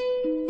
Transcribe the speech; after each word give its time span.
あ! 0.00 0.49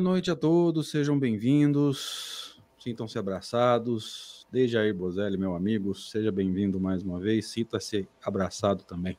Boa 0.00 0.12
noite 0.12 0.30
a 0.30 0.34
todos, 0.34 0.90
sejam 0.90 1.18
bem-vindos, 1.18 2.58
sintam-se 2.78 3.18
abraçados. 3.18 4.46
Dejair 4.50 4.94
Bozelli, 4.94 5.36
meu 5.36 5.54
amigo, 5.54 5.94
seja 5.94 6.32
bem-vindo 6.32 6.80
mais 6.80 7.02
uma 7.02 7.20
vez, 7.20 7.48
sinta-se 7.48 8.08
abraçado 8.24 8.82
também. 8.82 9.18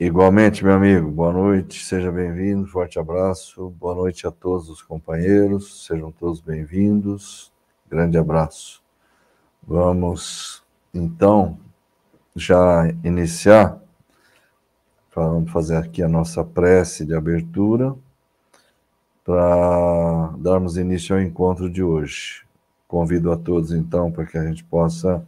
Igualmente, 0.00 0.64
meu 0.64 0.72
amigo, 0.72 1.08
boa 1.12 1.32
noite, 1.32 1.84
seja 1.84 2.10
bem-vindo, 2.10 2.66
forte 2.66 2.98
abraço, 2.98 3.70
boa 3.70 3.94
noite 3.94 4.26
a 4.26 4.32
todos 4.32 4.68
os 4.68 4.82
companheiros, 4.82 5.86
sejam 5.86 6.10
todos 6.10 6.40
bem-vindos, 6.40 7.52
grande 7.88 8.18
abraço. 8.18 8.82
Vamos, 9.62 10.64
então, 10.92 11.56
já 12.34 12.88
iniciar, 13.04 13.80
vamos 15.14 15.52
fazer 15.52 15.76
aqui 15.76 16.02
a 16.02 16.08
nossa 16.08 16.42
prece 16.42 17.06
de 17.06 17.14
abertura 17.14 17.94
para 19.28 20.32
darmos 20.38 20.78
início 20.78 21.14
ao 21.14 21.20
encontro 21.20 21.68
de 21.68 21.82
hoje. 21.82 22.46
Convido 22.86 23.30
a 23.30 23.36
todos, 23.36 23.72
então, 23.72 24.10
para 24.10 24.24
que 24.24 24.38
a 24.38 24.46
gente 24.46 24.64
possa 24.64 25.22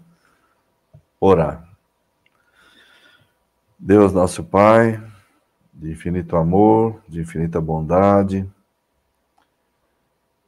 orar. 1.21 1.69
Deus, 3.79 4.11
nosso 4.11 4.43
Pai, 4.43 4.99
de 5.75 5.91
infinito 5.91 6.35
amor, 6.35 7.03
de 7.07 7.21
infinita 7.21 7.61
bondade, 7.61 8.51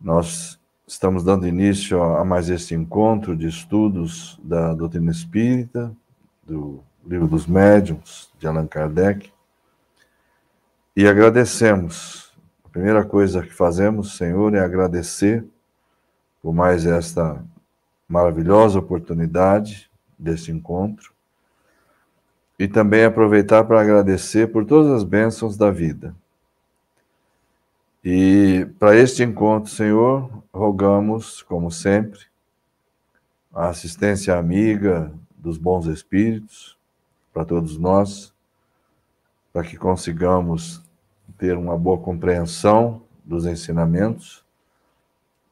nós 0.01 0.59
estamos 0.87 1.23
dando 1.23 1.47
início 1.47 2.03
a 2.03 2.25
mais 2.25 2.49
esse 2.49 2.75
encontro 2.75 3.37
de 3.37 3.49
estudos 3.49 4.41
da 4.43 4.73
doutrina 4.73 5.11
espírita, 5.11 5.95
do 6.43 6.83
Livro 7.05 7.29
dos 7.29 7.47
Médiuns, 7.47 8.33
de 8.39 8.47
Allan 8.47 8.67
Kardec, 8.67 9.31
e 10.97 11.07
agradecemos 11.07 12.22
primeira 12.73 13.05
coisa 13.05 13.43
que 13.43 13.53
fazemos, 13.53 14.17
Senhor, 14.17 14.55
é 14.55 14.61
agradecer 14.61 15.45
por 16.43 16.55
mais 16.55 16.87
esta 16.87 17.45
maravilhosa 18.09 18.79
oportunidade 18.79 19.91
desse 20.19 20.51
encontro 20.51 21.13
e 22.59 22.67
também 22.67 23.05
aproveitar 23.05 23.65
para 23.65 23.81
agradecer 23.81 24.51
por 24.51 24.65
todas 24.65 24.91
as 24.91 25.05
bênçãos 25.05 25.57
da 25.57 25.71
vida. 25.71 26.15
E 28.03 28.67
para 28.79 28.97
este 28.97 29.23
encontro, 29.23 29.71
Senhor, 29.71 30.43
rogamos, 30.53 31.43
como 31.43 31.71
sempre, 31.71 32.21
a 33.53 33.69
assistência 33.69 34.37
amiga 34.37 35.13
dos 35.37 35.59
bons 35.59 35.87
espíritos 35.87 36.77
para 37.35 37.45
todos 37.45 37.77
nós, 37.77 38.33
para 39.53 39.63
que 39.63 39.77
consigamos 39.77 40.83
ter 41.43 41.57
uma 41.57 41.77
boa 41.77 41.99
compreensão 41.99 43.03
dos 43.25 43.47
ensinamentos, 43.47 44.45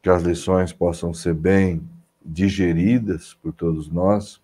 que 0.01 0.09
as 0.09 0.23
lições 0.23 0.73
possam 0.73 1.13
ser 1.13 1.35
bem 1.35 1.83
digeridas 2.25 3.35
por 3.43 3.53
todos 3.53 3.89
nós 3.89 4.41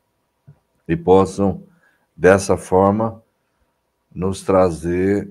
e 0.88 0.96
possam, 0.96 1.62
dessa 2.16 2.56
forma, 2.56 3.22
nos 4.12 4.42
trazer 4.42 5.30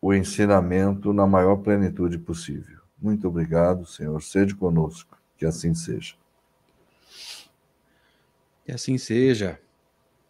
o 0.00 0.14
ensinamento 0.14 1.12
na 1.12 1.26
maior 1.26 1.56
plenitude 1.56 2.16
possível. 2.16 2.80
Muito 2.98 3.28
obrigado, 3.28 3.84
Senhor. 3.84 4.22
Seja 4.22 4.56
conosco, 4.56 5.18
que 5.36 5.44
assim 5.44 5.74
seja. 5.74 6.14
Que 8.64 8.72
assim 8.72 8.96
seja. 8.96 9.60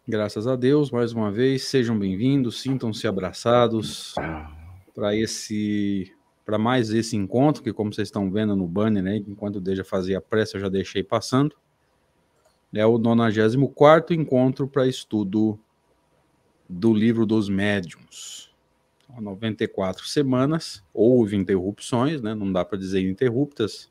Graças 0.05 0.47
a 0.47 0.57
Deus, 0.57 0.91
mais 0.91 1.13
uma 1.13 1.31
vez, 1.31 1.69
sejam 1.69 1.97
bem-vindos, 1.97 2.61
sintam-se 2.61 3.07
abraçados 3.07 4.15
para 4.93 5.15
esse 5.15 6.13
para 6.45 6.57
mais 6.57 6.89
esse 6.89 7.15
encontro, 7.15 7.63
que 7.63 7.71
como 7.71 7.93
vocês 7.93 8.09
estão 8.09 8.29
vendo 8.29 8.53
no 8.55 8.67
banner, 8.67 9.01
né, 9.01 9.15
enquanto 9.15 9.55
o 9.55 9.61
Deja 9.61 9.83
fazia 9.83 10.17
a 10.17 10.21
pressa, 10.21 10.57
eu 10.57 10.61
já 10.61 10.67
deixei 10.67 11.01
passando. 11.01 11.55
É 12.73 12.85
o 12.85 12.97
94 12.97 14.13
encontro 14.13 14.67
para 14.67 14.85
estudo 14.85 15.57
do 16.67 16.93
livro 16.93 17.25
dos 17.25 17.47
médiums. 17.47 18.51
Há 19.09 19.21
94 19.21 20.05
semanas, 20.05 20.83
houve 20.93 21.37
interrupções, 21.37 22.21
né, 22.21 22.35
não 22.35 22.51
dá 22.51 22.65
para 22.65 22.77
dizer 22.77 23.07
interruptas, 23.07 23.89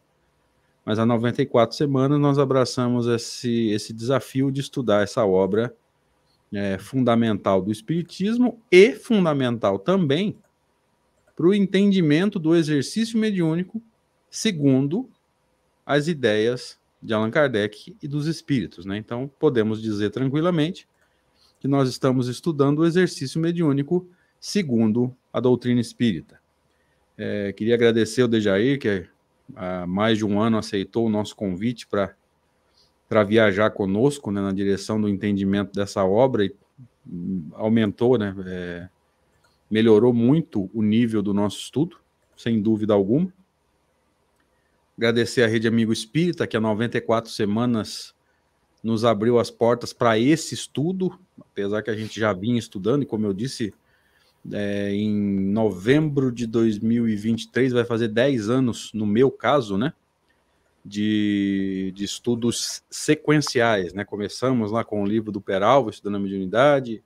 mas 0.85 0.99
há 0.99 1.07
94 1.07 1.75
semanas 1.75 2.21
nós 2.21 2.39
abraçamos 2.39 3.07
esse, 3.07 3.71
esse 3.71 3.93
desafio 3.93 4.51
de 4.51 4.61
estudar 4.61 5.03
essa 5.03 5.25
obra 5.25 5.75
é, 6.53 6.77
fundamental 6.77 7.63
do 7.63 7.71
Espiritismo 7.71 8.61
e 8.71 8.93
fundamental 8.93 9.79
também 9.79 10.37
para 11.37 11.47
o 11.47 11.55
entendimento 11.55 12.39
do 12.39 12.55
exercício 12.55 13.19
mediúnico 13.19 13.83
segundo 14.31 15.09
as 15.85 16.09
ideias 16.09 16.79
de 17.03 17.13
Allan 17.13 17.31
Kardec 17.31 17.97
e 18.01 18.09
dos 18.09 18.27
espíritos. 18.27 18.87
Né? 18.87 18.97
Então, 18.97 19.31
podemos 19.39 19.83
dizer 19.83 20.11
tranquilamente 20.11 20.87
que 21.61 21.69
nós 21.69 21.89
estamos 21.89 22.29
estudando 22.29 22.81
o 22.81 22.87
exercício 22.87 23.41
mediúnico 23.41 24.09
segundo 24.41 25.15
a 25.33 25.41
doutrina 25.41 25.81
espírita. 25.81 26.41
É, 27.17 27.53
queria 27.53 27.75
agradecer 27.75 28.23
ao 28.23 28.29
Dejair, 28.29 28.79
que 28.79 29.07
há 29.55 29.87
mais 29.87 30.19
de 30.19 30.25
um 30.25 30.41
ano 30.41 30.59
aceitou 30.59 31.07
o 31.07 31.11
nosso 31.11 31.37
convite 31.37 31.87
para 31.87 33.25
viajar 33.25 33.71
conosco 33.71 34.31
né, 34.31 34.41
na 34.41 34.53
direção 34.53 35.01
do 35.01 35.09
entendimento 35.09 35.73
dessa 35.73 36.05
obra 36.05 36.45
e 36.45 36.55
aumentou 37.53 38.19
né, 38.19 38.35
é, 38.47 38.89
melhorou 39.73 40.13
muito 40.13 40.69
o 40.75 40.83
nível 40.83 41.23
do 41.23 41.33
nosso 41.33 41.57
estudo, 41.59 41.97
sem 42.37 42.61
dúvida 42.61 42.93
alguma. 42.93 43.33
Agradecer 44.99 45.43
à 45.43 45.47
Rede 45.47 45.67
Amigo 45.67 45.95
Espírita, 45.95 46.47
que 46.47 46.55
há 46.55 46.61
94 46.61 47.31
semanas 47.33 48.15
nos 48.83 49.03
abriu 49.03 49.39
as 49.39 49.51
portas 49.51 49.91
para 49.91 50.19
esse 50.19 50.53
estudo, 50.53 51.19
apesar 51.41 51.81
que 51.81 51.89
a 51.89 51.97
gente 51.97 52.21
já 52.21 52.35
vinha 52.35 52.59
estudando, 52.59 53.05
e 53.05 53.07
como 53.07 53.25
eu 53.25 53.33
disse, 53.33 53.73
é, 54.53 54.93
em 54.93 55.11
novembro 55.51 56.31
de 56.31 56.47
2023 56.47 57.73
vai 57.73 57.87
fazer 57.87 58.09
10 58.09 58.51
anos, 58.51 58.93
no 58.93 59.07
meu 59.07 59.31
caso, 59.31 59.79
né? 59.79 59.95
De, 60.85 61.93
de 61.95 62.05
estudos 62.05 62.83
sequenciais, 62.91 63.95
né? 63.95 64.05
Começamos 64.05 64.71
lá 64.71 64.85
com 64.85 65.03
o 65.03 65.07
livro 65.07 65.33
do 65.33 65.41
Peralva, 65.41 65.89
estudando 65.89 66.17
a 66.17 66.21
mediunidade, 66.21 67.03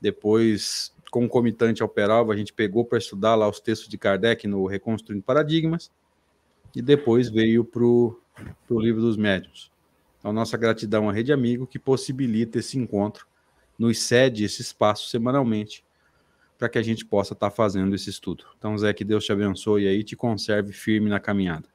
depois 0.00 0.92
concomitante 1.12 1.82
ao 1.82 1.88
Peralva, 1.90 2.32
a 2.32 2.36
gente 2.36 2.54
pegou 2.54 2.86
para 2.86 2.96
estudar 2.96 3.34
lá 3.34 3.46
os 3.46 3.60
textos 3.60 3.86
de 3.86 3.98
Kardec 3.98 4.48
no 4.48 4.64
Reconstruindo 4.64 5.22
Paradigmas, 5.22 5.90
e 6.74 6.80
depois 6.80 7.28
veio 7.28 7.62
para 7.66 7.84
o 7.84 8.16
livro 8.70 9.02
dos 9.02 9.18
médiuns. 9.18 9.70
Então, 10.18 10.32
nossa 10.32 10.56
gratidão 10.56 11.10
à 11.10 11.12
Rede 11.12 11.30
Amigo, 11.30 11.66
que 11.66 11.78
possibilita 11.78 12.60
esse 12.60 12.78
encontro, 12.78 13.26
nos 13.78 13.98
cede 13.98 14.42
esse 14.42 14.62
espaço 14.62 15.10
semanalmente, 15.10 15.84
para 16.56 16.70
que 16.70 16.78
a 16.78 16.82
gente 16.82 17.04
possa 17.04 17.34
estar 17.34 17.50
tá 17.50 17.54
fazendo 17.54 17.94
esse 17.94 18.08
estudo. 18.08 18.44
Então, 18.56 18.78
Zé, 18.78 18.94
que 18.94 19.04
Deus 19.04 19.22
te 19.22 19.32
abençoe 19.32 19.86
aí 19.86 19.98
e 19.98 20.04
te 20.04 20.16
conserve 20.16 20.72
firme 20.72 21.10
na 21.10 21.20
caminhada. 21.20 21.68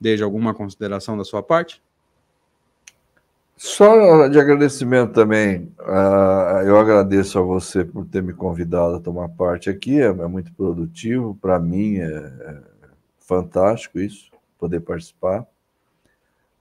Desde 0.00 0.24
alguma 0.24 0.52
consideração 0.52 1.16
da 1.16 1.22
sua 1.24 1.42
parte? 1.42 1.80
Só 3.58 4.28
de 4.28 4.38
agradecimento 4.38 5.14
também, 5.14 5.72
uh, 5.80 6.60
eu 6.66 6.78
agradeço 6.78 7.38
a 7.38 7.42
você 7.42 7.86
por 7.86 8.04
ter 8.04 8.22
me 8.22 8.34
convidado 8.34 8.96
a 8.96 9.00
tomar 9.00 9.30
parte 9.30 9.70
aqui, 9.70 9.98
é, 9.98 10.08
é 10.08 10.26
muito 10.26 10.52
produtivo, 10.52 11.34
para 11.40 11.58
mim 11.58 11.96
é, 11.96 12.06
é, 12.06 12.60
fantástico 13.18 13.98
isso, 13.98 14.30
poder 14.58 14.80
participar. 14.80 15.46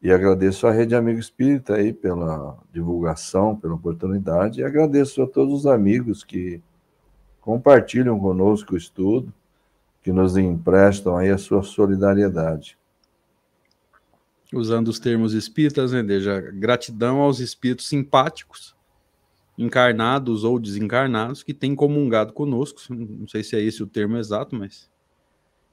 E 0.02 0.10
agradeço 0.10 0.68
à 0.68 0.72
Rede 0.72 0.96
Amigo 0.96 1.20
Espírita 1.20 1.76
aí 1.76 1.92
pela 1.92 2.58
divulgação, 2.72 3.58
pela 3.58 3.74
oportunidade, 3.74 4.62
e 4.62 4.64
agradeço 4.64 5.22
a 5.22 5.28
todos 5.28 5.54
os 5.54 5.68
amigos 5.68 6.24
que 6.24 6.62
compartilham 7.42 8.18
conosco 8.18 8.74
o 8.74 8.78
estudo, 8.78 9.34
que 10.02 10.14
nos 10.14 10.38
emprestam 10.38 11.18
aí 11.18 11.30
a 11.30 11.38
sua 11.38 11.62
solidariedade 11.62 12.78
usando 14.54 14.88
os 14.88 15.00
termos 15.00 15.34
espíritas, 15.34 15.92
né, 15.92 16.04
Deja? 16.04 16.40
Gratidão 16.40 17.20
aos 17.20 17.40
espíritos 17.40 17.88
simpáticos, 17.88 18.76
encarnados 19.58 20.44
ou 20.44 20.60
desencarnados, 20.60 21.44
que 21.44 21.54
têm 21.54 21.76
comungado 21.76 22.34
conosco. 22.34 22.82
Não 22.94 23.28
sei 23.28 23.44
se 23.44 23.56
é 23.56 23.62
esse 23.62 23.82
o 23.82 23.88
termo 23.88 24.18
exato, 24.18 24.56
mas 24.56 24.90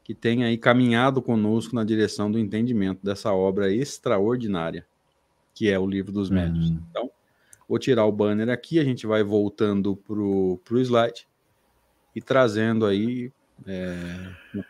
que 0.04 0.14
têm 0.14 0.44
aí 0.44 0.58
caminhado 0.58 1.22
conosco 1.22 1.74
na 1.74 1.84
direção 1.84 2.30
do 2.30 2.38
entendimento 2.38 3.04
dessa 3.04 3.32
obra 3.32 3.72
extraordinária, 3.72 4.86
que 5.54 5.70
é 5.70 5.78
o 5.78 5.86
Livro 5.86 6.10
dos 6.10 6.28
Médios. 6.28 6.70
Uhum. 6.70 6.80
Então, 6.90 7.10
vou 7.68 7.78
tirar 7.78 8.04
o 8.04 8.12
banner 8.12 8.48
aqui, 8.48 8.78
a 8.78 8.84
gente 8.84 9.06
vai 9.06 9.22
voltando 9.22 9.96
para 9.96 10.18
o 10.18 10.60
slide 10.78 11.26
e 12.14 12.20
trazendo 12.20 12.84
aí 12.84 13.32
é, 13.66 14.28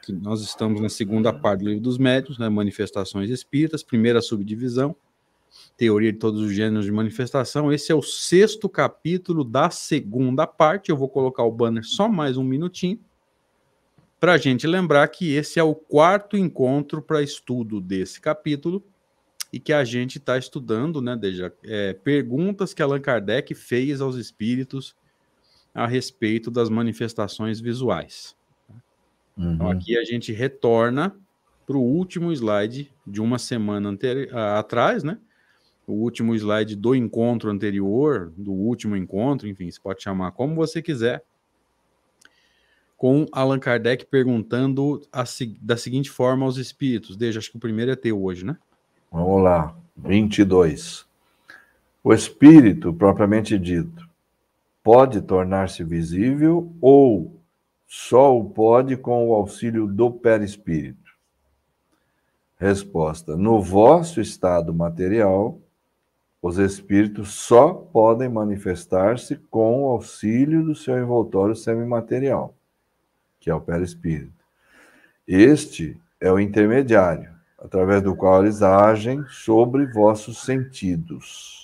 nós 0.09 0.43
estamos 0.43 0.81
na 0.81 0.89
segunda 0.89 1.33
parte 1.33 1.61
do 1.61 1.69
livro 1.69 1.83
dos 1.83 1.99
médios, 1.99 2.39
né, 2.39 2.49
manifestações 2.49 3.31
espíritas, 3.31 3.83
primeira 3.83 4.21
subdivisão, 4.21 4.95
teoria 5.77 6.13
de 6.13 6.19
todos 6.19 6.41
os 6.41 6.53
gêneros 6.53 6.85
de 6.85 6.93
manifestação. 6.93 7.73
Esse 7.73 7.93
é 7.93 7.95
o 7.95 8.03
sexto 8.03 8.69
capítulo 8.69 9.45
da 9.45 9.71
segunda 9.71 10.47
parte. 10.47 10.91
Eu 10.91 10.97
vou 10.97 11.09
colocar 11.09 11.43
o 11.43 11.53
banner 11.53 11.85
só 11.85 12.09
mais 12.09 12.37
um 12.37 12.45
minutinho 12.45 12.99
para 14.19 14.35
a 14.35 14.39
gente 14.39 14.67
lembrar 14.67 15.09
que 15.09 15.35
esse 15.35 15.59
é 15.59 15.63
o 15.63 15.75
quarto 15.75 16.37
encontro 16.37 17.03
para 17.03 17.23
estudo 17.23 17.81
desse 17.81 18.21
capítulo 18.21 18.83
e 19.53 19.59
que 19.59 19.73
a 19.73 19.85
gente 19.85 20.19
está 20.19 20.39
estudando, 20.39 21.03
né, 21.03 21.17
Deja, 21.17 21.53
é, 21.65 21.93
perguntas 21.93 22.73
que 22.73 22.81
Allan 22.81 23.01
Kardec 23.01 23.55
fez 23.55 24.01
aos 24.01 24.17
espíritos 24.17 24.95
a 25.75 25.87
respeito 25.87 26.51
das 26.51 26.71
manifestações 26.71 27.61
visuais. 27.61 28.37
Uhum. 29.37 29.55
Então 29.55 29.71
aqui 29.71 29.97
a 29.97 30.05
gente 30.05 30.33
retorna 30.33 31.17
para 31.67 31.77
o 31.77 31.83
último 31.83 32.33
slide 32.33 32.93
de 33.07 33.21
uma 33.21 33.39
semana 33.39 33.97
atrás, 34.59 35.03
né? 35.03 35.19
O 35.87 35.95
último 35.95 36.35
slide 36.35 36.77
do 36.77 36.95
encontro 36.95 37.51
anterior, 37.51 38.33
do 38.37 38.53
último 38.53 38.97
encontro, 38.97 39.49
enfim, 39.49 39.71
você 39.71 39.81
pode 39.81 40.03
chamar 40.03 40.33
como 40.33 40.55
você 40.55 40.81
quiser, 40.81 41.25
com 42.97 43.27
Allan 43.33 43.59
Kardec 43.59 44.07
perguntando 44.07 45.03
a, 45.13 45.25
da 45.61 45.77
seguinte 45.77 46.09
forma 46.09 46.47
aos 46.47 46.57
espíritos. 46.57 47.17
Deixa, 47.17 47.41
acho 47.41 47.51
que 47.51 47.57
o 47.57 47.61
primeiro 47.61 47.91
é 47.91 47.97
teu 47.97 48.23
hoje, 48.23 48.45
né? 48.45 48.57
Vamos 49.11 49.43
lá, 49.43 49.77
22. 49.97 51.05
O 52.05 52.15
espírito, 52.15 52.93
propriamente 52.93 53.59
dito, 53.59 54.09
pode 54.85 55.21
tornar-se 55.21 55.83
visível 55.83 56.73
ou 56.81 57.42
só 57.95 58.35
o 58.35 58.49
pode 58.49 58.97
com 58.97 59.29
o 59.29 59.35
auxílio 59.35 59.87
do 59.87 60.11
perispírito? 60.11 61.13
Resposta: 62.57 63.37
No 63.37 63.61
vosso 63.61 64.19
estado 64.19 64.73
material, 64.73 65.61
os 66.41 66.57
espíritos 66.57 67.35
só 67.35 67.75
podem 67.75 68.31
manifestar-se 68.31 69.37
com 69.51 69.83
o 69.83 69.89
auxílio 69.89 70.65
do 70.65 70.75
seu 70.75 70.99
envoltório 70.99 71.55
semimaterial, 71.55 72.55
que 73.39 73.51
é 73.51 73.55
o 73.55 73.61
perispírito. 73.61 74.43
Este 75.29 76.01
é 76.19 76.33
o 76.33 76.41
intermediário 76.41 77.31
através 77.59 78.01
do 78.01 78.17
qual 78.17 78.43
eles 78.43 78.63
agem 78.63 79.23
sobre 79.29 79.85
vossos 79.85 80.39
sentidos. 80.39 81.62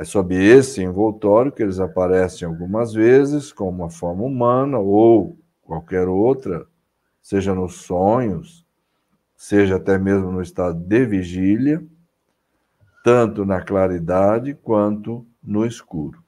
É 0.00 0.04
sob 0.04 0.34
esse 0.34 0.82
envoltório 0.82 1.52
que 1.52 1.62
eles 1.62 1.78
aparecem 1.78 2.48
algumas 2.48 2.94
vezes 2.94 3.52
com 3.52 3.68
uma 3.68 3.90
forma 3.90 4.22
humana 4.22 4.78
ou 4.78 5.36
qualquer 5.62 6.08
outra, 6.08 6.66
seja 7.20 7.54
nos 7.54 7.82
sonhos, 7.82 8.64
seja 9.36 9.76
até 9.76 9.98
mesmo 9.98 10.32
no 10.32 10.40
estado 10.40 10.78
de 10.78 11.04
vigília, 11.04 11.84
tanto 13.04 13.44
na 13.44 13.60
claridade 13.60 14.54
quanto 14.62 15.26
no 15.44 15.66
escuro. 15.66 16.24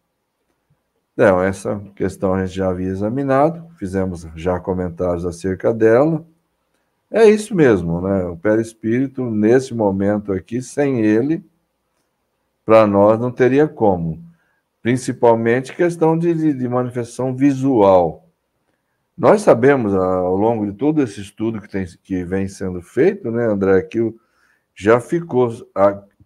Então, 1.15 1.43
essa 1.43 1.81
questão 1.97 2.35
a 2.35 2.45
gente 2.45 2.55
já 2.55 2.69
havia 2.69 2.91
examinado, 2.91 3.67
fizemos 3.79 4.29
já 4.37 4.61
comentários 4.61 5.25
acerca 5.25 5.73
dela. 5.73 6.23
É 7.11 7.25
isso 7.25 7.55
mesmo, 7.55 8.03
né? 8.03 8.23
O 8.27 8.37
perispírito, 8.37 9.31
nesse 9.31 9.73
momento 9.73 10.31
aqui, 10.31 10.61
sem 10.61 11.01
ele, 11.01 11.43
para 12.64 12.87
nós 12.87 13.19
não 13.20 13.31
teria 13.31 13.66
como. 13.69 14.23
Principalmente 14.81 15.75
questão 15.75 16.19
de, 16.19 16.54
de, 16.54 16.69
manifestação 16.69 17.35
visual. 17.37 18.28
Nós 19.16 19.42
sabemos, 19.42 19.95
ao 19.95 20.37
longo 20.37 20.66
de 20.66 20.73
todo 20.73 21.02
esse 21.02 21.21
estudo 21.21 21.61
que, 21.61 21.69
tem, 21.69 21.87
que 22.02 22.25
vem 22.25 22.49
sendo 22.49 22.83
feito, 22.83 23.31
né, 23.31 23.47
André, 23.47 23.83
que 23.83 24.12
já 24.75 24.99
ficou, 25.00 25.50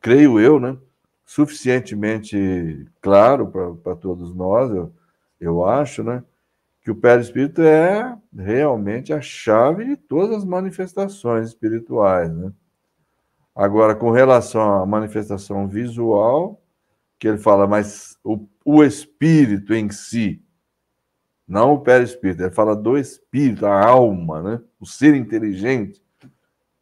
creio 0.00 0.40
eu, 0.40 0.58
né, 0.58 0.76
suficientemente 1.24 2.86
claro 3.00 3.48
para 3.82 3.96
todos 3.96 4.34
nós, 4.34 4.70
eu, 4.70 4.92
eu 5.40 5.64
acho, 5.66 6.02
né, 6.02 6.22
que 6.80 6.90
o 6.90 6.94
perispírito 6.94 7.60
é 7.62 8.16
realmente 8.32 9.12
a 9.12 9.20
chave 9.20 9.84
de 9.84 9.96
todas 9.96 10.36
as 10.36 10.44
manifestações 10.44 11.48
espirituais, 11.48 12.32
né? 12.32 12.52
Agora, 13.56 13.94
com 13.94 14.10
relação 14.10 14.82
à 14.82 14.84
manifestação 14.84 15.66
visual, 15.66 16.60
que 17.18 17.26
ele 17.26 17.38
fala, 17.38 17.66
mas 17.66 18.18
o, 18.22 18.46
o 18.62 18.84
espírito 18.84 19.72
em 19.72 19.88
si, 19.88 20.42
não 21.48 21.72
o 21.72 21.80
perispírito, 21.80 22.42
ele 22.42 22.50
fala 22.50 22.76
do 22.76 22.98
espírito, 22.98 23.64
a 23.64 23.82
alma, 23.82 24.42
né? 24.42 24.60
o 24.78 24.84
ser 24.84 25.14
inteligente, 25.14 26.02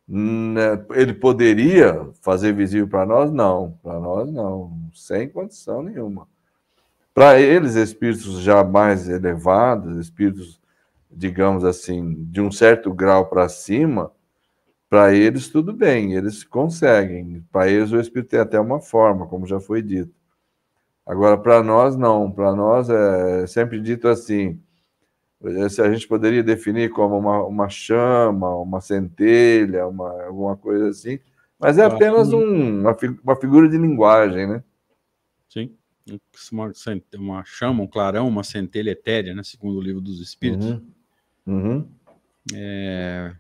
né? 0.09 0.85
ele 0.95 1.14
poderia 1.14 2.11
fazer 2.21 2.52
visível 2.52 2.88
para 2.88 3.07
nós? 3.07 3.31
Não, 3.31 3.78
para 3.81 4.00
nós 4.00 4.33
não, 4.33 4.76
sem 4.93 5.28
condição 5.28 5.81
nenhuma. 5.81 6.26
Para 7.14 7.38
eles, 7.38 7.76
espíritos 7.76 8.40
já 8.40 8.64
mais 8.64 9.09
elevados, 9.09 9.97
espíritos, 9.99 10.61
digamos 11.09 11.64
assim, 11.64 12.25
de 12.25 12.40
um 12.40 12.50
certo 12.50 12.93
grau 12.93 13.26
para 13.26 13.49
cima, 13.49 14.11
para 14.94 15.12
eles 15.12 15.48
tudo 15.48 15.72
bem, 15.72 16.14
eles 16.14 16.44
conseguem. 16.44 17.44
Para 17.50 17.68
eles 17.68 17.90
o 17.90 17.98
espírito 17.98 18.28
tem 18.28 18.38
até 18.38 18.60
uma 18.60 18.80
forma, 18.80 19.26
como 19.26 19.44
já 19.44 19.58
foi 19.58 19.82
dito. 19.82 20.14
Agora, 21.04 21.36
para 21.36 21.64
nós, 21.64 21.96
não. 21.96 22.30
Para 22.30 22.54
nós 22.54 22.88
é 22.88 23.44
sempre 23.48 23.80
dito 23.80 24.06
assim: 24.06 24.62
se 25.68 25.82
a 25.82 25.92
gente 25.92 26.06
poderia 26.06 26.44
definir 26.44 26.90
como 26.90 27.18
uma, 27.18 27.42
uma 27.44 27.68
chama, 27.68 28.54
uma 28.54 28.80
centelha, 28.80 29.84
uma, 29.88 30.26
alguma 30.26 30.56
coisa 30.56 30.90
assim, 30.90 31.18
mas 31.58 31.76
é 31.76 31.84
apenas 31.84 32.32
um, 32.32 32.82
uma, 32.82 32.96
uma 33.24 33.34
figura 33.34 33.68
de 33.68 33.76
linguagem, 33.76 34.46
né? 34.46 34.62
Sim 35.48 35.74
uma, 36.52 36.72
uma 37.16 37.44
chama, 37.44 37.82
um 37.82 37.86
clarão, 37.86 38.28
uma 38.28 38.44
centelha 38.44 38.90
etérea, 38.90 39.34
né, 39.34 39.42
segundo 39.42 39.78
o 39.78 39.82
livro 39.82 40.02
dos 40.02 40.20
Espíritos. 40.20 40.66
Uhum. 40.66 40.82
Uhum. 41.46 41.88
É... 42.52 43.34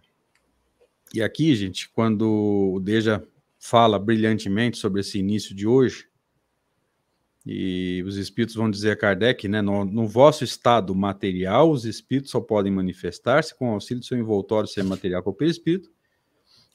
E 1.14 1.22
aqui, 1.22 1.54
gente, 1.54 1.88
quando 1.90 2.74
o 2.74 2.80
Deja 2.80 3.24
fala 3.56 4.00
brilhantemente 4.00 4.78
sobre 4.78 5.00
esse 5.00 5.16
início 5.16 5.54
de 5.54 5.64
hoje, 5.64 6.08
e 7.46 8.02
os 8.04 8.16
espíritos 8.16 8.56
vão 8.56 8.68
dizer 8.68 8.90
a 8.90 8.96
Kardec, 8.96 9.46
né, 9.46 9.62
no, 9.62 9.84
no 9.84 10.08
vosso 10.08 10.42
estado 10.42 10.92
material, 10.92 11.70
os 11.70 11.84
espíritos 11.84 12.32
só 12.32 12.40
podem 12.40 12.72
manifestar-se 12.72 13.54
com 13.54 13.70
auxílio 13.70 14.00
do 14.00 14.06
seu 14.06 14.18
envoltório 14.18 14.68
ser 14.68 14.82
material 14.82 15.22
com 15.22 15.30
o 15.30 15.34
perispírito. 15.34 15.88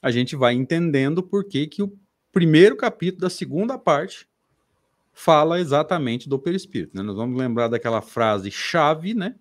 A 0.00 0.10
gente 0.10 0.34
vai 0.34 0.54
entendendo 0.54 1.22
por 1.22 1.44
que, 1.44 1.66
que 1.66 1.82
o 1.82 1.92
primeiro 2.32 2.76
capítulo 2.76 3.20
da 3.20 3.28
segunda 3.28 3.76
parte 3.76 4.26
fala 5.12 5.60
exatamente 5.60 6.30
do 6.30 6.38
perispírito. 6.38 6.96
Né? 6.96 7.02
Nós 7.02 7.16
vamos 7.16 7.38
lembrar 7.38 7.68
daquela 7.68 8.00
frase 8.00 8.50
chave, 8.50 9.12
né? 9.12 9.34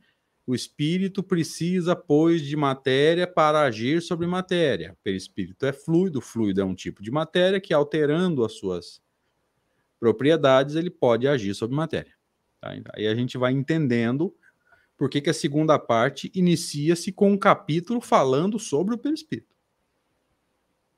O 0.49 0.55
espírito 0.55 1.21
precisa, 1.21 1.95
pois, 1.95 2.41
de 2.41 2.55
matéria 2.55 3.27
para 3.27 3.61
agir 3.61 4.01
sobre 4.01 4.25
matéria. 4.25 4.93
O 4.93 5.03
perispírito 5.03 5.63
é 5.63 5.71
fluido, 5.71 6.17
o 6.17 6.21
fluido 6.23 6.59
é 6.59 6.65
um 6.65 6.73
tipo 6.73 7.03
de 7.03 7.11
matéria 7.11 7.61
que, 7.61 7.71
alterando 7.71 8.43
as 8.43 8.53
suas 8.53 8.99
propriedades, 9.99 10.73
ele 10.73 10.89
pode 10.89 11.27
agir 11.27 11.53
sobre 11.53 11.75
matéria. 11.75 12.15
Tá? 12.59 12.73
Aí 12.95 13.05
a 13.05 13.13
gente 13.13 13.37
vai 13.37 13.51
entendendo 13.51 14.35
por 14.97 15.07
que, 15.07 15.21
que 15.21 15.29
a 15.29 15.35
segunda 15.35 15.77
parte 15.77 16.31
inicia-se 16.33 17.11
com 17.11 17.31
um 17.31 17.37
capítulo 17.37 18.01
falando 18.01 18.57
sobre 18.57 18.95
o 18.95 18.97
perispírito. 18.97 19.55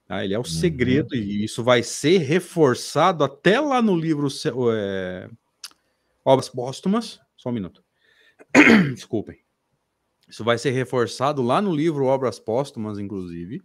Tá? 0.08 0.24
Ele 0.24 0.34
é 0.34 0.38
o 0.38 0.44
uhum. 0.44 0.46
segredo, 0.46 1.14
e 1.14 1.44
isso 1.44 1.62
vai 1.62 1.84
ser 1.84 2.20
reforçado 2.20 3.22
até 3.22 3.60
lá 3.60 3.82
no 3.82 3.98
livro 3.98 4.30
é, 4.74 5.30
Obras 6.24 6.48
Póstumas. 6.48 7.20
Só 7.36 7.50
um 7.50 7.52
minuto. 7.52 7.84
Desculpem. 8.94 9.40
Isso 10.28 10.44
vai 10.44 10.58
ser 10.58 10.72
reforçado 10.72 11.42
lá 11.42 11.62
no 11.62 11.76
livro 11.76 12.06
Obras 12.06 12.40
Póstumas, 12.40 12.98
inclusive, 12.98 13.62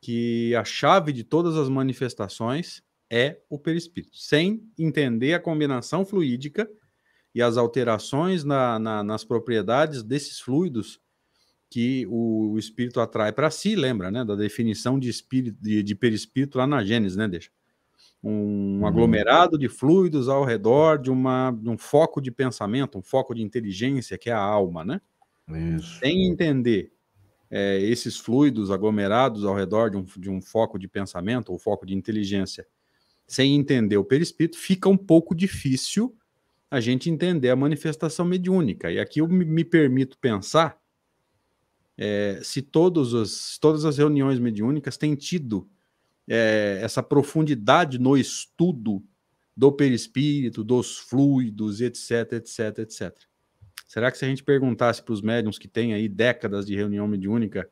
que 0.00 0.54
a 0.54 0.64
chave 0.64 1.12
de 1.12 1.24
todas 1.24 1.56
as 1.56 1.68
manifestações 1.68 2.82
é 3.10 3.40
o 3.48 3.58
perispírito. 3.58 4.16
Sem 4.16 4.62
entender 4.78 5.34
a 5.34 5.40
combinação 5.40 6.04
fluídica 6.04 6.68
e 7.34 7.42
as 7.42 7.56
alterações 7.56 8.44
na, 8.44 8.78
na, 8.78 9.02
nas 9.02 9.24
propriedades 9.24 10.02
desses 10.02 10.40
fluidos 10.40 11.00
que 11.70 12.06
o, 12.06 12.52
o 12.52 12.58
espírito 12.58 12.98
atrai 13.00 13.30
para 13.32 13.50
si, 13.50 13.76
lembra, 13.76 14.10
né? 14.10 14.24
Da 14.24 14.34
definição 14.34 14.98
de 14.98 15.10
espírito 15.10 15.58
de, 15.60 15.82
de 15.82 15.94
perispírito 15.94 16.56
lá 16.56 16.66
na 16.66 16.82
Gênesis, 16.82 17.16
né? 17.16 17.28
Deixa 17.28 17.50
um 18.22 18.80
uhum. 18.80 18.86
aglomerado 18.86 19.56
de 19.56 19.68
fluidos 19.68 20.28
ao 20.28 20.44
redor 20.44 20.98
de, 20.98 21.10
uma, 21.10 21.50
de 21.52 21.68
um 21.68 21.78
foco 21.78 22.20
de 22.20 22.30
pensamento, 22.30 22.98
um 22.98 23.02
foco 23.02 23.34
de 23.34 23.42
inteligência 23.42 24.18
que 24.18 24.28
é 24.28 24.32
a 24.32 24.40
alma, 24.40 24.84
né? 24.84 25.00
Isso. 25.76 26.00
Sem 26.00 26.26
entender 26.26 26.92
é, 27.50 27.80
esses 27.80 28.18
fluidos 28.18 28.70
aglomerados 28.70 29.44
ao 29.44 29.54
redor 29.54 29.90
de 29.90 29.96
um, 29.96 30.04
de 30.04 30.28
um 30.28 30.42
foco 30.42 30.78
de 30.78 30.88
pensamento 30.88 31.50
ou 31.50 31.58
foco 31.58 31.86
de 31.86 31.94
inteligência, 31.94 32.66
sem 33.26 33.54
entender 33.54 33.96
o 33.96 34.04
perispírito, 34.04 34.58
fica 34.58 34.88
um 34.88 34.96
pouco 34.96 35.34
difícil 35.34 36.14
a 36.70 36.80
gente 36.80 37.08
entender 37.08 37.48
a 37.48 37.56
manifestação 37.56 38.26
mediúnica. 38.26 38.90
E 38.90 38.98
aqui 38.98 39.20
eu 39.20 39.28
me, 39.28 39.44
me 39.44 39.64
permito 39.64 40.18
pensar 40.18 40.78
é, 41.96 42.40
se 42.42 42.62
todos 42.62 43.12
os, 43.14 43.58
todas 43.58 43.84
as 43.84 43.96
reuniões 43.96 44.38
mediúnicas 44.38 44.96
têm 44.96 45.14
tido 45.14 45.68
é, 46.28 46.78
essa 46.82 47.02
profundidade 47.02 47.98
no 47.98 48.16
estudo 48.16 49.02
do 49.56 49.72
perispírito, 49.72 50.62
dos 50.62 50.98
fluidos, 50.98 51.80
etc, 51.80 52.34
etc, 52.34 52.78
etc. 52.78 53.16
Será 53.86 54.10
que 54.10 54.18
se 54.18 54.24
a 54.24 54.28
gente 54.28 54.44
perguntasse 54.44 55.02
para 55.02 55.14
os 55.14 55.22
médiums 55.22 55.58
que 55.58 55.66
têm 55.66 55.94
aí 55.94 56.08
décadas 56.08 56.66
de 56.66 56.76
reunião 56.76 57.08
mediúnica, 57.08 57.68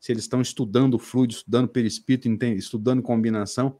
se 0.00 0.12
eles 0.12 0.24
estão 0.24 0.40
estudando 0.40 0.98
fluido, 0.98 1.34
estudando 1.34 1.68
perispírito, 1.68 2.44
estudando 2.44 3.02
combinação, 3.02 3.78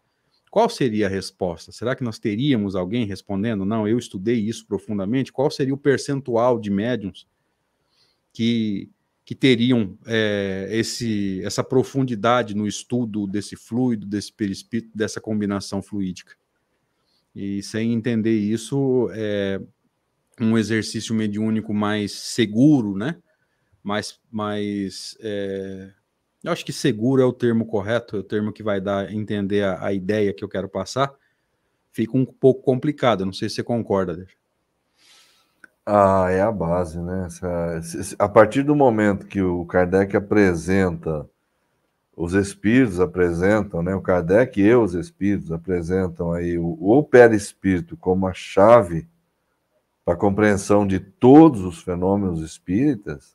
qual 0.51 0.69
seria 0.69 1.07
a 1.07 1.11
resposta? 1.11 1.73
Será 1.73 1.95
que 1.95 2.03
nós 2.03 2.19
teríamos 2.19 2.75
alguém 2.75 3.07
respondendo? 3.07 3.65
Não, 3.65 3.87
eu 3.87 3.99
estudei 3.99 4.37
isso 4.37 4.67
profundamente. 4.67 5.33
Qual 5.33 5.51
seria 5.51 5.75
o 5.75 5.79
percentual 5.79 6.59
de 6.59 6.71
médiums 6.71 7.27
que, 8.33 8.91
que 9.29 9.35
teriam 9.35 9.99
é, 10.07 10.69
esse, 10.71 11.45
essa 11.45 11.63
profundidade 11.63 12.55
no 12.55 12.67
estudo 12.67 13.27
desse 13.27 13.57
fluido, 13.57 14.07
desse 14.07 14.33
perispírito, 14.33 14.97
dessa 14.97 15.21
combinação 15.21 15.83
fluídica? 15.83 16.35
E 17.37 17.63
sem 17.63 17.93
entender 17.93 18.35
isso, 18.35 19.11
é, 19.13 19.61
um 20.41 20.57
exercício 20.57 21.15
mediúnico 21.15 21.75
mais 21.75 22.11
seguro, 22.13 22.97
né? 22.97 23.19
Mais, 23.83 24.19
mais 24.31 25.15
é... 25.21 25.91
eu 26.43 26.51
acho 26.51 26.65
que 26.65 26.73
seguro 26.73 27.21
é 27.21 27.27
o 27.27 27.33
termo 27.35 27.67
correto, 27.67 28.17
é 28.17 28.21
o 28.21 28.25
termo 28.25 28.51
que 28.51 28.63
vai 28.63 28.81
dar 28.81 29.13
entender 29.13 29.63
a, 29.63 29.89
a 29.89 29.93
ideia 29.93 30.33
que 30.33 30.43
eu 30.43 30.49
quero 30.49 30.71
passar. 30.71 31.13
Fica 31.93 32.17
um 32.17 32.25
pouco 32.25 32.63
complicado, 32.63 33.27
não 33.27 33.35
sei 33.35 33.51
se 33.51 33.57
você 33.57 33.63
concorda. 33.63 34.17
Deixa. 34.17 34.39
Ah, 35.91 36.31
é 36.31 36.43
a 36.43 36.53
base, 36.53 37.01
né? 37.01 37.29
A 38.19 38.29
partir 38.29 38.63
do 38.63 38.77
momento 38.77 39.27
que 39.27 39.41
o 39.41 39.65
Kardec 39.65 40.15
apresenta, 40.15 41.27
os 42.15 42.35
espíritos 42.35 43.01
apresentam, 43.01 43.83
né? 43.83 43.95
O 43.95 44.03
Kardec 44.03 44.61
e 44.61 44.75
os 44.75 44.93
espíritos 44.93 45.51
apresentam 45.51 46.31
aí 46.35 46.59
o, 46.59 46.77
o 46.79 47.03
perispírito 47.03 47.97
como 47.97 48.27
a 48.27 48.35
chave 48.35 49.09
para 50.05 50.13
a 50.13 50.19
compreensão 50.19 50.87
de 50.87 51.01
todos 51.01 51.63
os 51.65 51.81
fenômenos 51.83 52.43
espíritas, 52.43 53.35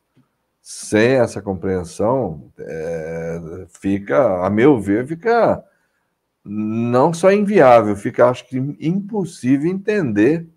sem 0.61 1.13
essa 1.13 1.41
compreensão, 1.41 2.51
é, 2.59 3.65
fica, 3.81 4.45
a 4.45 4.49
meu 4.51 4.79
ver, 4.79 5.07
fica 5.07 5.63
não 6.45 7.11
só 7.15 7.31
inviável, 7.31 7.95
fica, 7.95 8.29
acho 8.29 8.47
que, 8.47 8.57
impossível 8.79 9.71
entender 9.71 10.52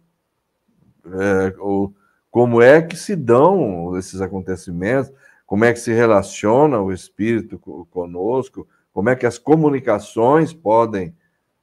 é, 1.13 1.55
o, 1.59 1.93
como 2.31 2.61
é 2.61 2.83
que 2.83 2.97
se 2.97 3.17
dão 3.17 3.97
esses 3.97 4.21
acontecimentos, 4.21 5.13
como 5.47 5.65
é 5.65 5.73
que 5.73 5.79
se 5.79 5.93
relaciona 5.93 6.81
o 6.81 6.93
espírito 6.93 7.59
conosco, 7.91 8.67
como 8.93 9.09
é 9.09 9.17
que 9.17 9.27
as 9.27 9.39
comunicações 9.39 10.53
podem 10.53 11.15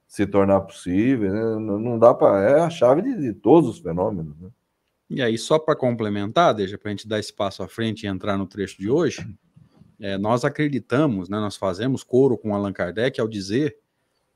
se 0.08 0.28
tornar 0.28 0.62
possível. 0.62 1.34
Né? 1.34 1.42
Não 1.60 1.98
dá 1.98 2.14
para. 2.14 2.50
É 2.50 2.60
a 2.62 2.70
chave 2.70 3.02
de, 3.02 3.20
de, 3.20 3.34
todos 3.34 3.70
os 3.70 3.80
fenômenos. 3.80 4.40
Né? 4.40 4.50
E 5.10 5.22
aí, 5.22 5.38
só 5.38 5.58
para 5.58 5.76
complementar, 5.76 6.54
deixa 6.54 6.78
para 6.78 6.90
a 6.90 6.92
gente 6.92 7.08
dar 7.08 7.20
espaço 7.20 7.64
à 7.64 7.68
frente 7.68 8.04
e 8.04 8.08
entrar 8.08 8.38
no 8.38 8.46
trecho 8.46 8.78
de 8.78 8.90
hoje, 8.90 9.28
é, 10.00 10.18
nós 10.18 10.46
acreditamos, 10.46 11.30
né, 11.30 11.40
nós 11.40 11.56
fazemos 11.56 12.04
coro 12.04 12.38
com 12.38 12.54
Allan 12.54 12.74
Kardec 12.74 13.20
ao 13.20 13.28
dizer 13.28 13.78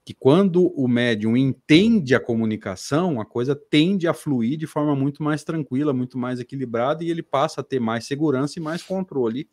que 0.07 0.13
quando 0.13 0.67
o 0.67 0.87
médium 0.87 1.35
entende 1.35 2.15
a 2.15 2.19
comunicação, 2.21 3.19
a 3.19 3.25
coisa 3.25 3.53
tende 3.53 4.07
a 4.07 4.13
fluir 4.13 4.57
de 4.57 4.65
forma 4.65 4.95
muito 4.95 5.21
mais 5.21 5.43
tranquila, 5.43 5.91
muito 5.91 6.17
mais 6.17 6.39
equilibrada, 6.39 7.03
e 7.03 7.09
ele 7.09 7.21
passa 7.21 7.59
a 7.59 7.63
ter 7.63 7.81
mais 7.81 8.05
segurança 8.05 8.57
e 8.57 8.61
mais 8.61 8.81
controle 8.81 9.49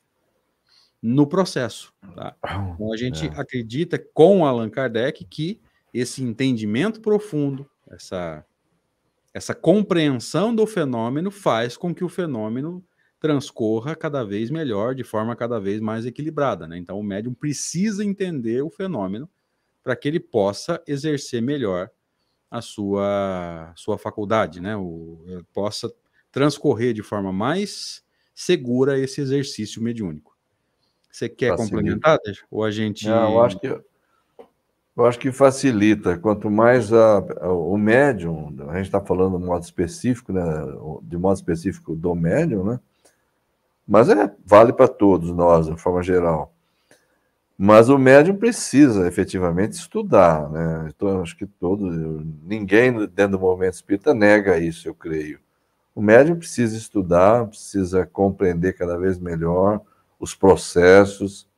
no 1.03 1.27
processo. 1.27 1.93
Tá? 2.15 2.37
Então 2.73 2.93
a 2.93 2.97
gente 2.97 3.27
é. 3.27 3.31
acredita 3.31 3.99
com 3.99 4.47
Allan 4.47 4.71
Kardec 4.71 5.25
que 5.25 5.61
esse 5.93 6.23
entendimento 6.23 7.01
profundo, 7.01 7.69
essa, 7.91 8.47
essa 9.35 9.57
compreensão 9.57 10.55
do 10.55 10.69
fenômeno 10.69 11.33
faz 11.33 11.77
com 11.77 11.93
que 11.93 12.05
o 12.05 12.09
fenômeno 12.09 12.81
transcorra 13.19 13.97
cada 13.97 14.23
vez 14.23 14.53
melhor, 14.53 14.95
de 14.95 15.03
forma 15.03 15.35
cada 15.35 15.59
vez 15.59 15.81
mais 15.81 16.07
equilibrada. 16.07 16.69
Né? 16.69 16.79
Então, 16.79 16.97
o 16.97 17.03
médium 17.03 17.35
precisa 17.35 18.05
entender 18.05 18.63
o 18.63 18.71
fenômeno 18.71 19.29
para 19.85 19.95
que 19.95 20.09
ele 20.09 20.19
possa 20.19 20.83
exercer 20.87 21.43
melhor 21.43 21.91
a 22.51 22.63
sua, 22.63 23.73
sua 23.77 23.99
faculdade, 23.99 24.61
né? 24.61 24.75
O, 24.77 25.45
possa 25.53 25.93
transcorrer 26.33 26.95
de 26.95 27.03
forma 27.03 27.33
mais 27.33 28.03
segura 28.35 28.99
esse 28.99 29.21
exercício 29.21 29.83
mediúnico. 29.83 30.35
Você 31.11 31.29
quer 31.29 31.51
Facilita. 31.51 31.77
complementar, 31.77 32.19
Ou 32.51 32.65
a 32.65 32.71
gente. 32.71 33.07
Não, 33.07 33.35
eu 33.35 33.45
acho 33.45 33.61
que 33.61 33.67
eu 34.97 35.07
acho 35.07 35.19
que 35.19 35.33
facilita. 35.33 36.17
Quanto 36.17 36.49
mais 36.49 36.93
a, 36.93 37.19
a, 37.41 37.53
o 37.53 37.77
médium, 37.77 38.55
a 38.69 38.77
gente 38.77 38.87
está 38.87 39.01
falando 39.01 39.39
de 39.39 39.45
modo 39.45 39.63
específico, 39.63 40.33
né, 40.33 40.43
de 41.03 41.17
modo 41.17 41.35
específico 41.35 41.97
do 41.97 42.15
médium, 42.15 42.65
né? 42.65 42.81
Mas 43.87 44.09
é, 44.09 44.33
vale 44.47 44.73
para 44.73 44.89
todos 44.89 45.31
nós, 45.31 45.67
de 45.67 45.77
forma 45.77 46.03
geral. 46.03 46.54
Mas 47.57 47.89
o 47.89 47.97
médium 47.97 48.37
precisa 48.37 49.07
efetivamente 49.07 49.73
estudar, 49.73 50.51
né? 50.51 50.89
Então, 50.89 51.23
acho 51.23 51.37
que 51.37 51.47
todos, 51.47 52.25
ninguém 52.43 52.93
dentro 53.07 53.39
do 53.39 53.41
movimento 53.41 53.75
espírita 53.75 54.13
nega 54.13 54.59
isso, 54.59 54.89
eu 54.89 54.95
creio. 54.95 55.39
O 55.95 56.03
médium 56.03 56.37
precisa 56.37 56.77
estudar, 56.77 57.47
precisa 57.47 58.05
compreender 58.05 58.73
cada 58.73 58.99
vez 58.99 59.19
melhor 59.19 59.81
os 60.19 60.35
processos, 60.35 61.49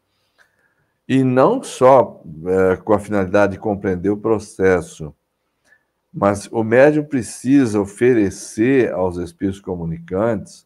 e 1.09 1.23
não 1.23 1.63
só 1.63 2.23
é, 2.47 2.77
com 2.77 2.93
a 2.93 2.99
finalidade 2.99 3.53
de 3.53 3.59
compreender 3.59 4.11
o 4.11 4.17
processo, 4.17 5.15
mas 6.13 6.49
o 6.51 6.65
médium 6.65 7.05
precisa 7.05 7.81
oferecer 7.81 8.93
aos 8.93 9.17
espíritos 9.17 9.61
comunicantes 9.61 10.66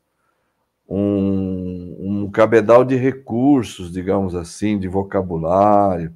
um, 0.91 2.25
um 2.25 2.31
cabedal 2.31 2.85
de 2.85 2.97
recursos, 2.97 3.93
digamos 3.93 4.35
assim, 4.35 4.77
de 4.77 4.89
vocabulário. 4.89 6.13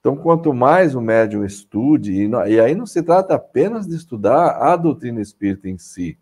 Então, 0.00 0.16
quanto 0.16 0.52
mais 0.52 0.96
o 0.96 1.00
médium 1.00 1.44
estude, 1.44 2.12
e, 2.12 2.26
não, 2.26 2.44
e 2.44 2.60
aí 2.60 2.74
não 2.74 2.86
se 2.86 3.02
trata 3.02 3.36
apenas 3.36 3.86
de 3.86 3.94
estudar 3.94 4.56
a 4.56 4.74
doutrina 4.74 5.20
espírita 5.20 5.68
em 5.68 5.78
si, 5.78 6.18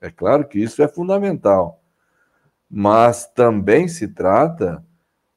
é 0.00 0.10
claro 0.10 0.46
que 0.46 0.58
isso 0.58 0.82
é 0.82 0.88
fundamental, 0.88 1.80
mas 2.68 3.26
também 3.26 3.86
se 3.86 4.08
trata 4.08 4.84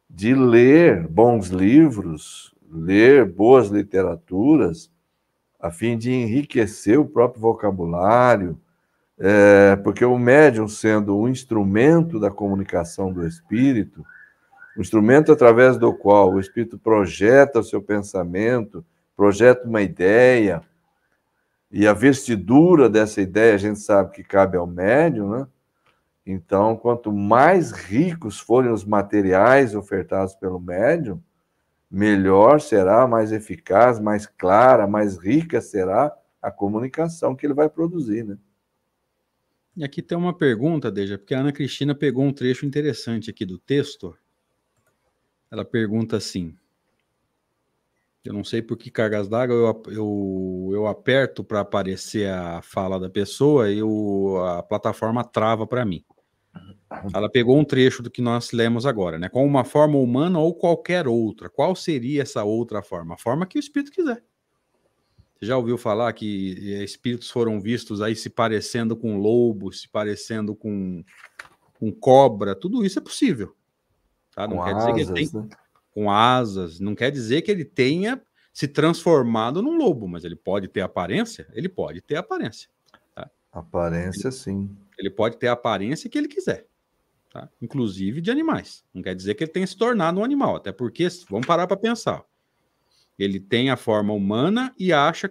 de 0.09 0.33
ler 0.33 1.07
bons 1.07 1.47
livros, 1.47 2.53
ler 2.71 3.25
boas 3.25 3.69
literaturas, 3.69 4.91
a 5.59 5.71
fim 5.71 5.97
de 5.97 6.11
enriquecer 6.11 6.99
o 6.99 7.05
próprio 7.05 7.41
vocabulário, 7.41 8.59
é, 9.19 9.75
porque 9.77 10.05
o 10.05 10.17
médium, 10.17 10.67
sendo 10.67 11.17
um 11.17 11.27
instrumento 11.27 12.19
da 12.19 12.29
comunicação 12.29 13.11
do 13.11 13.25
espírito, 13.25 14.05
um 14.77 14.81
instrumento 14.81 15.31
através 15.31 15.77
do 15.77 15.91
qual 15.93 16.33
o 16.33 16.39
espírito 16.39 16.77
projeta 16.77 17.59
o 17.59 17.63
seu 17.63 17.81
pensamento, 17.81 18.85
projeta 19.15 19.67
uma 19.67 19.81
ideia, 19.81 20.61
e 21.71 21.87
a 21.87 21.93
vestidura 21.93 22.89
dessa 22.89 23.19
ideia 23.19 23.55
a 23.55 23.57
gente 23.57 23.79
sabe 23.79 24.11
que 24.11 24.23
cabe 24.23 24.55
ao 24.55 24.67
médium, 24.67 25.29
né? 25.29 25.47
Então, 26.25 26.75
quanto 26.75 27.11
mais 27.11 27.71
ricos 27.71 28.39
forem 28.39 28.71
os 28.71 28.85
materiais 28.85 29.73
ofertados 29.73 30.35
pelo 30.35 30.59
médium, 30.59 31.21
melhor 31.89 32.59
será, 32.59 33.07
mais 33.07 33.31
eficaz, 33.31 33.99
mais 33.99 34.25
clara, 34.25 34.85
mais 34.85 35.17
rica 35.17 35.61
será 35.61 36.13
a 36.41 36.51
comunicação 36.51 37.35
que 37.35 37.45
ele 37.45 37.53
vai 37.53 37.69
produzir, 37.69 38.23
né? 38.23 38.37
E 39.77 39.83
aqui 39.83 40.01
tem 40.01 40.17
uma 40.17 40.33
pergunta, 40.33 40.91
Deja, 40.91 41.19
porque 41.19 41.35
a 41.35 41.39
Ana 41.39 41.51
Cristina 41.51 41.93
pegou 41.93 42.25
um 42.25 42.33
trecho 42.33 42.65
interessante 42.65 43.29
aqui 43.29 43.45
do 43.45 43.59
texto. 43.59 44.17
Ela 45.51 45.63
pergunta 45.63 46.17
assim: 46.17 46.57
eu 48.25 48.33
não 48.33 48.43
sei 48.43 48.59
por 48.59 48.75
que 48.75 48.89
cargas 48.89 49.29
d'água 49.29 49.55
eu, 49.55 49.83
eu, 49.93 50.69
eu 50.73 50.87
aperto 50.87 51.43
para 51.43 51.59
aparecer 51.59 52.27
a 52.27 52.59
fala 52.63 52.99
da 52.99 53.07
pessoa 53.07 53.69
e 53.69 53.83
o, 53.83 54.37
a 54.43 54.63
plataforma 54.63 55.23
trava 55.23 55.67
para 55.67 55.85
mim. 55.85 56.03
Ela 57.13 57.29
pegou 57.29 57.55
um 57.55 57.63
trecho 57.63 58.01
do 58.01 58.09
que 58.09 58.21
nós 58.21 58.51
lemos 58.51 58.83
agora, 58.83 59.19
né? 59.19 59.29
Com 59.29 59.45
uma 59.45 59.63
forma 59.63 59.99
humana 59.99 60.39
ou 60.39 60.55
qualquer 60.55 61.07
outra. 61.07 61.49
Qual 61.49 61.75
seria 61.75 62.23
essa 62.23 62.43
outra 62.43 62.81
forma? 62.81 63.13
A 63.13 63.17
forma 63.17 63.45
que 63.45 63.59
o 63.59 63.61
espírito 63.61 63.91
quiser. 63.91 64.23
Você 65.39 65.45
já 65.45 65.57
ouviu 65.57 65.77
falar 65.77 66.11
que 66.13 66.73
eh, 66.73 66.83
espíritos 66.83 67.29
foram 67.29 67.59
vistos 67.61 68.01
aí 68.01 68.15
se 68.15 68.29
parecendo 68.29 68.95
com 68.95 69.17
lobo, 69.17 69.71
se 69.71 69.87
parecendo 69.87 70.55
com, 70.55 71.03
com 71.79 71.91
cobra? 71.91 72.55
Tudo 72.55 72.83
isso 72.83 72.99
é 72.99 73.01
possível. 73.01 73.55
Tá? 74.33 74.47
Não 74.47 74.57
com 74.57 74.63
quer 74.63 74.75
asas, 74.75 74.85
dizer 74.85 74.93
que 74.93 75.01
ele 75.01 75.29
tem, 75.29 75.41
né? 75.41 75.49
com 75.91 76.11
asas. 76.11 76.79
Não 76.79 76.95
quer 76.95 77.11
dizer 77.11 77.41
que 77.41 77.51
ele 77.51 77.65
tenha 77.65 78.21
se 78.51 78.67
transformado 78.67 79.61
num 79.61 79.77
lobo, 79.77 80.07
mas 80.07 80.23
ele 80.23 80.35
pode 80.35 80.67
ter 80.67 80.81
aparência. 80.81 81.47
Ele 81.53 81.69
pode 81.69 82.01
ter 82.01 82.15
aparência. 82.15 82.69
Tá? 83.13 83.29
Aparência, 83.51 84.27
ele, 84.27 84.35
sim. 84.35 84.77
Ele 84.97 85.09
pode 85.11 85.37
ter 85.37 85.47
a 85.47 85.53
aparência 85.53 86.09
que 86.09 86.17
ele 86.17 86.27
quiser 86.27 86.67
tá? 87.37 87.49
inclusive 87.61 88.21
de 88.21 88.31
animais. 88.31 88.83
Não 88.93 89.01
quer 89.01 89.15
dizer 89.15 89.35
que 89.35 89.43
ele 89.43 89.51
tenha 89.51 89.67
se 89.67 89.77
tornado 89.77 90.19
um 90.19 90.23
animal, 90.23 90.55
até 90.55 90.71
porque, 90.71 91.07
vamos 91.29 91.45
parar 91.45 91.67
para 91.67 91.77
pensar. 91.77 92.23
Ele 93.17 93.39
tem 93.39 93.69
a 93.69 93.77
forma 93.77 94.13
humana 94.13 94.73
e 94.77 94.93
acha 94.93 95.27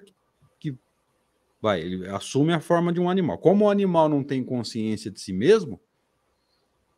que 0.58 0.76
vai, 1.60 1.80
ele 1.80 2.08
assume 2.08 2.52
a 2.52 2.60
forma 2.60 2.92
de 2.92 3.00
um 3.00 3.08
animal. 3.08 3.38
Como 3.38 3.64
o 3.64 3.70
animal 3.70 4.08
não 4.08 4.22
tem 4.22 4.44
consciência 4.44 5.10
de 5.10 5.20
si 5.20 5.32
mesmo, 5.32 5.80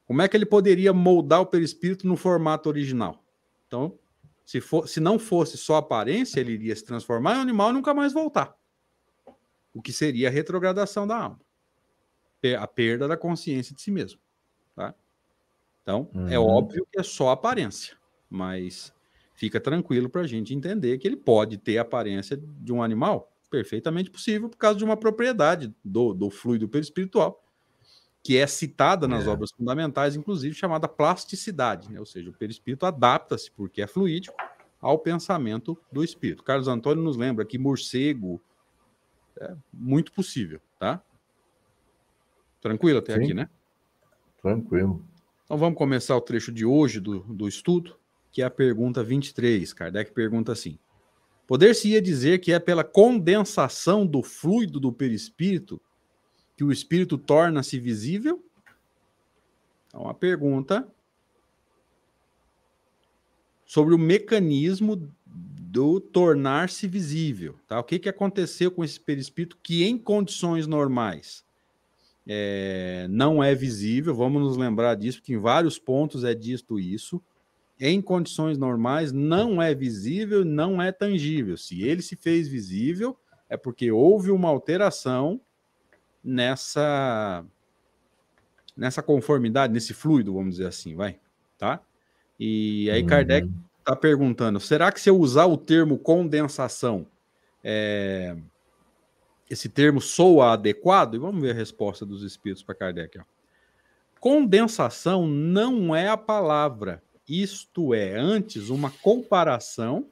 Como 0.08 0.22
é 0.22 0.28
que 0.28 0.34
ele 0.34 0.46
poderia 0.46 0.90
moldar 0.90 1.42
o 1.42 1.46
perispírito 1.46 2.06
no 2.08 2.16
formato 2.16 2.66
original? 2.66 3.22
Então, 3.66 3.98
se, 4.42 4.58
for, 4.58 4.88
se 4.88 5.00
não 5.00 5.18
fosse 5.18 5.58
só 5.58 5.76
aparência, 5.76 6.40
ele 6.40 6.52
iria 6.52 6.74
se 6.74 6.82
transformar 6.82 7.34
em 7.34 7.38
um 7.38 7.42
animal 7.42 7.68
e 7.68 7.72
nunca 7.74 7.92
mais 7.92 8.14
voltar. 8.14 8.56
O 9.74 9.82
que 9.82 9.92
seria 9.92 10.28
a 10.28 10.30
retrogradação 10.30 11.06
da 11.06 11.24
alma. 11.24 11.40
A 12.58 12.66
perda 12.66 13.06
da 13.06 13.18
consciência 13.18 13.74
de 13.74 13.82
si 13.82 13.90
mesmo. 13.90 14.18
Tá? 14.74 14.94
Então, 15.82 16.08
é 16.14 16.18
uhum. 16.18 16.28
é 16.28 16.38
óbvio 16.38 16.86
que 16.90 16.98
é 16.98 17.02
só 17.02 17.28
aparência, 17.28 17.94
mas 18.30 18.90
fica 19.38 19.60
tranquilo 19.60 20.10
para 20.10 20.22
a 20.22 20.26
gente 20.26 20.52
entender 20.52 20.98
que 20.98 21.06
ele 21.06 21.16
pode 21.16 21.56
ter 21.56 21.78
a 21.78 21.82
aparência 21.82 22.36
de 22.36 22.72
um 22.72 22.82
animal, 22.82 23.32
perfeitamente 23.48 24.10
possível, 24.10 24.48
por 24.48 24.56
causa 24.56 24.76
de 24.76 24.84
uma 24.84 24.96
propriedade 24.96 25.72
do, 25.84 26.12
do 26.12 26.28
fluido 26.28 26.68
perispiritual 26.68 27.40
que 28.20 28.36
é 28.36 28.46
citada 28.48 29.06
nas 29.06 29.26
é. 29.26 29.30
obras 29.30 29.52
fundamentais, 29.52 30.16
inclusive 30.16 30.54
chamada 30.54 30.88
plasticidade, 30.88 31.90
né? 31.90 32.00
ou 32.00 32.04
seja, 32.04 32.28
o 32.28 32.32
perispírito 32.32 32.84
adapta-se, 32.84 33.48
porque 33.50 33.80
é 33.80 33.86
fluídico, 33.86 34.36
ao 34.80 34.98
pensamento 34.98 35.78
do 35.90 36.02
espírito. 36.02 36.42
Carlos 36.42 36.68
Antônio 36.68 37.02
nos 37.02 37.16
lembra 37.16 37.44
que 37.44 37.56
morcego 37.56 38.40
é 39.40 39.56
muito 39.72 40.12
possível, 40.12 40.60
tá? 40.78 41.00
Tranquilo 42.60 42.98
até 42.98 43.14
Sim. 43.14 43.22
aqui, 43.22 43.34
né? 43.34 43.48
Tranquilo. 44.42 45.02
Então 45.44 45.56
vamos 45.56 45.78
começar 45.78 46.16
o 46.16 46.20
trecho 46.20 46.52
de 46.52 46.66
hoje 46.66 47.00
do, 47.00 47.20
do 47.20 47.48
estudo, 47.48 47.96
que 48.38 48.42
é 48.42 48.44
a 48.44 48.50
pergunta 48.50 49.02
23. 49.02 49.72
Kardec 49.72 50.12
pergunta 50.12 50.52
assim: 50.52 50.78
Poder-se-ia 51.44 52.00
dizer 52.00 52.38
que 52.38 52.52
é 52.52 52.60
pela 52.60 52.84
condensação 52.84 54.06
do 54.06 54.22
fluido 54.22 54.78
do 54.78 54.92
perispírito 54.92 55.82
que 56.56 56.62
o 56.62 56.70
espírito 56.70 57.18
torna-se 57.18 57.80
visível? 57.80 58.40
Então, 59.88 60.02
uma 60.02 60.14
pergunta 60.14 60.86
sobre 63.66 63.92
o 63.92 63.98
mecanismo 63.98 65.12
do 65.26 65.98
tornar-se 65.98 66.86
visível. 66.86 67.56
Tá? 67.66 67.80
O 67.80 67.82
que, 67.82 67.98
que 67.98 68.08
aconteceu 68.08 68.70
com 68.70 68.84
esse 68.84 69.00
perispírito 69.00 69.58
que, 69.60 69.82
em 69.82 69.98
condições 69.98 70.64
normais, 70.68 71.44
é, 72.24 73.08
não 73.10 73.42
é 73.42 73.52
visível? 73.52 74.14
Vamos 74.14 74.40
nos 74.40 74.56
lembrar 74.56 74.94
disso, 74.94 75.18
porque 75.18 75.32
em 75.32 75.38
vários 75.38 75.76
pontos 75.76 76.22
é 76.22 76.36
dito 76.36 76.78
isso. 76.78 77.20
Em 77.80 78.02
condições 78.02 78.58
normais, 78.58 79.12
não 79.12 79.62
é 79.62 79.74
visível, 79.74 80.44
não 80.44 80.82
é 80.82 80.90
tangível. 80.90 81.56
Se 81.56 81.82
ele 81.82 82.02
se 82.02 82.16
fez 82.16 82.48
visível, 82.48 83.16
é 83.48 83.56
porque 83.56 83.90
houve 83.90 84.30
uma 84.30 84.48
alteração 84.48 85.40
nessa 86.22 87.44
nessa 88.76 89.02
conformidade, 89.02 89.72
nesse 89.72 89.92
fluido, 89.92 90.34
vamos 90.34 90.52
dizer 90.52 90.68
assim, 90.68 90.94
vai, 90.94 91.18
tá? 91.58 91.80
E 92.38 92.88
aí 92.90 93.02
uhum. 93.02 93.08
Kardec 93.08 93.50
está 93.80 93.96
perguntando, 93.96 94.60
será 94.60 94.92
que 94.92 95.00
se 95.00 95.10
eu 95.10 95.18
usar 95.18 95.46
o 95.46 95.56
termo 95.56 95.98
condensação, 95.98 97.04
é, 97.64 98.36
esse 99.50 99.68
termo 99.68 100.00
soa 100.00 100.52
adequado? 100.52 101.14
E 101.14 101.18
vamos 101.18 101.42
ver 101.42 101.50
a 101.50 101.54
resposta 101.54 102.06
dos 102.06 102.22
espíritos 102.22 102.62
para 102.62 102.76
Kardec. 102.76 103.18
Ó. 103.18 103.24
Condensação 104.20 105.26
não 105.26 105.94
é 105.94 106.08
a 106.08 106.16
palavra, 106.16 107.02
isto 107.28 107.92
é, 107.92 108.16
antes 108.16 108.70
uma 108.70 108.90
comparação 108.90 110.06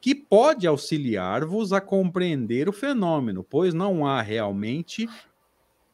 que 0.00 0.14
pode 0.14 0.66
auxiliar-vos 0.66 1.72
a 1.72 1.80
compreender 1.80 2.68
o 2.68 2.72
fenômeno, 2.72 3.42
pois 3.42 3.74
não 3.74 4.06
há 4.06 4.22
realmente 4.22 5.08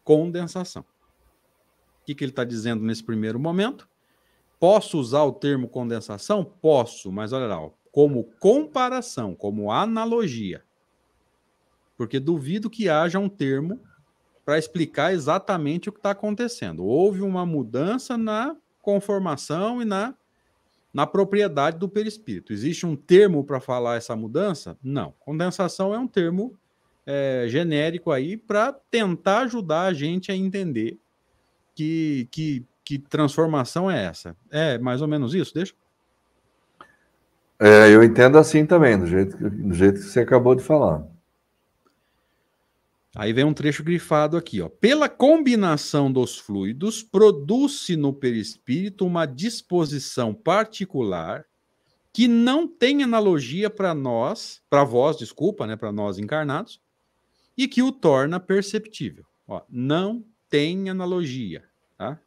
condensação. 0.04 0.82
O 0.82 2.04
que, 2.04 2.14
que 2.14 2.24
ele 2.24 2.32
está 2.32 2.44
dizendo 2.44 2.84
nesse 2.84 3.02
primeiro 3.02 3.38
momento? 3.38 3.88
Posso 4.58 4.98
usar 4.98 5.22
o 5.22 5.32
termo 5.32 5.68
condensação? 5.68 6.44
Posso, 6.44 7.10
mas 7.10 7.32
olha 7.32 7.46
lá, 7.46 7.60
ó, 7.60 7.70
como 7.90 8.24
comparação, 8.38 9.34
como 9.34 9.72
analogia. 9.72 10.62
Porque 11.96 12.18
duvido 12.18 12.70
que 12.70 12.88
haja 12.88 13.18
um 13.18 13.28
termo 13.28 13.80
para 14.44 14.58
explicar 14.58 15.12
exatamente 15.12 15.88
o 15.88 15.92
que 15.92 15.98
está 15.98 16.10
acontecendo. 16.10 16.84
Houve 16.84 17.22
uma 17.22 17.46
mudança 17.46 18.18
na 18.18 18.56
conformação 18.80 19.80
e 19.80 19.84
na, 19.84 20.14
na 20.92 21.06
propriedade 21.06 21.78
do 21.78 21.88
perispírito. 21.88 22.52
Existe 22.52 22.84
um 22.84 22.94
termo 22.94 23.44
para 23.44 23.60
falar 23.60 23.96
essa 23.96 24.14
mudança? 24.14 24.76
Não. 24.82 25.14
Condensação 25.20 25.94
é 25.94 25.98
um 25.98 26.06
termo 26.06 26.54
é, 27.06 27.46
genérico 27.48 28.10
aí 28.10 28.36
para 28.36 28.72
tentar 28.90 29.40
ajudar 29.40 29.82
a 29.82 29.92
gente 29.92 30.30
a 30.30 30.36
entender 30.36 30.98
que, 31.74 32.28
que, 32.30 32.64
que 32.84 32.98
transformação 32.98 33.90
é 33.90 34.04
essa. 34.04 34.36
É 34.50 34.78
mais 34.78 35.00
ou 35.00 35.08
menos 35.08 35.34
isso, 35.34 35.54
deixa? 35.54 35.74
É, 37.58 37.88
eu 37.90 38.02
entendo 38.02 38.38
assim 38.38 38.66
também, 38.66 38.98
do 38.98 39.06
jeito, 39.06 39.36
do 39.36 39.72
jeito 39.74 40.00
que 40.00 40.06
você 40.06 40.20
acabou 40.20 40.54
de 40.54 40.62
falar. 40.62 41.06
Aí 43.14 43.32
vem 43.32 43.44
um 43.44 43.52
trecho 43.52 43.84
grifado 43.84 44.36
aqui, 44.38 44.62
ó. 44.62 44.68
Pela 44.70 45.08
combinação 45.08 46.10
dos 46.10 46.38
fluidos, 46.38 47.02
produz-se 47.02 47.94
no 47.94 48.12
perispírito 48.12 49.04
uma 49.04 49.26
disposição 49.26 50.32
particular 50.32 51.44
que 52.10 52.26
não 52.26 52.66
tem 52.66 53.02
analogia 53.02 53.68
para 53.68 53.94
nós, 53.94 54.62
para 54.68 54.84
vós, 54.84 55.16
desculpa, 55.16 55.66
né, 55.66 55.76
para 55.76 55.92
nós 55.92 56.18
encarnados, 56.18 56.80
e 57.56 57.68
que 57.68 57.82
o 57.82 57.92
torna 57.92 58.40
perceptível. 58.40 59.24
Ó, 59.46 59.62
não 59.68 60.24
tem 60.48 60.88
analogia, 60.88 61.64
tá? 61.96 62.18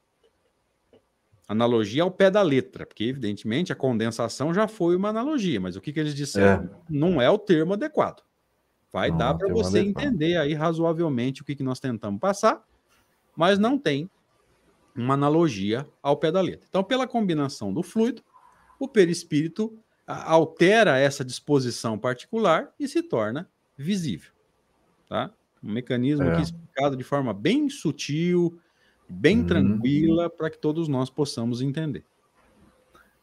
Analogia 1.48 2.02
ao 2.02 2.10
pé 2.10 2.32
da 2.32 2.42
letra, 2.42 2.86
porque 2.86 3.04
evidentemente 3.04 3.72
a 3.72 3.76
condensação 3.76 4.54
já 4.54 4.68
foi 4.68 4.96
uma 4.96 5.10
analogia, 5.10 5.60
mas 5.60 5.76
o 5.76 5.82
que, 5.82 5.94
que 5.94 6.00
eles 6.00 6.16
disseram 6.16 6.64
é. 6.64 6.70
não 6.90 7.22
é 7.22 7.30
o 7.30 7.38
termo 7.38 7.74
adequado. 7.74 8.24
Vai 8.96 9.10
não, 9.10 9.18
dar 9.18 9.34
para 9.36 9.52
você 9.52 9.80
entender 9.80 10.38
aí 10.38 10.54
razoavelmente 10.54 11.42
o 11.42 11.46
que, 11.46 11.56
que 11.56 11.64
nós 11.64 11.80
tentamos 11.80 12.20
passar, 12.20 12.64
mas 13.36 13.60
não 13.60 13.78
tem 13.78 14.10
uma 14.96 15.16
analogia 15.16 15.86
ao 16.02 16.16
pé 16.16 16.32
da 16.32 16.40
letra. 16.40 16.66
Então, 16.70 16.84
pela 16.84 17.06
combinação 17.06 17.74
do 17.74 17.84
fluido, 17.84 18.24
o 18.80 18.88
perispírito 18.88 19.78
altera 20.08 20.98
essa 20.98 21.26
disposição 21.26 22.00
particular 22.00 22.72
e 22.80 22.88
se 22.88 23.04
torna 23.04 23.50
visível 23.78 24.36
tá? 25.10 25.32
Um 25.64 25.72
mecanismo 25.72 26.26
é. 26.26 26.42
explicado 26.42 26.96
de 26.96 27.04
forma 27.04 27.34
bem 27.34 27.70
sutil, 27.70 28.58
bem 29.08 29.40
uhum. 29.40 29.46
tranquila, 29.46 30.30
para 30.30 30.50
que 30.50 30.58
todos 30.58 30.88
nós 30.88 31.10
possamos 31.10 31.62
entender. 31.62 32.04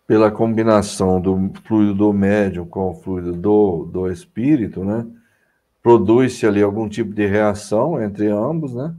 Pela 0.07 0.31
combinação 0.31 1.21
do 1.21 1.53
fluido 1.65 1.95
do 1.95 2.13
médium 2.13 2.67
com 2.67 2.91
o 2.91 2.95
fluido 2.95 3.33
do, 3.33 3.85
do 3.85 4.11
espírito, 4.11 4.85
né? 4.85 5.07
Produz-se 5.83 6.47
ali 6.47 6.62
algum 6.62 6.88
tipo 6.88 7.12
de 7.12 7.27
reação 7.27 8.01
entre 8.03 8.29
ambos, 8.29 8.75
né? 8.75 8.95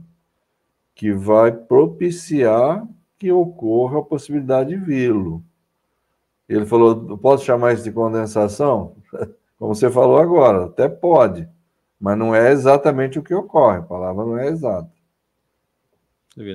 Que 0.94 1.12
vai 1.12 1.50
propiciar 1.50 2.86
que 3.18 3.32
ocorra 3.32 4.00
a 4.00 4.02
possibilidade 4.02 4.70
de 4.70 4.76
vê-lo. 4.76 5.42
Ele 6.48 6.66
falou: 6.66 7.16
posso 7.18 7.44
chamar 7.44 7.72
isso 7.72 7.84
de 7.84 7.92
condensação? 7.92 8.96
Como 9.58 9.74
você 9.74 9.90
falou 9.90 10.18
agora, 10.18 10.66
até 10.66 10.88
pode. 10.88 11.48
Mas 11.98 12.18
não 12.18 12.34
é 12.34 12.52
exatamente 12.52 13.18
o 13.18 13.22
que 13.22 13.32
ocorre, 13.32 13.78
a 13.78 13.82
palavra 13.82 14.24
não 14.24 14.36
é 14.36 14.48
exata. 14.48 14.92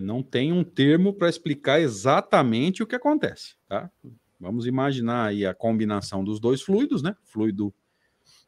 Não 0.04 0.22
tem 0.22 0.52
um 0.52 0.64
termo 0.64 1.14
para 1.14 1.30
explicar 1.30 1.80
exatamente 1.80 2.84
o 2.84 2.88
que 2.88 2.96
acontece, 2.96 3.56
tá? 3.68 3.90
Vamos 4.40 4.68
imaginar 4.68 5.28
aí 5.28 5.46
a 5.46 5.54
combinação 5.54 6.24
dos 6.24 6.40
dois 6.40 6.62
fluidos, 6.62 7.02
né? 7.02 7.16
Fluido 7.24 7.74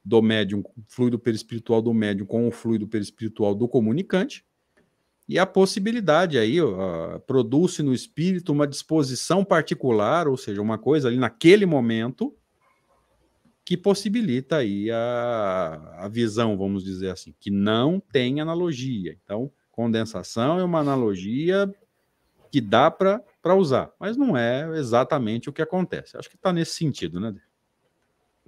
do 0.03 0.21
médium, 0.21 0.63
fluido 0.87 1.19
perispiritual 1.19 1.81
do 1.81 1.93
médium 1.93 2.25
com 2.25 2.47
o 2.47 2.51
fluido 2.51 2.87
perispiritual 2.87 3.53
do 3.53 3.67
comunicante. 3.67 4.45
E 5.29 5.39
a 5.39 5.45
possibilidade 5.45 6.37
aí 6.37 6.57
produz-se 7.25 7.81
no 7.81 7.93
espírito 7.93 8.51
uma 8.51 8.67
disposição 8.67 9.45
particular, 9.45 10.27
ou 10.27 10.35
seja, 10.35 10.61
uma 10.61 10.77
coisa 10.77 11.07
ali 11.07 11.17
naquele 11.17 11.65
momento 11.65 12.35
que 13.63 13.77
possibilita 13.77 14.57
aí 14.57 14.91
a, 14.91 15.95
a 15.99 16.07
visão, 16.09 16.57
vamos 16.57 16.83
dizer 16.83 17.11
assim, 17.11 17.33
que 17.39 17.49
não 17.49 17.99
tem 17.99 18.41
analogia. 18.41 19.17
Então, 19.23 19.51
condensação 19.71 20.59
é 20.59 20.63
uma 20.63 20.79
analogia 20.79 21.73
que 22.51 22.59
dá 22.59 22.91
para 22.91 23.55
usar, 23.55 23.91
mas 23.97 24.17
não 24.17 24.35
é 24.35 24.77
exatamente 24.77 25.49
o 25.49 25.53
que 25.53 25.61
acontece. 25.61 26.17
Acho 26.17 26.29
que 26.29 26.35
está 26.35 26.51
nesse 26.51 26.73
sentido, 26.73 27.19
né? 27.19 27.33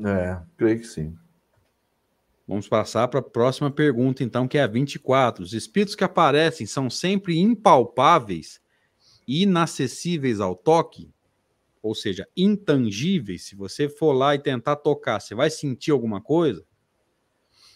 É, 0.04 0.42
creio 0.58 0.80
que 0.80 0.88
sim. 0.88 1.16
Vamos 2.54 2.68
passar 2.68 3.08
para 3.08 3.20
a 3.20 3.24
próxima 3.24 3.72
pergunta, 3.72 4.24
então, 4.24 4.48
que 4.48 4.60
é 4.60 4.62
a 4.62 4.68
24. 4.68 5.44
Os 5.44 5.54
espíritos 5.54 5.96
que 5.96 6.04
aparecem 6.04 6.68
são 6.68 6.88
sempre 6.88 7.40
impalpáveis 7.40 8.62
inacessíveis 9.28 10.40
ao 10.40 10.56
toque? 10.56 11.12
ou 11.82 11.94
seja, 11.94 12.26
intangíveis, 12.38 13.44
se 13.44 13.56
você 13.56 13.90
for 13.90 14.14
lá 14.14 14.34
e 14.34 14.40
tentar 14.40 14.78
tocar, 14.78 15.20
você 15.20 15.36
vai 15.36 15.50
sentir 15.50 15.92
alguma 15.92 16.22
coisa? 16.22 16.64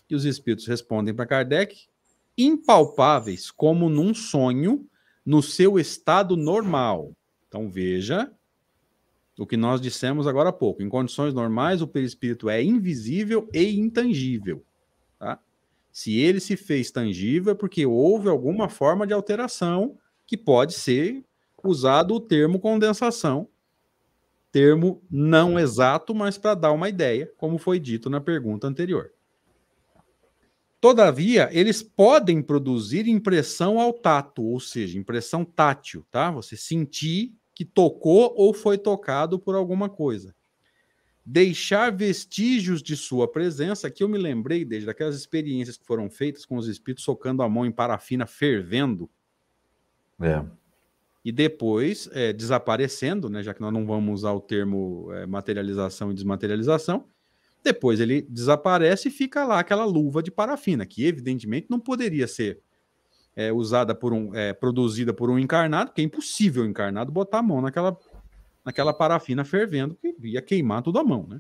E 0.09 0.15
os 0.15 0.23
espíritos 0.23 0.65
respondem 0.65 1.13
para 1.13 1.25
Kardec, 1.25 1.87
impalpáveis, 2.37 3.51
como 3.51 3.89
num 3.89 4.13
sonho, 4.13 4.87
no 5.25 5.43
seu 5.43 5.77
estado 5.77 6.37
normal. 6.37 7.11
Então 7.47 7.69
veja 7.69 8.31
o 9.37 9.45
que 9.45 9.57
nós 9.57 9.81
dissemos 9.81 10.25
agora 10.25 10.49
há 10.49 10.53
pouco. 10.53 10.81
Em 10.81 10.87
condições 10.87 11.33
normais, 11.33 11.81
o 11.81 11.87
perispírito 11.87 12.47
é 12.47 12.63
invisível 12.63 13.49
e 13.53 13.77
intangível. 13.77 14.63
Tá? 15.19 15.39
Se 15.91 16.19
ele 16.19 16.39
se 16.39 16.55
fez 16.55 16.91
tangível, 16.91 17.53
é 17.53 17.55
porque 17.55 17.85
houve 17.85 18.29
alguma 18.29 18.69
forma 18.69 19.07
de 19.07 19.13
alteração 19.13 19.97
que 20.25 20.37
pode 20.37 20.73
ser 20.73 21.23
usado 21.63 22.13
o 22.13 22.19
termo 22.19 22.59
condensação, 22.59 23.47
termo 24.51 25.01
não 25.09 25.59
exato, 25.59 26.13
mas 26.13 26.37
para 26.37 26.53
dar 26.53 26.71
uma 26.71 26.89
ideia, 26.89 27.31
como 27.37 27.57
foi 27.57 27.79
dito 27.79 28.09
na 28.09 28.21
pergunta 28.21 28.67
anterior. 28.67 29.11
Todavia, 30.79 31.49
eles 31.51 31.81
podem 31.81 32.41
produzir 32.41 33.07
impressão 33.07 33.79
ao 33.79 33.91
tato, 33.91 34.43
ou 34.43 34.59
seja, 34.59 34.99
impressão 34.99 35.43
tátil, 35.43 36.05
tá? 36.11 36.29
Você 36.31 36.55
sentir 36.55 37.33
que 37.53 37.65
tocou 37.65 38.33
ou 38.37 38.53
foi 38.53 38.77
tocado 38.77 39.39
por 39.39 39.55
alguma 39.55 39.89
coisa. 39.89 40.35
Deixar 41.29 41.91
vestígios 41.91 42.81
de 42.81 42.95
sua 42.95 43.29
presença, 43.29 43.91
que 43.91 44.01
eu 44.01 44.07
me 44.07 44.17
lembrei 44.17 44.63
desde 44.63 44.89
aquelas 44.89 45.13
experiências 45.13 45.75
que 45.75 45.85
foram 45.85 46.09
feitas 46.09 46.45
com 46.45 46.55
os 46.55 46.69
espíritos 46.69 47.03
socando 47.03 47.43
a 47.43 47.49
mão 47.49 47.65
em 47.65 47.71
parafina 47.71 48.25
fervendo. 48.25 49.09
É. 50.21 50.41
E 51.25 51.31
depois 51.33 52.09
é, 52.13 52.31
desaparecendo, 52.31 53.29
né, 53.29 53.43
já 53.43 53.53
que 53.53 53.59
nós 53.59 53.73
não 53.73 53.85
vamos 53.85 54.21
usar 54.21 54.31
o 54.31 54.39
termo 54.39 55.11
é, 55.11 55.25
materialização 55.25 56.11
e 56.11 56.13
desmaterialização, 56.13 57.09
depois 57.61 57.99
ele 57.99 58.21
desaparece 58.21 59.09
e 59.09 59.11
fica 59.11 59.43
lá 59.45 59.59
aquela 59.59 59.83
luva 59.83 60.23
de 60.23 60.31
parafina, 60.31 60.85
que 60.85 61.05
evidentemente 61.05 61.67
não 61.69 61.77
poderia 61.77 62.25
ser 62.25 62.61
é, 63.35 63.51
usada 63.51 63.93
por 63.93 64.13
um, 64.13 64.33
é, 64.33 64.53
produzida 64.53 65.13
por 65.13 65.29
um 65.29 65.37
encarnado, 65.37 65.91
que 65.91 65.99
é 65.99 66.05
impossível 66.05 66.63
o 66.63 66.65
encarnado 66.65 67.11
botar 67.11 67.39
a 67.39 67.43
mão 67.43 67.61
naquela, 67.61 67.97
naquela 68.67 68.93
parafina 68.93 69.45
fervendo, 69.45 69.95
que 69.95 70.13
ia 70.23 70.41
queimar 70.41 70.83
tudo 70.83 70.99
a 70.99 71.03
mão, 71.03 71.25
né? 71.25 71.39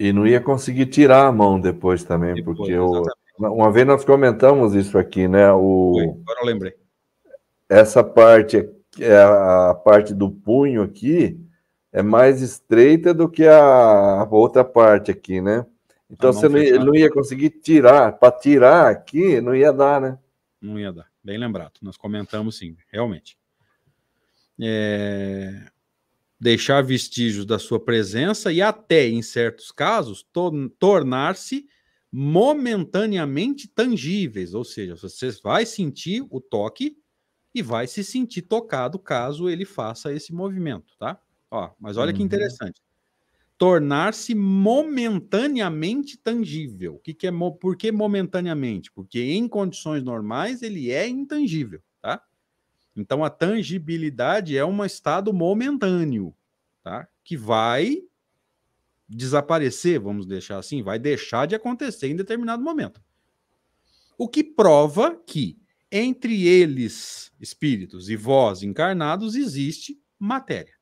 E 0.00 0.14
não 0.14 0.26
ia 0.26 0.40
conseguir 0.40 0.86
tirar 0.86 1.26
a 1.26 1.32
mão 1.32 1.60
depois 1.60 2.02
também, 2.02 2.36
depois, 2.36 2.56
porque 2.56 2.74
o, 2.74 3.02
uma 3.38 3.70
vez 3.70 3.86
nós 3.86 4.02
comentamos 4.02 4.74
isso 4.74 4.96
aqui, 4.96 5.28
né? 5.28 5.52
O, 5.52 5.92
Foi, 5.92 6.04
agora 6.04 6.40
eu 6.40 6.46
lembrei. 6.46 6.74
Essa 7.68 8.02
parte, 8.02 8.66
é 8.98 9.14
a 9.14 9.74
parte 9.74 10.14
do 10.14 10.30
punho 10.30 10.80
aqui, 10.80 11.38
é 11.92 12.02
mais 12.02 12.40
estreita 12.40 13.12
do 13.12 13.28
que 13.28 13.46
a, 13.46 14.26
outra 14.30 14.64
parte 14.64 15.10
aqui, 15.10 15.42
né? 15.42 15.66
Então 16.08 16.32
você 16.32 16.48
não, 16.48 16.56
ele 16.56 16.78
não 16.78 16.94
ia 16.94 17.10
conseguir 17.10 17.50
tirar, 17.50 18.12
para 18.12 18.32
tirar 18.32 18.88
aqui, 18.88 19.38
não 19.42 19.54
ia 19.54 19.70
dar, 19.70 20.00
né? 20.00 20.18
Não 20.62 20.78
ia 20.78 20.90
dar. 20.90 21.08
Bem 21.22 21.36
lembrado. 21.36 21.72
Nós 21.82 21.98
comentamos 21.98 22.56
sim, 22.56 22.74
realmente. 22.90 23.36
É... 24.60 25.70
Deixar 26.40 26.82
vestígios 26.82 27.44
da 27.44 27.58
sua 27.58 27.80
presença 27.80 28.52
e 28.52 28.62
até, 28.62 29.08
em 29.08 29.22
certos 29.22 29.72
casos, 29.72 30.22
to 30.32 30.70
tornar-se 30.78 31.66
momentaneamente 32.10 33.68
tangíveis, 33.68 34.54
ou 34.54 34.64
seja, 34.64 34.96
você 34.96 35.30
vai 35.42 35.66
sentir 35.66 36.24
o 36.30 36.40
toque 36.40 36.96
e 37.54 37.62
vai 37.62 37.86
se 37.86 38.04
sentir 38.04 38.42
tocado 38.42 38.98
caso 38.98 39.48
ele 39.48 39.64
faça 39.64 40.12
esse 40.12 40.32
movimento, 40.32 40.96
tá? 40.98 41.20
Ó, 41.50 41.70
mas 41.78 41.96
olha 41.96 42.10
uhum. 42.10 42.16
que 42.16 42.22
interessante. 42.22 42.80
Tornar-se 43.56 44.34
momentaneamente 44.34 46.16
tangível. 46.16 46.94
O 46.94 46.98
que, 46.98 47.12
que 47.12 47.26
é 47.26 47.32
por 47.60 47.76
que 47.76 47.90
momentaneamente? 47.90 48.92
Porque 48.92 49.20
em 49.20 49.48
condições 49.48 50.02
normais 50.02 50.62
ele 50.62 50.90
é 50.90 51.08
intangível, 51.08 51.82
tá? 52.00 52.22
Então 53.00 53.24
a 53.24 53.30
tangibilidade 53.30 54.56
é 54.56 54.64
um 54.64 54.84
estado 54.84 55.32
momentâneo, 55.32 56.34
tá? 56.82 57.08
Que 57.24 57.36
vai 57.36 58.02
desaparecer, 59.08 59.98
vamos 59.98 60.26
deixar 60.26 60.58
assim, 60.58 60.82
vai 60.82 60.98
deixar 60.98 61.46
de 61.46 61.54
acontecer 61.54 62.08
em 62.08 62.16
determinado 62.16 62.62
momento. 62.62 63.00
O 64.18 64.28
que 64.28 64.42
prova 64.42 65.16
que 65.16 65.58
entre 65.90 66.46
eles, 66.46 67.32
espíritos, 67.40 68.10
e 68.10 68.16
vós 68.16 68.62
encarnados, 68.62 69.34
existe 69.34 69.98
matéria. 70.18 70.74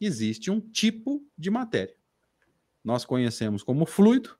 Existe 0.00 0.50
um 0.50 0.60
tipo 0.60 1.22
de 1.36 1.50
matéria. 1.50 1.94
Nós 2.82 3.04
conhecemos 3.04 3.62
como 3.62 3.84
fluido, 3.84 4.36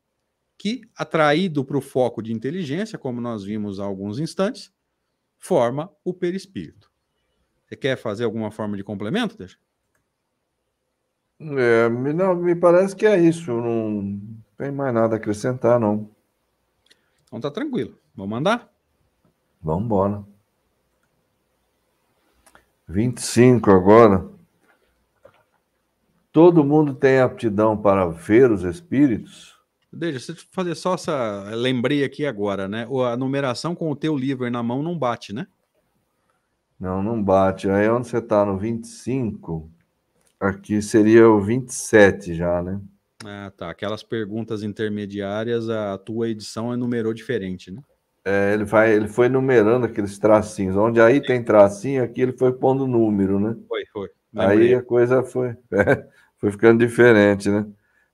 que, 0.57 0.83
atraído 0.97 1.65
para 1.65 1.77
o 1.77 1.81
foco 1.81 2.23
de 2.23 2.33
inteligência, 2.33 2.99
como 2.99 3.21
nós 3.21 3.45
vimos 3.45 3.81
há 3.81 3.85
alguns 3.85 4.19
instantes, 4.19 4.73
forma 5.45 5.93
o 6.03 6.15
perispírito. 6.15 6.91
Você 7.67 7.77
quer 7.77 7.97
fazer 7.97 8.25
alguma 8.25 8.51
forma 8.51 8.79
de 8.79 8.83
complemento, 8.83 9.37
Deixa? 9.37 9.59
É, 11.39 11.89
não, 11.89 12.35
me 12.35 12.55
parece 12.55 12.97
que 12.97 13.05
é 13.05 13.19
isso. 13.19 13.53
Não 13.53 14.19
tem 14.57 14.73
mais 14.73 14.95
nada 14.95 15.17
a 15.17 15.19
acrescentar, 15.19 15.79
não. 15.79 16.11
Então 17.27 17.41
tá 17.41 17.51
tranquilo. 17.51 17.99
Vamos 18.15 18.31
mandar? 18.31 18.73
Vamos 19.61 19.85
embora. 19.85 20.25
25 22.89 23.71
agora. 23.71 24.27
Todo 26.33 26.65
mundo 26.65 26.95
tem 26.95 27.21
aptidão 27.21 27.77
para 27.77 28.07
ver 28.07 28.51
os 28.51 28.63
espíritos? 28.63 29.54
Deixa 29.95 30.33
eu 30.33 30.37
fazer 30.51 30.75
só 30.75 30.95
essa. 30.95 31.51
Lembrei 31.55 32.05
aqui 32.05 32.27
agora, 32.27 32.69
né? 32.69 32.87
A 33.13 33.17
numeração 33.17 33.75
com 33.75 33.91
o 33.91 33.97
teu 33.97 34.17
livro 34.17 34.51
na 34.51 34.63
mão 34.63 34.83
não 34.83 34.99
bate, 34.99 35.33
né? 35.33 35.47
Não, 36.79 37.03
não 37.03 37.23
bate. 37.23 37.69
Aí 37.69 37.89
onde 37.89 38.09
você 38.09 38.19
está 38.19 38.45
no 38.45 38.59
25, 38.59 39.71
aqui 40.41 40.83
seria 40.83 41.29
o 41.29 41.41
27 41.41 42.35
já, 42.35 42.63
né? 42.63 42.81
Ah, 43.25 43.51
tá. 43.57 43.71
Aquelas 43.71 44.03
perguntas 44.03 44.63
intermediárias, 44.63 45.71
a 45.71 45.97
tua 45.97 46.29
edição 46.29 46.73
é 46.73 46.77
numerou 46.77 47.15
diferente, 47.15 47.71
né? 47.71 47.81
É, 48.25 48.55
ele, 48.55 48.65
vai, 48.65 48.93
ele 48.93 49.07
foi 49.07 49.29
numerando 49.29 49.87
aqueles 49.87 50.19
tracinhos. 50.19 50.77
Onde 50.77 51.01
aí 51.01 51.21
tem 51.21 51.43
tracinho, 51.43 52.03
aqui 52.03 52.23
ele 52.23 52.33
foi 52.33 52.53
pondo 52.53 52.87
número, 52.87 53.39
né? 53.39 53.57
Foi, 53.69 53.85
foi. 53.93 54.09
Lembrei. 54.33 54.69
Aí 54.69 54.75
a 54.75 54.83
coisa 54.83 55.23
foi, 55.23 55.57
é, 55.73 56.07
foi 56.39 56.51
ficando 56.51 56.85
diferente, 56.85 57.51
né? 57.51 57.67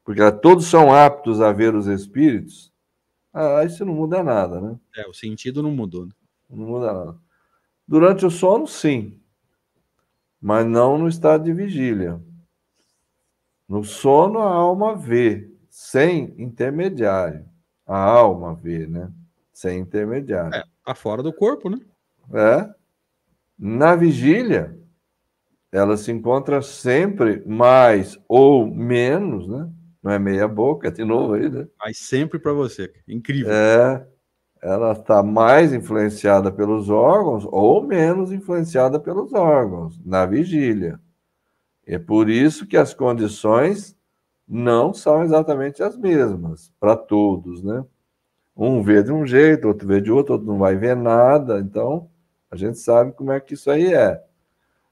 Porque 0.05 0.21
todos 0.33 0.67
são 0.67 0.93
aptos 0.93 1.41
a 1.41 1.53
ver 1.53 1.75
os 1.75 1.87
espíritos. 1.87 2.73
Ah, 3.33 3.59
aí 3.59 3.67
isso 3.67 3.85
não 3.85 3.95
muda 3.95 4.23
nada, 4.23 4.61
né? 4.61 4.79
É, 4.97 5.07
o 5.07 5.13
sentido 5.13 5.63
não 5.63 5.71
mudou. 5.71 6.07
Né? 6.07 6.13
Não 6.49 6.67
muda 6.67 6.93
nada. 6.93 7.19
Durante 7.87 8.27
o 8.27 8.31
sono, 8.31 8.67
sim. 8.67 9.21
Mas 10.41 10.67
não 10.67 10.99
no 10.99 11.09
estado 11.09 11.45
de 11.45 11.53
vigília. 11.53 12.21
No 13.69 13.85
sono, 13.85 14.41
a 14.41 14.53
alma 14.53 14.97
vê, 14.97 15.49
sem 15.69 16.35
intermediário. 16.39 17.49
A 17.87 17.99
alma 17.99 18.55
vê, 18.55 18.87
né? 18.87 19.13
Sem 19.53 19.79
intermediário. 19.79 20.55
É, 20.55 20.65
tá 20.85 20.95
fora 20.95 21.23
do 21.23 21.33
corpo, 21.33 21.69
né? 21.69 21.79
É. 22.33 22.69
Na 23.59 23.95
vigília, 23.95 24.77
ela 25.71 25.97
se 25.97 26.11
encontra 26.11 26.63
sempre 26.63 27.45
mais 27.47 28.19
ou 28.27 28.67
menos, 28.67 29.47
né? 29.47 29.71
Não 30.03 30.11
é 30.11 30.19
meia 30.19 30.49
boca, 30.49 30.91
de 30.91 31.05
novo 31.05 31.35
aí, 31.35 31.49
né? 31.49 31.67
Mas 31.79 31.99
sempre 31.99 32.39
para 32.39 32.53
você. 32.53 32.93
Incrível. 33.07 33.53
É. 33.53 34.07
Ela 34.63 34.93
está 34.93 35.23
mais 35.23 35.73
influenciada 35.73 36.53
pelos 36.53 36.91
órgãos 36.91 37.47
ou 37.51 37.83
menos 37.83 38.31
influenciada 38.31 39.01
pelos 39.01 39.33
órgãos 39.33 39.99
na 40.05 40.27
vigília. 40.27 41.01
É 41.87 41.99
por 41.99 42.29
isso 42.29 42.67
que 42.67 42.77
as 42.77 42.93
condições 42.93 43.97
não 44.47 44.93
são 44.93 45.23
exatamente 45.23 45.83
as 45.83 45.97
mesmas 45.97 46.73
para 46.79 46.95
todos, 46.95 47.63
né? 47.63 47.85
Um 48.57 48.83
vê 48.83 49.03
de 49.03 49.11
um 49.11 49.25
jeito, 49.27 49.69
outro 49.69 49.89
vê 49.89 50.01
de 50.01 50.11
outro, 50.13 50.35
outro 50.35 50.47
não 50.47 50.59
vai 50.59 50.77
ver 50.77 50.95
nada. 50.95 51.59
Então, 51.61 52.11
a 52.51 52.57
gente 52.57 52.79
sabe 52.79 53.13
como 53.13 53.33
é 53.33 53.41
que 53.41 53.55
isso 53.55 53.71
aí 53.71 53.95
é. 53.95 54.23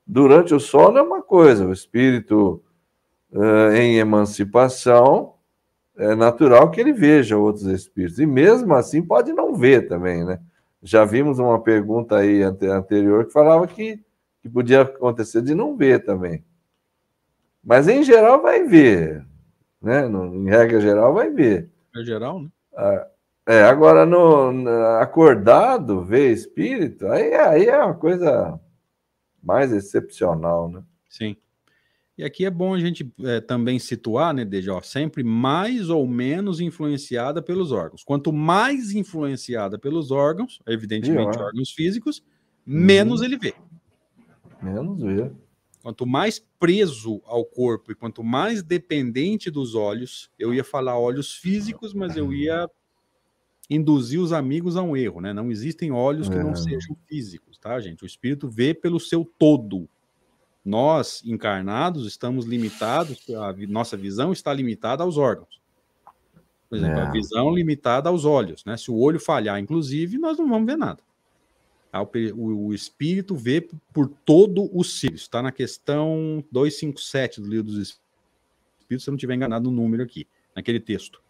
Durante 0.07 0.55
o 0.55 0.61
sono 0.61 0.97
é 0.97 1.03
uma 1.03 1.23
coisa, 1.23 1.67
o 1.67 1.73
espírito 1.73 2.63
uh, 3.33 3.73
em 3.73 3.99
emancipação 3.99 5.35
é 5.97 6.15
natural 6.15 6.71
que 6.71 6.81
ele 6.81 6.93
veja 6.93 7.37
outros 7.37 7.67
espíritos. 7.67 8.19
E 8.19 8.27
mesmo 8.27 8.75
assim 8.75 9.03
pode 9.03 9.33
não 9.33 9.55
ver 9.55 9.89
também, 9.89 10.25
né? 10.25 10.41
Já 10.83 11.05
vimos 11.05 11.41
uma 11.41 11.61
pergunta 11.61 12.17
aí 12.17 12.43
anterior 12.43 13.27
que 13.27 13.33
falava 13.33 13.67
que, 13.67 14.01
que 14.41 14.49
podia 14.49 14.83
acontecer 14.83 15.43
de 15.43 15.55
não 15.55 15.77
ver 15.77 16.05
também. 16.05 16.45
Mas 17.65 17.89
em 17.89 18.05
geral 18.05 18.41
vai 18.41 18.63
ver, 18.63 19.27
né? 19.83 20.07
No, 20.07 20.35
em 20.35 20.49
regra 20.49 20.81
geral 20.81 21.13
vai 21.13 21.31
ver. 21.31 21.69
É 21.97 22.05
geral, 22.05 22.41
né? 22.41 22.49
Ah, 22.77 23.07
é, 23.45 23.63
agora 23.63 24.07
no, 24.07 24.53
no, 24.53 24.71
acordado, 25.01 26.05
ver 26.05 26.31
espírito, 26.33 27.07
aí, 27.09 27.35
aí 27.35 27.67
é 27.67 27.77
uma 27.83 27.95
coisa 27.95 28.61
mais 29.43 29.73
excepcional, 29.73 30.69
né? 30.69 30.83
Sim. 31.09 31.37
E 32.19 32.25
aqui 32.25 32.45
é 32.45 32.51
bom 32.51 32.75
a 32.75 32.81
gente 32.81 33.09
é, 33.23 33.41
também 33.41 33.79
situar, 33.79 34.35
né, 34.35 34.45
desde 34.45 34.69
ó, 34.69 34.83
sempre 34.83 35.23
mais 35.23 35.89
ou 35.89 36.05
menos 36.05 36.59
influenciada 36.59 37.41
pelos 37.41 37.71
órgãos. 37.71 38.03
Quanto 38.03 38.33
mais 38.33 38.93
influenciada 38.93 39.79
pelos 39.79 40.11
órgãos, 40.11 40.61
evidentemente 40.67 41.39
órgãos 41.39 41.71
físicos, 41.71 42.21
menos 42.67 43.21
uhum. 43.21 43.27
ele 43.27 43.37
vê. 43.37 43.55
Menos 44.61 45.01
ver. 45.01 45.33
Quanto 45.81 46.05
mais 46.05 46.45
preso 46.59 47.23
ao 47.25 47.45
corpo 47.45 47.93
e 47.93 47.95
quanto 47.95 48.25
mais 48.25 48.65
dependente 48.65 49.49
dos 49.49 49.77
olhos, 49.77 50.29
eu 50.37 50.53
ia 50.53 50.65
falar 50.65 50.99
olhos 50.99 51.37
físicos, 51.37 51.95
mas 51.95 52.17
eu 52.17 52.33
ia 52.33 52.69
induzir 53.71 54.21
os 54.21 54.33
amigos 54.33 54.77
a 54.77 54.83
um 54.83 54.97
erro, 54.97 55.21
né? 55.21 55.33
Não 55.33 55.53
existem 55.53 55.93
olhos 55.93 56.29
que 56.29 56.35
é. 56.35 56.43
não 56.43 56.57
sejam 56.57 56.97
físicos, 57.07 57.59
tá, 57.59 57.79
gente? 57.79 58.03
O 58.03 58.07
espírito 58.07 58.49
vê 58.49 58.75
pelo 58.75 58.99
seu 58.99 59.25
todo. 59.25 59.89
Nós, 60.69 61.23
encarnados, 61.25 62.07
estamos 62.07 62.45
limitados, 62.45 63.25
a 63.31 63.55
nossa 63.67 63.97
visão 63.97 64.33
está 64.33 64.53
limitada 64.53 65.03
aos 65.03 65.17
órgãos. 65.17 65.59
Por 66.69 66.77
exemplo, 66.77 66.99
é. 66.99 67.03
a 67.05 67.11
visão 67.11 67.51
limitada 67.55 68.11
aos 68.11 68.27
olhos, 68.27 68.67
né? 68.67 68.77
Se 68.77 68.91
o 68.91 68.99
olho 68.99 69.19
falhar, 69.19 69.59
inclusive, 69.59 70.19
nós 70.19 70.37
não 70.37 70.47
vamos 70.47 70.67
ver 70.67 70.77
nada. 70.77 71.03
O, 72.37 72.67
o 72.67 72.75
espírito 72.75 73.35
vê 73.35 73.67
por 73.95 74.09
todo 74.27 74.69
o 74.77 74.85
ser. 74.85 75.15
Está 75.15 75.41
na 75.41 75.51
questão 75.51 76.45
257 76.53 77.41
do 77.41 77.49
livro 77.49 77.65
dos 77.65 77.79
Espíritos, 77.79 79.05
se 79.05 79.09
eu 79.09 79.13
não 79.13 79.17
estiver 79.17 79.37
enganado 79.37 79.71
no 79.71 79.75
número 79.75 80.03
aqui, 80.03 80.29
naquele 80.55 80.81
texto. 80.81 81.23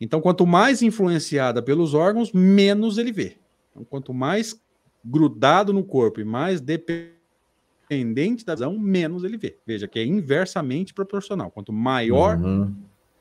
Então, 0.00 0.22
quanto 0.22 0.46
mais 0.46 0.80
influenciada 0.80 1.62
pelos 1.62 1.92
órgãos, 1.92 2.32
menos 2.32 2.96
ele 2.96 3.12
vê. 3.12 3.36
Então, 3.70 3.84
quanto 3.84 4.14
mais 4.14 4.58
grudado 5.04 5.70
no 5.70 5.84
corpo 5.84 6.18
e 6.18 6.24
mais 6.24 6.62
dependente 6.62 7.17
da 8.44 8.54
visão, 8.54 8.78
menos 8.78 9.24
ele 9.24 9.36
vê. 9.36 9.56
Veja 9.66 9.88
que 9.88 9.98
é 9.98 10.04
inversamente 10.04 10.92
proporcional. 10.92 11.50
Quanto 11.50 11.72
maior 11.72 12.36
uhum. 12.36 12.74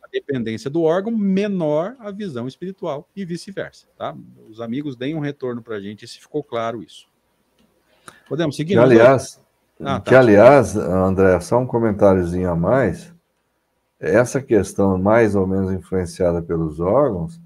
a 0.03 0.07
dependência 0.11 0.69
do 0.69 0.83
órgão, 0.83 1.11
menor 1.11 1.95
a 1.99 2.11
visão 2.11 2.47
espiritual 2.47 3.07
e 3.15 3.25
vice-versa. 3.25 3.87
Tá? 3.97 4.15
Os 4.49 4.59
amigos 4.59 4.95
deem 4.95 5.15
um 5.15 5.19
retorno 5.19 5.61
para 5.61 5.75
a 5.75 5.81
gente 5.81 6.07
se 6.07 6.19
ficou 6.19 6.43
claro 6.43 6.83
isso. 6.83 7.07
Podemos 8.27 8.55
seguir? 8.55 8.73
Que, 8.73 8.79
aliás, 8.79 9.41
ah, 9.79 9.99
tá, 9.99 10.01
que, 10.01 10.15
aliás 10.15 10.75
André, 10.75 11.39
só 11.39 11.59
um 11.59 11.67
comentáriozinho 11.67 12.49
a 12.49 12.55
mais 12.55 13.13
essa 13.99 14.41
questão 14.41 14.97
mais 14.97 15.35
ou 15.35 15.47
menos 15.47 15.71
influenciada 15.71 16.41
pelos 16.41 16.79
órgãos 16.79 17.41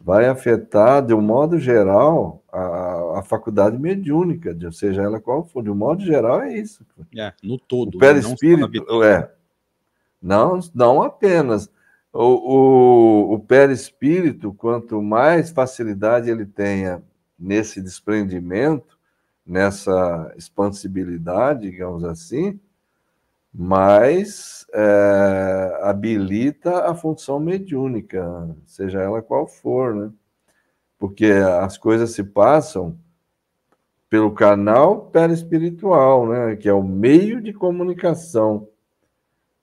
vai 0.00 0.26
afetar, 0.26 1.04
de 1.04 1.12
um 1.12 1.20
modo 1.20 1.58
geral, 1.58 2.42
a, 2.50 3.18
a 3.18 3.22
faculdade 3.22 3.78
mediúnica, 3.78 4.54
de, 4.54 4.74
seja 4.74 5.02
ela 5.02 5.20
qual 5.20 5.44
for. 5.44 5.62
De 5.62 5.70
um 5.70 5.74
modo 5.74 6.02
geral, 6.02 6.40
é 6.40 6.56
isso. 6.56 6.84
É, 7.16 7.32
no 7.42 7.58
todo. 7.58 7.96
O 7.96 7.98
né? 7.98 8.06
perispírito, 8.06 9.02
é. 9.02 9.30
Não, 10.20 10.58
não 10.74 11.02
apenas. 11.02 11.70
O, 12.12 12.24
o, 12.24 13.34
o 13.34 13.38
perispírito, 13.40 14.52
quanto 14.54 15.00
mais 15.02 15.50
facilidade 15.50 16.30
ele 16.30 16.46
tenha 16.46 17.02
nesse 17.38 17.80
desprendimento, 17.80 18.98
nessa 19.46 20.32
expansibilidade, 20.36 21.70
digamos 21.70 22.04
assim, 22.04 22.58
mas 23.52 24.66
é, 24.72 25.80
habilita 25.82 26.84
a 26.86 26.94
função 26.94 27.40
mediúnica, 27.40 28.54
seja 28.64 29.00
ela 29.00 29.20
qual 29.20 29.46
for, 29.46 29.94
né? 29.94 30.10
Porque 30.98 31.26
as 31.26 31.76
coisas 31.76 32.10
se 32.10 32.22
passam 32.22 32.96
pelo 34.08 34.32
canal 34.32 35.06
perispiritual, 35.06 36.28
né? 36.28 36.56
Que 36.56 36.68
é 36.68 36.72
o 36.72 36.82
meio 36.82 37.40
de 37.40 37.52
comunicação 37.52 38.68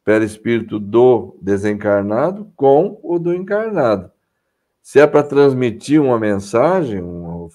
perispírito 0.04 0.80
do 0.80 1.38
desencarnado 1.42 2.50
com 2.56 2.98
o 3.04 3.20
do 3.20 3.34
encarnado. 3.34 4.10
Se 4.82 5.02
é 5.02 5.06
para 5.06 5.22
transmitir 5.22 6.02
uma 6.02 6.18
mensagem, 6.18 7.04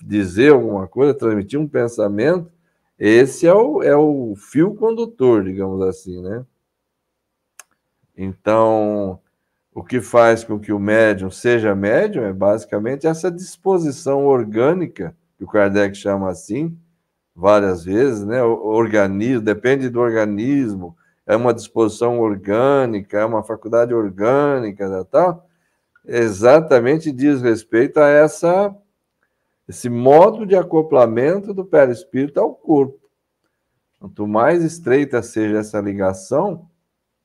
dizer 0.04 0.52
alguma 0.52 0.86
coisa, 0.86 1.14
transmitir 1.14 1.58
um 1.58 1.66
pensamento, 1.66 2.52
esse 2.98 3.46
é 3.46 3.54
o, 3.54 3.82
é 3.82 3.96
o 3.96 4.34
fio 4.36 4.74
condutor, 4.74 5.44
digamos 5.44 5.80
assim, 5.82 6.22
né? 6.22 6.44
Então, 8.16 9.20
o 9.74 9.82
que 9.82 10.00
faz 10.00 10.44
com 10.44 10.58
que 10.58 10.72
o 10.72 10.78
médium 10.78 11.30
seja 11.30 11.74
médium 11.74 12.24
é 12.24 12.32
basicamente 12.32 13.06
essa 13.06 13.30
disposição 13.30 14.26
orgânica, 14.26 15.16
que 15.36 15.44
o 15.44 15.48
Kardec 15.48 15.96
chama 15.96 16.30
assim, 16.30 16.76
várias 17.34 17.84
vezes, 17.84 18.24
né? 18.24 18.42
O 18.42 18.66
organismo, 18.66 19.42
depende 19.42 19.88
do 19.88 20.00
organismo, 20.00 20.96
é 21.26 21.34
uma 21.36 21.54
disposição 21.54 22.20
orgânica, 22.20 23.18
é 23.18 23.24
uma 23.24 23.42
faculdade 23.42 23.94
orgânica, 23.94 24.88
tal, 25.10 25.34
tá? 25.34 25.44
exatamente 26.04 27.12
diz 27.12 27.40
respeito 27.40 27.98
a 27.98 28.08
essa 28.08 28.74
esse 29.68 29.88
modo 29.88 30.44
de 30.46 30.56
acoplamento 30.56 31.54
do 31.54 31.64
perispírito 31.64 32.40
ao 32.40 32.54
corpo. 32.54 33.00
Quanto 33.98 34.26
mais 34.26 34.64
estreita 34.64 35.22
seja 35.22 35.58
essa 35.58 35.80
ligação, 35.80 36.68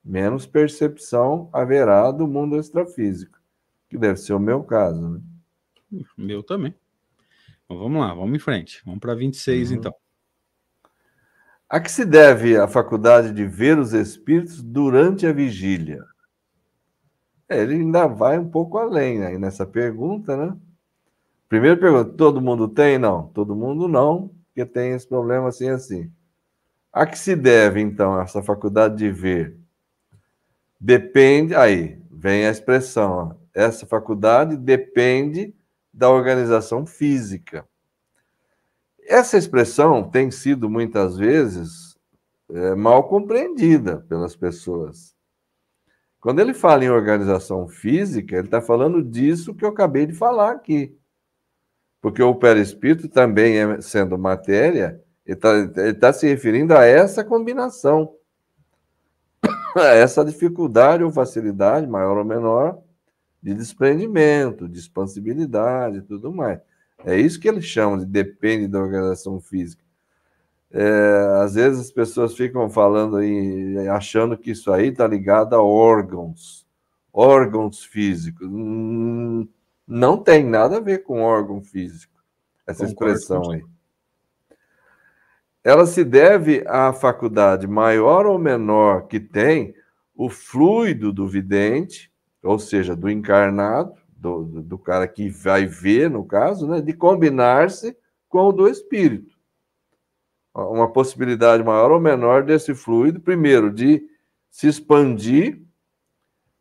menos 0.04 0.46
percepção 0.46 1.50
haverá 1.52 2.12
do 2.12 2.28
mundo 2.28 2.58
extrafísico, 2.58 3.40
que 3.90 3.98
deve 3.98 4.18
ser 4.20 4.34
o 4.34 4.40
meu 4.40 4.64
caso. 4.64 5.10
Né? 5.10 5.22
Meu 6.16 6.44
também. 6.44 6.76
Então, 7.66 7.78
vamos 7.80 8.00
lá, 8.00 8.14
vamos 8.14 8.36
em 8.36 8.40
frente. 8.40 8.82
Vamos 8.86 9.00
para 9.00 9.16
26, 9.16 9.72
uhum. 9.72 9.78
então. 9.78 9.94
A 11.70 11.82
que 11.82 11.92
se 11.92 12.06
deve 12.06 12.56
a 12.56 12.68
faculdade 12.68 13.34
de 13.34 13.46
ver 13.46 13.78
os 13.78 13.92
espíritos 13.92 14.62
durante 14.62 15.28
a 15.28 15.34
vigília? 15.34 16.06
É, 17.50 17.62
ele 17.62 17.76
ainda 17.76 18.08
vai 18.08 18.38
um 18.40 18.50
pouco 18.50 18.78
além 18.78 19.26
aí 19.26 19.38
nessa 19.38 19.66
pergunta, 19.66 20.38
né? 20.38 20.58
Primeiro 21.50 21.80
pergunta, 21.80 22.12
todo 22.12 22.42
mundo 22.42 22.68
tem? 22.68 22.98
Não, 22.98 23.28
todo 23.30 23.56
mundo 23.56 23.88
não, 23.88 24.30
porque 24.48 24.66
tem 24.66 24.92
esse 24.92 25.08
problema 25.08 25.48
assim 25.48 25.70
assim. 25.70 26.12
A 26.92 27.06
que 27.06 27.18
se 27.18 27.36
deve, 27.36 27.80
então, 27.80 28.20
essa 28.20 28.42
faculdade 28.42 28.98
de 28.98 29.12
ver? 29.12 29.58
Depende, 30.80 31.56
aí 31.56 32.02
vem 32.12 32.46
a 32.46 32.52
expressão, 32.52 33.12
ó, 33.12 33.36
essa 33.54 33.86
faculdade 33.86 34.58
depende 34.58 35.56
da 35.94 36.10
organização 36.10 36.86
física. 36.86 37.68
Essa 39.08 39.38
expressão 39.38 40.04
tem 40.04 40.30
sido 40.30 40.70
muitas 40.70 41.18
vezes 41.18 41.98
é, 42.52 42.76
mal 42.76 43.08
compreendida 43.08 44.06
pelas 44.10 44.36
pessoas. 44.36 45.16
Quando 46.20 46.40
ele 46.40 46.54
fala 46.54 46.84
em 46.84 46.90
organização 46.90 47.68
física, 47.68 48.36
ele 48.36 48.48
está 48.48 48.62
falando 48.62 49.02
disso 49.02 49.56
que 49.56 49.64
eu 49.64 49.70
acabei 49.70 50.06
de 50.06 50.14
falar 50.14 50.52
aqui. 50.52 50.98
Porque 52.08 52.24
o 52.24 52.34
perispírito 52.34 53.10
também, 53.10 53.58
é, 53.58 53.82
sendo 53.82 54.18
matéria, 54.18 55.04
ele 55.26 55.36
está 55.36 55.94
tá 56.00 56.14
se 56.14 56.26
referindo 56.26 56.74
a 56.74 56.86
essa 56.86 57.22
combinação, 57.22 58.14
a 59.76 59.88
essa 59.88 60.24
dificuldade 60.24 61.04
ou 61.04 61.12
facilidade, 61.12 61.86
maior 61.86 62.18
ou 62.18 62.24
menor, 62.24 62.80
de 63.44 63.54
desprendimento, 63.54 64.70
de 64.70 64.80
expansibilidade 64.80 65.98
e 65.98 66.02
tudo 66.02 66.32
mais. 66.32 66.62
É 67.04 67.20
isso 67.20 67.42
que 67.42 67.50
eles 67.50 67.66
chamam 67.66 68.00
de 68.00 68.06
depende 68.06 68.70
da 68.70 68.80
organização 68.80 69.42
física. 69.42 69.84
É, 70.72 71.42
às 71.42 71.56
vezes 71.56 71.88
as 71.88 71.92
pessoas 71.92 72.38
ficam 72.38 72.70
falando 72.70 73.18
aí, 73.18 73.86
achando 73.90 74.38
que 74.38 74.52
isso 74.52 74.72
aí 74.72 74.88
está 74.88 75.06
ligado 75.06 75.54
a 75.56 75.62
órgãos, 75.62 76.66
órgãos 77.12 77.84
físicos. 77.84 78.48
Hum, 78.48 79.46
não 79.88 80.18
tem 80.18 80.44
nada 80.44 80.78
a 80.78 80.82
ver 80.82 81.04
com 81.04 81.22
órgão 81.22 81.62
físico, 81.62 82.22
essa 82.66 82.86
Concordo 82.86 83.14
expressão 83.14 83.52
aí. 83.52 83.64
Ela 85.64 85.86
se 85.86 86.04
deve 86.04 86.64
à 86.68 86.94
faculdade 86.94 87.68
maior 87.68 88.26
ou 88.26 88.38
menor 88.38 89.08
que 89.08 89.20
tem 89.20 89.74
o 90.16 90.30
fluido 90.30 91.14
do 91.14 91.28
vidente, 91.28 92.12
ou 92.42 92.58
seja, 92.58 92.96
do 92.96 93.10
encarnado, 93.10 93.94
do, 94.08 94.44
do 94.44 94.78
cara 94.78 95.08
que 95.08 95.30
vai 95.30 95.66
ver, 95.66 96.10
no 96.10 96.26
caso, 96.26 96.68
né, 96.68 96.82
de 96.82 96.94
combinar-se 96.94 97.96
com 98.28 98.46
o 98.46 98.52
do 98.52 98.68
espírito. 98.68 99.38
Uma 100.54 100.92
possibilidade 100.92 101.64
maior 101.64 101.92
ou 101.92 102.00
menor 102.00 102.44
desse 102.44 102.74
fluido, 102.74 103.20
primeiro, 103.20 103.72
de 103.72 104.04
se 104.50 104.68
expandir 104.68 105.62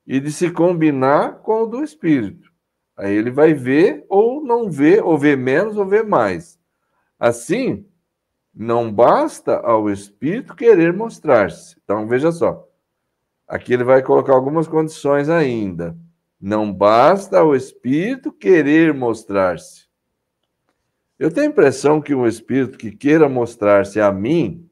e 0.06 0.20
de 0.20 0.30
se 0.30 0.50
combinar 0.50 1.38
com 1.38 1.62
o 1.62 1.66
do 1.66 1.82
espírito. 1.82 2.52
Aí 2.96 3.14
ele 3.14 3.30
vai 3.30 3.52
ver 3.52 4.04
ou 4.08 4.42
não 4.42 4.70
ver, 4.70 5.04
ou 5.04 5.18
ver 5.18 5.36
menos 5.36 5.76
ou 5.76 5.86
ver 5.86 6.04
mais. 6.04 6.58
Assim, 7.18 7.86
não 8.54 8.90
basta 8.90 9.58
ao 9.58 9.90
espírito 9.90 10.54
querer 10.54 10.92
mostrar-se. 10.92 11.76
Então, 11.84 12.08
veja 12.08 12.32
só. 12.32 12.66
Aqui 13.46 13.74
ele 13.74 13.84
vai 13.84 14.02
colocar 14.02 14.32
algumas 14.32 14.66
condições 14.66 15.28
ainda. 15.28 15.96
Não 16.40 16.72
basta 16.72 17.38
ao 17.38 17.54
espírito 17.54 18.32
querer 18.32 18.94
mostrar-se. 18.94 19.86
Eu 21.18 21.30
tenho 21.30 21.46
a 21.46 21.50
impressão 21.50 22.00
que 22.00 22.14
um 22.14 22.26
espírito 22.26 22.76
que 22.76 22.90
queira 22.90 23.28
mostrar-se 23.28 24.00
a 24.00 24.10
mim, 24.10 24.68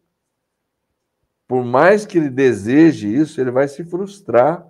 por 1.46 1.64
mais 1.64 2.04
que 2.04 2.18
ele 2.18 2.30
deseje 2.30 3.14
isso, 3.14 3.40
ele 3.40 3.50
vai 3.50 3.68
se 3.68 3.84
frustrar 3.84 4.66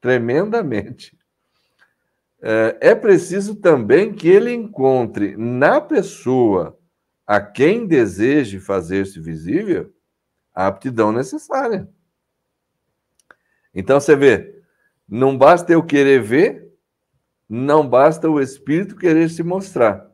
tremendamente. 0.00 1.18
É, 2.42 2.76
é 2.80 2.94
preciso 2.94 3.54
também 3.54 4.12
que 4.12 4.28
ele 4.28 4.52
encontre 4.52 5.36
na 5.36 5.80
pessoa 5.80 6.76
a 7.24 7.40
quem 7.40 7.86
deseje 7.86 8.58
fazer-se 8.58 9.20
visível 9.20 9.94
a 10.52 10.66
aptidão 10.66 11.12
necessária. 11.12 11.88
Então 13.72 14.00
você 14.00 14.16
vê, 14.16 14.60
não 15.08 15.38
basta 15.38 15.72
eu 15.72 15.84
querer 15.84 16.20
ver, 16.20 16.68
não 17.48 17.88
basta 17.88 18.28
o 18.28 18.40
espírito 18.40 18.96
querer 18.96 19.30
se 19.30 19.44
mostrar. 19.44 20.10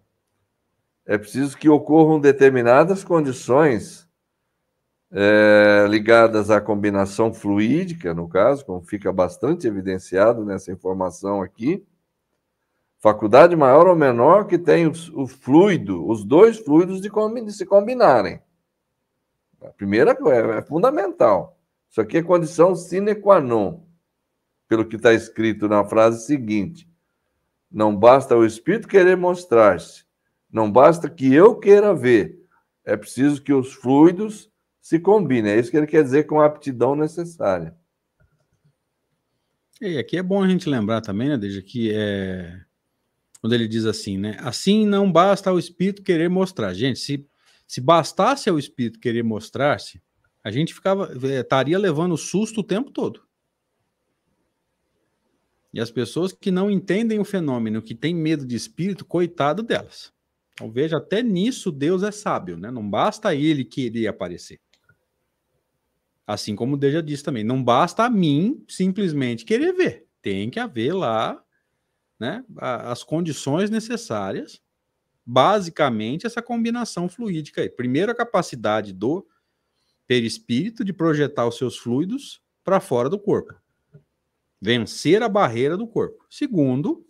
É 1.07 1.17
preciso 1.17 1.57
que 1.57 1.69
ocorram 1.69 2.21
determinadas 2.21 3.03
condições 3.03 4.07
é, 5.11 5.87
ligadas 5.89 6.51
à 6.51 6.61
combinação 6.61 7.33
fluídica, 7.33 8.13
no 8.13 8.29
caso, 8.29 8.67
como 8.67 8.83
fica 8.83 9.11
bastante 9.11 9.67
evidenciado 9.67 10.45
nessa 10.45 10.71
informação 10.71 11.41
aqui. 11.41 11.87
Faculdade 13.01 13.55
maior 13.55 13.87
ou 13.87 13.95
menor 13.95 14.47
que 14.47 14.59
tem 14.59 14.87
o, 14.87 14.93
o 15.15 15.27
fluido, 15.27 16.07
os 16.09 16.25
dois 16.25 16.59
fluidos 16.59 17.01
de, 17.01 17.09
de 17.09 17.53
se 17.53 17.65
combinarem. 17.65 18.41
A 19.63 19.69
primeira 19.69 20.17
é, 20.27 20.59
é 20.59 20.63
fundamental. 20.63 21.59
Isso 21.89 22.01
aqui 22.01 22.19
é 22.19 22.23
condição 22.23 22.75
sine 22.75 23.15
qua 23.15 23.41
non, 23.41 23.85
pelo 24.69 24.85
que 24.85 24.97
está 24.97 25.13
escrito 25.13 25.69
na 25.69 25.85
frase 25.85 26.27
seguinte: 26.27 26.89
Não 27.71 27.97
basta 27.97 28.37
o 28.37 28.45
Espírito 28.45 28.89
querer 28.89 29.17
mostrar-se, 29.17 30.05
não 30.51 30.71
basta 30.71 31.09
que 31.09 31.33
eu 31.33 31.57
queira 31.57 31.95
ver, 31.95 32.45
é 32.85 32.97
preciso 32.97 33.43
que 33.43 33.53
os 33.53 33.73
fluidos 33.73 34.51
se 34.81 34.99
combinem. 34.99 35.53
É 35.53 35.59
isso 35.59 35.71
que 35.71 35.77
ele 35.77 35.87
quer 35.87 36.03
dizer 36.03 36.25
com 36.25 36.41
a 36.41 36.47
aptidão 36.47 36.97
necessária. 36.97 37.77
E 39.81 39.99
aqui 39.99 40.17
é 40.17 40.23
bom 40.23 40.43
a 40.43 40.49
gente 40.49 40.69
lembrar 40.69 41.01
também, 41.01 41.29
né, 41.29 41.37
desde 41.37 41.63
que 41.63 41.93
é 41.95 42.61
quando 43.41 43.53
ele 43.53 43.69
diz 43.69 43.85
assim, 43.85 44.19
né? 44.19 44.37
Assim 44.41 44.87
não 44.87 45.11
basta 45.11 45.53
o 45.53 45.59
Espírito 45.59 46.03
querer 46.03 46.29
mostrar. 46.29 46.75
Gente, 46.75 46.99
se 46.99 47.29
se 47.69 47.83
bastasse 47.83 48.49
ao 48.49 48.59
espírito 48.59 48.99
querer 48.99 49.23
mostrar-se, 49.23 50.03
a 50.43 50.51
gente 50.51 50.73
ficava 50.73 51.13
eh, 51.23 51.41
estaria 51.41 51.79
levando 51.79 52.17
susto 52.17 52.61
o 52.61 52.65
tempo 52.65 52.91
todo. 52.91 53.23
E 55.73 55.79
as 55.79 55.91
pessoas 55.91 56.33
que 56.33 56.51
não 56.51 56.71
entendem 56.71 57.19
o 57.19 57.25
fenômeno, 57.27 57.83
que 57.83 57.95
têm 57.95 58.15
medo 58.15 58.47
de 58.47 58.57
espírito, 58.57 59.05
coitado 59.05 59.63
delas. 59.63 60.11
Então 60.55 60.73
veja, 60.73 60.97
até 60.97 61.23
nisso 61.23 61.71
Deus 61.71 62.03
é 62.03 62.11
sábio, 62.11 62.57
né? 62.57 62.71
Não 62.71 62.89
basta 62.89 63.35
ele 63.35 63.67
querer 63.67 64.07
aparecer. 64.07 64.59
Assim 66.27 66.57
como 66.57 66.77
Deus 66.77 66.95
já 66.95 67.01
disse 67.03 67.23
também, 67.23 67.45
não 67.45 67.63
basta 67.63 68.05
a 68.05 68.11
mim 68.11 68.65
simplesmente 68.67 69.45
querer 69.45 69.73
ver. 69.73 70.07
Tem 70.23 70.49
que 70.49 70.59
haver 70.59 70.95
lá 70.95 71.43
né, 72.19 72.45
as 72.57 73.03
condições 73.03 73.71
necessárias 73.71 74.61
basicamente 75.31 76.27
essa 76.27 76.41
combinação 76.41 77.07
fluídica 77.07 77.61
aí. 77.61 77.69
Primeiro, 77.69 78.11
a 78.11 78.15
capacidade 78.15 78.95
do 78.95 79.29
perispírito 80.07 80.83
de 80.83 80.91
projetar 80.91 81.47
os 81.47 81.59
seus 81.59 81.77
fluidos 81.77 82.41
para 82.65 82.81
fora 82.81 83.11
do 83.11 83.19
corpo. 83.19 83.55
Vencer 84.59 85.23
a 85.23 85.29
barreira 85.29 85.77
do 85.77 85.87
corpo. 85.87 86.25
Segundo, 86.31 87.07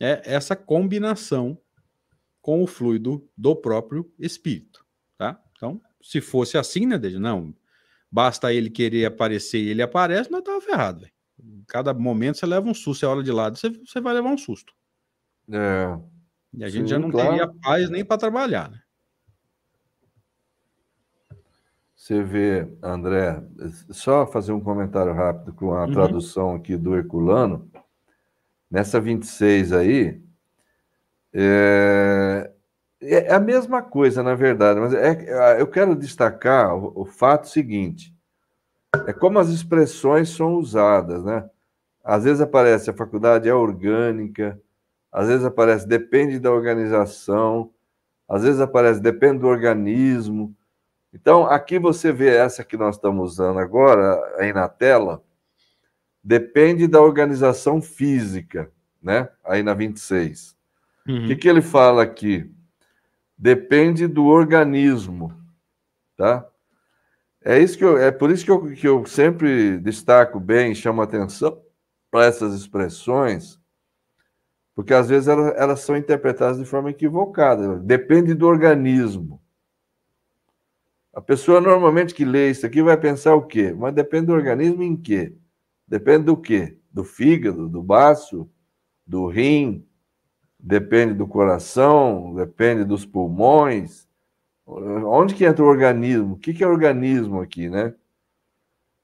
é 0.00 0.22
essa 0.24 0.56
combinação 0.56 1.60
com 2.40 2.62
o 2.62 2.66
fluido 2.66 3.28
do 3.36 3.54
próprio 3.54 4.10
espírito, 4.18 4.82
tá? 5.18 5.38
Então, 5.54 5.82
se 6.00 6.22
fosse 6.22 6.56
assim, 6.56 6.86
né, 6.86 6.96
Deja? 6.96 7.20
Não, 7.20 7.54
basta 8.10 8.54
ele 8.54 8.70
querer 8.70 9.04
aparecer 9.04 9.62
e 9.62 9.68
ele 9.68 9.82
aparece, 9.82 10.30
nós 10.30 10.42
tava 10.42 10.62
ferrado, 10.62 11.00
velho. 11.00 11.12
Cada 11.66 11.94
momento 11.94 12.38
você 12.38 12.46
leva 12.46 12.68
um 12.68 12.74
susto, 12.74 13.00
você 13.00 13.06
olha 13.06 13.22
de 13.22 13.32
lado, 13.32 13.58
você, 13.58 13.70
você 13.70 14.00
vai 14.00 14.14
levar 14.14 14.30
um 14.30 14.38
susto. 14.38 14.72
É, 15.52 15.98
e 16.52 16.64
a 16.64 16.68
gente 16.68 16.82
Sim, 16.82 16.88
já 16.88 16.98
não 16.98 17.10
claro. 17.10 17.30
teria 17.30 17.48
paz 17.62 17.88
nem 17.90 18.04
para 18.04 18.18
trabalhar, 18.18 18.70
né? 18.70 18.80
Você 21.94 22.22
vê, 22.22 22.66
André, 22.82 23.42
só 23.90 24.26
fazer 24.26 24.52
um 24.52 24.60
comentário 24.60 25.12
rápido 25.12 25.52
com 25.52 25.74
a 25.74 25.84
uhum. 25.84 25.92
tradução 25.92 26.54
aqui 26.54 26.76
do 26.76 26.96
Herculano. 26.96 27.70
Nessa 28.70 28.98
26 28.98 29.72
aí, 29.72 30.20
é, 31.32 32.50
é 33.00 33.34
a 33.34 33.38
mesma 33.38 33.82
coisa, 33.82 34.22
na 34.22 34.34
verdade, 34.34 34.80
mas 34.80 34.94
é, 34.94 35.60
eu 35.60 35.66
quero 35.66 35.94
destacar 35.94 36.74
o, 36.74 37.02
o 37.02 37.04
fato 37.04 37.48
seguinte: 37.48 38.14
é 39.06 39.12
como 39.12 39.38
as 39.38 39.48
expressões 39.48 40.30
são 40.30 40.54
usadas, 40.54 41.24
né? 41.24 41.48
Às 42.02 42.24
vezes 42.24 42.40
aparece 42.40 42.90
a 42.90 42.94
faculdade 42.94 43.48
é 43.48 43.54
orgânica, 43.54 44.60
às 45.12 45.28
vezes 45.28 45.44
aparece 45.44 45.86
depende 45.86 46.38
da 46.38 46.50
organização, 46.50 47.70
às 48.28 48.42
vezes 48.42 48.60
aparece 48.60 49.00
depende 49.00 49.40
do 49.40 49.46
organismo. 49.46 50.54
Então, 51.12 51.46
aqui 51.46 51.78
você 51.78 52.12
vê 52.12 52.34
essa 52.34 52.64
que 52.64 52.76
nós 52.76 52.96
estamos 52.96 53.32
usando 53.32 53.58
agora, 53.58 54.18
aí 54.38 54.52
na 54.52 54.68
tela, 54.68 55.22
depende 56.22 56.86
da 56.86 57.00
organização 57.00 57.82
física, 57.82 58.70
né? 59.02 59.28
Aí 59.44 59.62
na 59.62 59.74
26. 59.74 60.56
Uhum. 61.06 61.24
O 61.24 61.26
que, 61.28 61.36
que 61.36 61.48
ele 61.48 61.62
fala 61.62 62.02
aqui? 62.02 62.50
Depende 63.36 64.06
do 64.06 64.26
organismo, 64.26 65.32
tá? 66.16 66.46
É, 67.42 67.58
isso 67.58 67.78
que 67.78 67.84
eu, 67.84 67.96
é 67.96 68.10
por 68.10 68.30
isso 68.30 68.44
que 68.44 68.50
eu, 68.50 68.72
que 68.72 68.86
eu 68.86 69.06
sempre 69.06 69.78
destaco 69.78 70.38
bem, 70.38 70.74
chamo 70.74 71.00
atenção 71.00 71.60
para 72.10 72.26
essas 72.26 72.54
expressões, 72.54 73.58
porque 74.74 74.92
às 74.92 75.08
vezes 75.08 75.28
elas, 75.28 75.54
elas 75.56 75.80
são 75.80 75.96
interpretadas 75.96 76.58
de 76.58 76.64
forma 76.64 76.90
equivocada. 76.90 77.78
Depende 77.78 78.34
do 78.34 78.46
organismo. 78.46 79.40
A 81.12 81.20
pessoa 81.20 81.60
normalmente 81.60 82.14
que 82.14 82.24
lê 82.24 82.50
isso 82.50 82.64
aqui 82.66 82.82
vai 82.82 82.96
pensar 82.96 83.34
o 83.34 83.46
quê? 83.46 83.74
Mas 83.76 83.94
depende 83.94 84.26
do 84.26 84.32
organismo 84.32 84.82
em 84.82 84.96
quê? 84.96 85.34
Depende 85.86 86.24
do 86.24 86.36
quê? 86.36 86.78
Do 86.92 87.04
fígado, 87.04 87.68
do 87.68 87.82
baço, 87.82 88.48
do 89.06 89.26
rim, 89.26 89.84
depende 90.58 91.14
do 91.14 91.26
coração, 91.26 92.34
depende 92.34 92.84
dos 92.84 93.04
pulmões. 93.04 94.08
Onde 94.72 95.34
que 95.34 95.44
entra 95.44 95.64
o 95.64 95.68
organismo? 95.68 96.34
O 96.34 96.38
que 96.38 96.62
é 96.62 96.66
organismo 96.66 97.40
aqui, 97.40 97.68
né? 97.68 97.94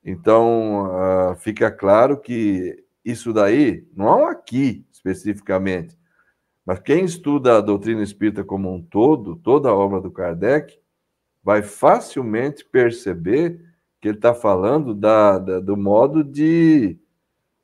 Então, 0.04 0.86
uh, 0.86 1.36
fica 1.36 1.70
claro 1.70 2.20
que 2.20 2.84
isso 3.04 3.32
daí 3.32 3.86
não 3.94 4.28
é 4.28 4.30
aqui, 4.30 4.86
especificamente. 4.92 5.98
Mas 6.64 6.78
quem 6.78 7.04
estuda 7.04 7.56
a 7.56 7.60
doutrina 7.60 8.02
espírita 8.02 8.44
como 8.44 8.72
um 8.72 8.82
todo, 8.82 9.36
toda 9.36 9.68
a 9.68 9.74
obra 9.74 10.00
do 10.00 10.10
Kardec, 10.10 10.78
vai 11.42 11.62
facilmente 11.62 12.64
perceber 12.64 13.60
que 14.00 14.08
ele 14.08 14.18
está 14.18 14.34
falando 14.34 14.94
da, 14.94 15.38
da, 15.38 15.60
do 15.60 15.76
modo 15.76 16.22
de, 16.22 16.98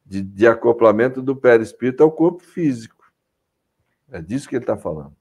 de, 0.04 0.22
de 0.22 0.46
acoplamento 0.46 1.22
do 1.22 1.36
perispírito 1.36 2.02
ao 2.02 2.10
corpo 2.10 2.42
físico. 2.42 3.04
É 4.10 4.20
disso 4.20 4.48
que 4.48 4.56
ele 4.56 4.64
está 4.64 4.76
falando. 4.76 5.16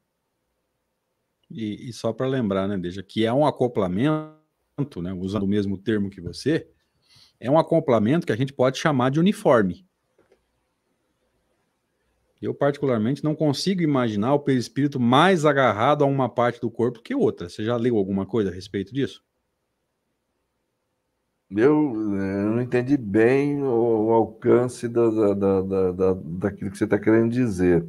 E, 1.53 1.89
e 1.89 1.93
só 1.93 2.13
para 2.13 2.27
lembrar, 2.27 2.67
né, 2.67 2.77
Deja, 2.77 3.03
que 3.03 3.25
é 3.25 3.33
um 3.33 3.45
acoplamento, 3.45 5.01
né, 5.01 5.13
usando 5.13 5.43
o 5.43 5.47
mesmo 5.47 5.77
termo 5.77 6.09
que 6.09 6.21
você, 6.21 6.67
é 7.39 7.49
um 7.49 7.57
acoplamento 7.57 8.25
que 8.25 8.33
a 8.33 8.35
gente 8.35 8.53
pode 8.53 8.77
chamar 8.77 9.09
de 9.09 9.19
uniforme. 9.19 9.85
Eu, 12.41 12.55
particularmente, 12.55 13.23
não 13.23 13.35
consigo 13.35 13.83
imaginar 13.83 14.33
o 14.33 14.39
perispírito 14.39 14.99
mais 14.99 15.45
agarrado 15.45 16.03
a 16.03 16.07
uma 16.07 16.27
parte 16.27 16.59
do 16.59 16.71
corpo 16.71 17.01
que 17.01 17.13
outra. 17.13 17.47
Você 17.47 17.63
já 17.63 17.75
leu 17.75 17.97
alguma 17.97 18.25
coisa 18.25 18.49
a 18.49 18.53
respeito 18.53 18.91
disso? 18.93 19.23
Eu, 21.51 21.93
eh, 22.17 22.43
eu 22.45 22.51
não 22.51 22.61
entendi 22.61 22.97
bem 22.97 23.61
o, 23.61 24.07
o 24.07 24.11
alcance 24.11 24.87
da, 24.87 25.09
da, 25.09 25.61
da, 25.61 25.91
da, 25.91 26.13
daquilo 26.13 26.71
que 26.71 26.77
você 26.77 26.85
está 26.85 26.97
querendo 26.97 27.29
dizer. 27.29 27.85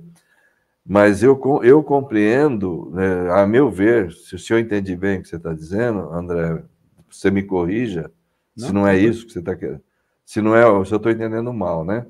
Mas 0.85 1.22
eu, 1.22 1.41
eu 1.62 1.83
compreendo, 1.83 2.91
né, 2.93 3.30
a 3.30 3.47
meu 3.47 3.70
ver, 3.70 4.12
se 4.12 4.35
o 4.35 4.39
senhor 4.39 4.59
entende 4.59 4.97
bem 4.97 5.18
o 5.18 5.22
que 5.22 5.28
você 5.28 5.37
está 5.37 5.53
dizendo, 5.53 6.11
André, 6.12 6.64
você 7.09 7.30
me 7.30 7.43
corrija, 7.43 8.11
não, 8.57 8.66
se 8.66 8.72
não 8.72 8.87
é 8.87 8.99
isso 8.99 9.26
que 9.26 9.33
você 9.33 9.39
está 9.39 9.55
querendo. 9.55 9.83
Se 10.24 10.41
não 10.41 10.57
é, 10.57 10.62
se 10.85 10.93
eu 10.93 10.97
estou 10.97 11.12
entendendo 11.12 11.53
mal, 11.53 11.85
né? 11.85 12.07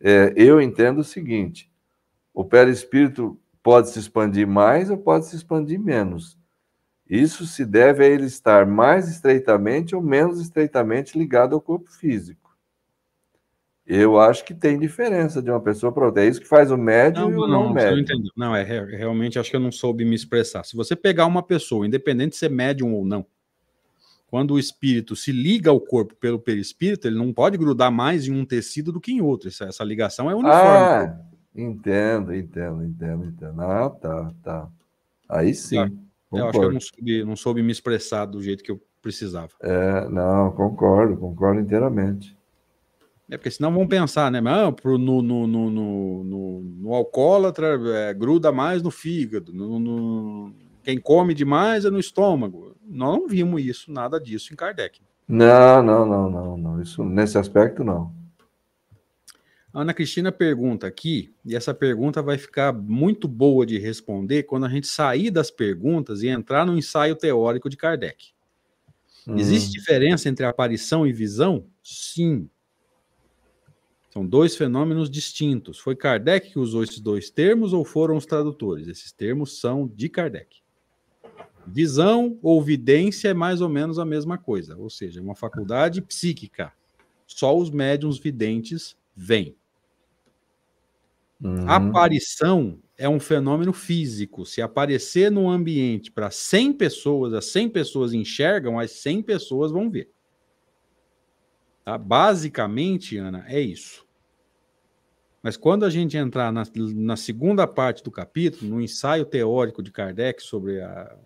É, 0.00 0.32
eu 0.36 0.60
entendo 0.60 0.98
o 0.98 1.04
seguinte: 1.04 1.70
o 2.34 2.44
perispírito 2.44 3.38
pode 3.62 3.90
se 3.90 3.98
expandir 3.98 4.46
mais 4.46 4.90
ou 4.90 4.98
pode 4.98 5.26
se 5.26 5.36
expandir 5.36 5.80
menos. 5.80 6.38
Isso 7.08 7.46
se 7.46 7.64
deve 7.64 8.04
a 8.04 8.08
ele 8.08 8.26
estar 8.26 8.66
mais 8.66 9.08
estreitamente 9.08 9.94
ou 9.94 10.02
menos 10.02 10.40
estreitamente 10.40 11.16
ligado 11.16 11.54
ao 11.54 11.60
corpo 11.60 11.90
físico. 11.90 12.45
Eu 13.86 14.18
acho 14.18 14.44
que 14.44 14.52
tem 14.52 14.78
diferença 14.78 15.40
de 15.40 15.48
uma 15.48 15.60
pessoa 15.60 15.92
para 15.92 16.06
outra. 16.06 16.24
É 16.24 16.28
isso 16.28 16.40
que 16.40 16.48
faz 16.48 16.72
o 16.72 16.76
médium 16.76 17.30
não, 17.30 17.30
e 17.30 17.34
o 17.36 17.40
não, 17.46 17.64
não 17.64 17.72
médium. 17.72 18.22
Não, 18.36 18.56
é 18.56 18.64
realmente 18.64 19.38
acho 19.38 19.48
que 19.48 19.54
eu 19.54 19.60
não 19.60 19.70
soube 19.70 20.04
me 20.04 20.16
expressar. 20.16 20.64
Se 20.64 20.74
você 20.74 20.96
pegar 20.96 21.24
uma 21.26 21.42
pessoa, 21.42 21.86
independente 21.86 22.30
de 22.30 22.36
ser 22.36 22.50
médium 22.50 22.92
ou 22.94 23.04
não, 23.04 23.24
quando 24.26 24.54
o 24.54 24.58
espírito 24.58 25.14
se 25.14 25.30
liga 25.30 25.70
ao 25.70 25.80
corpo 25.80 26.16
pelo 26.16 26.38
perispírito, 26.38 27.06
ele 27.06 27.16
não 27.16 27.32
pode 27.32 27.56
grudar 27.56 27.92
mais 27.92 28.26
em 28.26 28.32
um 28.32 28.44
tecido 28.44 28.90
do 28.90 29.00
que 29.00 29.12
em 29.12 29.20
outro. 29.20 29.48
Essa, 29.48 29.66
essa 29.66 29.84
ligação 29.84 30.28
é 30.28 30.34
uniforme. 30.34 30.60
Ah, 30.60 31.20
entendo, 31.54 32.34
entendo, 32.34 32.84
entendo, 32.84 33.24
entendo. 33.24 33.60
Ah, 33.62 33.88
tá, 33.88 34.32
tá. 34.42 34.68
Aí 35.28 35.54
sim. 35.54 35.96
Eu 36.32 36.48
acho 36.48 36.58
que 36.58 36.64
eu 36.64 36.72
não 36.72 36.80
soube, 36.80 37.24
não 37.24 37.36
soube 37.36 37.62
me 37.62 37.70
expressar 37.70 38.26
do 38.26 38.42
jeito 38.42 38.64
que 38.64 38.70
eu 38.70 38.82
precisava. 39.00 39.50
É, 39.62 40.08
não, 40.08 40.50
concordo, 40.50 41.16
concordo 41.16 41.60
inteiramente. 41.60 42.35
É 43.28 43.36
porque 43.36 43.50
senão 43.50 43.72
vão 43.72 43.86
pensar, 43.86 44.30
né? 44.30 44.40
Mas, 44.40 44.72
pro, 44.74 44.96
no, 44.96 45.20
no, 45.20 45.46
no, 45.46 45.70
no, 45.70 46.62
no 46.62 46.94
alcoólatra 46.94 47.78
é, 47.88 48.14
gruda 48.14 48.52
mais 48.52 48.82
no 48.82 48.90
fígado, 48.90 49.52
no, 49.52 49.80
no, 49.80 50.54
quem 50.84 51.00
come 51.00 51.34
demais 51.34 51.84
é 51.84 51.90
no 51.90 51.98
estômago. 51.98 52.76
Nós 52.84 53.18
não 53.18 53.26
vimos 53.26 53.64
isso, 53.64 53.90
nada 53.90 54.20
disso 54.20 54.52
em 54.52 54.56
Kardec. 54.56 55.00
Não, 55.26 55.82
não, 55.82 56.06
não, 56.06 56.30
não, 56.30 56.56
não. 56.56 56.80
Isso, 56.80 57.02
nesse 57.04 57.36
aspecto, 57.36 57.82
não. 57.82 58.14
A 59.72 59.80
Ana 59.80 59.92
Cristina 59.92 60.30
pergunta 60.30 60.86
aqui, 60.86 61.34
e 61.44 61.56
essa 61.56 61.74
pergunta 61.74 62.22
vai 62.22 62.38
ficar 62.38 62.72
muito 62.72 63.26
boa 63.26 63.66
de 63.66 63.78
responder 63.78 64.44
quando 64.44 64.64
a 64.64 64.68
gente 64.68 64.86
sair 64.86 65.30
das 65.30 65.50
perguntas 65.50 66.22
e 66.22 66.28
entrar 66.28 66.64
no 66.64 66.78
ensaio 66.78 67.16
teórico 67.16 67.68
de 67.68 67.76
Kardec. 67.76 68.28
Hum. 69.26 69.36
Existe 69.36 69.72
diferença 69.72 70.28
entre 70.28 70.46
aparição 70.46 71.06
e 71.06 71.12
visão? 71.12 71.66
Sim. 71.82 72.48
São 74.16 74.26
dois 74.26 74.56
fenômenos 74.56 75.10
distintos. 75.10 75.78
Foi 75.78 75.94
Kardec 75.94 76.50
que 76.50 76.58
usou 76.58 76.82
esses 76.82 77.00
dois 77.00 77.28
termos 77.28 77.74
ou 77.74 77.84
foram 77.84 78.16
os 78.16 78.24
tradutores? 78.24 78.88
Esses 78.88 79.12
termos 79.12 79.60
são 79.60 79.86
de 79.86 80.08
Kardec. 80.08 80.62
Visão 81.66 82.38
ou 82.42 82.62
vidência 82.62 83.28
é 83.28 83.34
mais 83.34 83.60
ou 83.60 83.68
menos 83.68 83.98
a 83.98 84.06
mesma 84.06 84.38
coisa, 84.38 84.74
ou 84.74 84.88
seja, 84.88 85.20
uma 85.20 85.34
faculdade 85.34 86.00
psíquica. 86.00 86.72
Só 87.26 87.54
os 87.54 87.68
médiums 87.68 88.18
videntes 88.18 88.96
vêm. 89.14 89.54
Uhum. 91.38 91.68
Aparição 91.68 92.78
é 92.96 93.06
um 93.06 93.20
fenômeno 93.20 93.74
físico. 93.74 94.46
Se 94.46 94.62
aparecer 94.62 95.30
no 95.30 95.46
ambiente 95.46 96.10
para 96.10 96.30
100 96.30 96.72
pessoas, 96.72 97.34
as 97.34 97.44
100 97.48 97.68
pessoas 97.68 98.14
enxergam, 98.14 98.78
as 98.78 98.92
100 98.92 99.22
pessoas 99.24 99.70
vão 99.70 99.90
ver. 99.90 100.10
Tá? 101.84 101.98
Basicamente, 101.98 103.18
Ana, 103.18 103.44
é 103.46 103.60
isso. 103.60 104.05
Mas 105.46 105.56
quando 105.56 105.84
a 105.84 105.90
gente 105.90 106.16
entrar 106.16 106.52
na, 106.52 106.64
na 106.74 107.14
segunda 107.14 107.68
parte 107.68 108.02
do 108.02 108.10
capítulo, 108.10 108.68
no 108.68 108.80
ensaio 108.80 109.24
teórico 109.24 109.80
de 109.80 109.92
Kardec 109.92 110.42
sobre 110.42 110.80
a, 110.82 111.16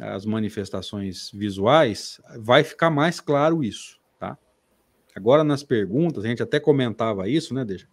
as 0.00 0.24
manifestações 0.24 1.28
visuais, 1.34 2.20
vai 2.38 2.62
ficar 2.62 2.88
mais 2.88 3.18
claro 3.18 3.64
isso, 3.64 3.98
tá? 4.16 4.38
Agora 5.12 5.42
nas 5.42 5.64
perguntas, 5.64 6.24
a 6.24 6.28
gente 6.28 6.40
até 6.40 6.60
comentava 6.60 7.28
isso, 7.28 7.52
né, 7.52 7.64
Deixa? 7.64 7.88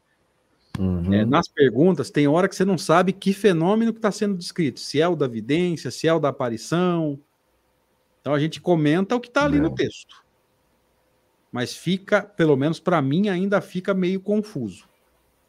Uhum. 0.77 1.11
É, 1.11 1.25
nas 1.25 1.47
perguntas, 1.47 2.11
tem 2.11 2.27
hora 2.27 2.47
que 2.47 2.55
você 2.55 2.63
não 2.63 2.77
sabe 2.77 3.11
que 3.11 3.33
fenômeno 3.33 3.93
que 3.93 3.97
está 3.97 4.11
sendo 4.11 4.37
descrito, 4.37 4.79
se 4.79 5.01
é 5.01 5.07
o 5.07 5.15
da 5.15 5.27
vidência, 5.27 5.89
se 5.89 6.07
é 6.07 6.13
o 6.13 6.19
da 6.19 6.29
aparição. 6.29 7.19
Então 8.21 8.35
a 8.35 8.39
gente 8.39 8.61
comenta 8.61 9.15
o 9.15 9.19
que 9.19 9.29
está 9.29 9.45
ali 9.45 9.57
é. 9.57 9.61
no 9.61 9.73
texto. 9.73 10.23
Mas 11.51 11.75
fica, 11.75 12.21
pelo 12.21 12.55
menos 12.55 12.79
para 12.79 13.01
mim, 13.01 13.29
ainda 13.29 13.59
fica 13.61 13.95
meio 13.95 14.21
confuso. 14.21 14.87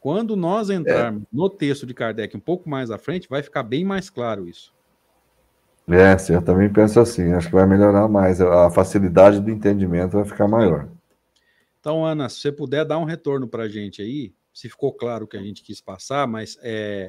Quando 0.01 0.37
nós 0.37 0.71
entrarmos 0.71 1.23
é. 1.23 1.27
no 1.33 1.51
texto 1.51 1.87
de 1.87 1.95
Kardec 1.95 2.37
um 2.37 2.41
pouco 2.41 2.69
mais 2.69 2.91
à 2.91 2.99
frente, 2.99 3.29
vai 3.29 3.43
ficar 3.43 3.63
bem 3.63 3.85
mais 3.85 4.09
claro 4.09 4.49
isso. 4.49 4.73
É, 5.89 6.17
sim, 6.19 6.35
eu 6.35 6.43
também 6.43 6.71
penso 6.71 7.01
assim. 7.01 7.33
Acho 7.33 7.49
que 7.49 7.55
vai 7.55 7.67
melhorar 7.67 8.07
mais. 8.09 8.41
A 8.41 8.71
facilidade 8.71 9.41
do 9.41 9.51
entendimento 9.51 10.13
vai 10.13 10.25
ficar 10.25 10.47
maior. 10.47 10.89
Então, 11.81 12.05
Ana, 12.05 12.29
se 12.29 12.41
você 12.41 12.53
puder 12.53 12.85
dar 12.85 12.99
um 12.99 13.05
retorno 13.05 13.49
para 13.49 13.65
a 13.65 13.69
gente 13.69 14.03
aí, 14.03 14.35
se 14.53 14.69
ficou 14.69 14.93
claro 14.93 15.25
o 15.25 15.29
que 15.29 15.37
a 15.37 15.43
gente 15.43 15.63
quis 15.63 15.81
passar, 15.81 16.27
mas 16.27 16.59
é, 16.63 17.09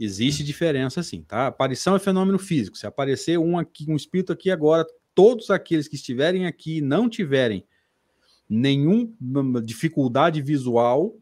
existe 0.00 0.42
diferença 0.42 1.02
sim, 1.02 1.22
tá? 1.22 1.46
Aparição 1.46 1.94
é 1.94 1.98
fenômeno 1.98 2.38
físico. 2.38 2.76
Se 2.76 2.86
aparecer 2.86 3.38
um 3.38 3.56
aqui, 3.58 3.86
um 3.88 3.94
espírito 3.94 4.32
aqui 4.32 4.50
agora, 4.50 4.84
todos 5.14 5.50
aqueles 5.50 5.86
que 5.86 5.94
estiverem 5.94 6.46
aqui 6.46 6.80
não 6.80 7.08
tiverem 7.08 7.64
nenhuma 8.48 9.62
dificuldade 9.62 10.42
visual, 10.42 11.14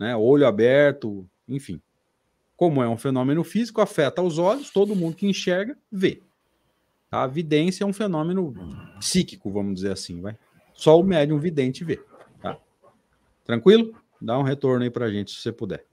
né, 0.00 0.16
olho 0.16 0.46
aberto, 0.46 1.28
enfim, 1.46 1.78
como 2.56 2.82
é 2.82 2.88
um 2.88 2.96
fenômeno 2.96 3.44
físico, 3.44 3.82
afeta 3.82 4.22
os 4.22 4.38
olhos, 4.38 4.70
todo 4.70 4.96
mundo 4.96 5.14
que 5.14 5.26
enxerga 5.26 5.76
vê. 5.92 6.22
A 7.10 7.26
vidência 7.26 7.84
é 7.84 7.86
um 7.86 7.92
fenômeno 7.92 8.54
psíquico, 8.98 9.50
vamos 9.50 9.74
dizer 9.74 9.92
assim, 9.92 10.22
vai. 10.22 10.38
Só 10.72 10.98
o 10.98 11.02
médium 11.02 11.38
vidente 11.38 11.84
vê. 11.84 12.02
Tá? 12.40 12.56
Tranquilo? 13.44 13.94
Dá 14.18 14.38
um 14.38 14.42
retorno 14.42 14.82
aí 14.84 14.90
pra 14.90 15.10
gente, 15.10 15.32
se 15.32 15.42
você 15.42 15.52
puder. 15.52 15.84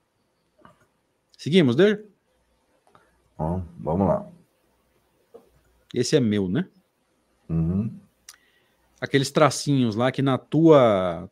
Seguimos, 1.36 1.76
Deja? 1.76 2.02
Bom, 3.36 3.62
vamos 3.78 4.08
lá. 4.08 4.26
Esse 5.92 6.16
é 6.16 6.20
meu, 6.20 6.48
né? 6.48 6.66
Uhum. 7.48 7.92
Aqueles 9.00 9.30
tracinhos 9.30 9.96
lá 9.96 10.10
que 10.10 10.22
na 10.22 10.38
tua 10.38 11.30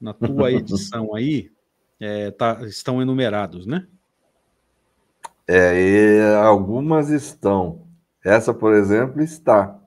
na 0.00 0.12
tua 0.12 0.50
edição 0.52 1.14
aí 1.14 1.50
é, 2.00 2.30
tá, 2.30 2.60
estão 2.66 3.00
enumerados, 3.00 3.66
né? 3.66 3.86
É, 5.48 6.34
algumas 6.42 7.08
estão. 7.08 7.86
Essa, 8.24 8.52
por 8.52 8.74
exemplo, 8.74 9.22
está. 9.22 9.80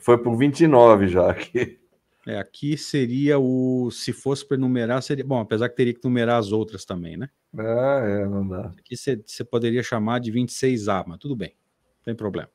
Foi 0.00 0.16
por 0.16 0.36
29 0.36 1.08
já 1.08 1.30
aqui. 1.30 1.78
É, 2.26 2.38
aqui 2.38 2.76
seria 2.78 3.38
o. 3.38 3.90
Se 3.90 4.12
fosse 4.12 4.46
para 4.46 4.56
numerar, 4.56 5.02
seria. 5.02 5.24
Bom, 5.24 5.40
apesar 5.40 5.68
que 5.68 5.76
teria 5.76 5.92
que 5.92 6.04
numerar 6.04 6.38
as 6.38 6.52
outras 6.52 6.84
também, 6.84 7.16
né? 7.16 7.28
Ah, 7.56 8.00
é, 8.04 8.26
não 8.26 8.46
dá. 8.46 8.72
Aqui 8.78 8.96
você 8.96 9.44
poderia 9.44 9.82
chamar 9.82 10.20
de 10.20 10.32
26A, 10.32 11.04
mas 11.06 11.18
tudo 11.18 11.36
bem, 11.36 11.54
não 11.98 12.04
tem 12.04 12.14
problema. 12.14 12.48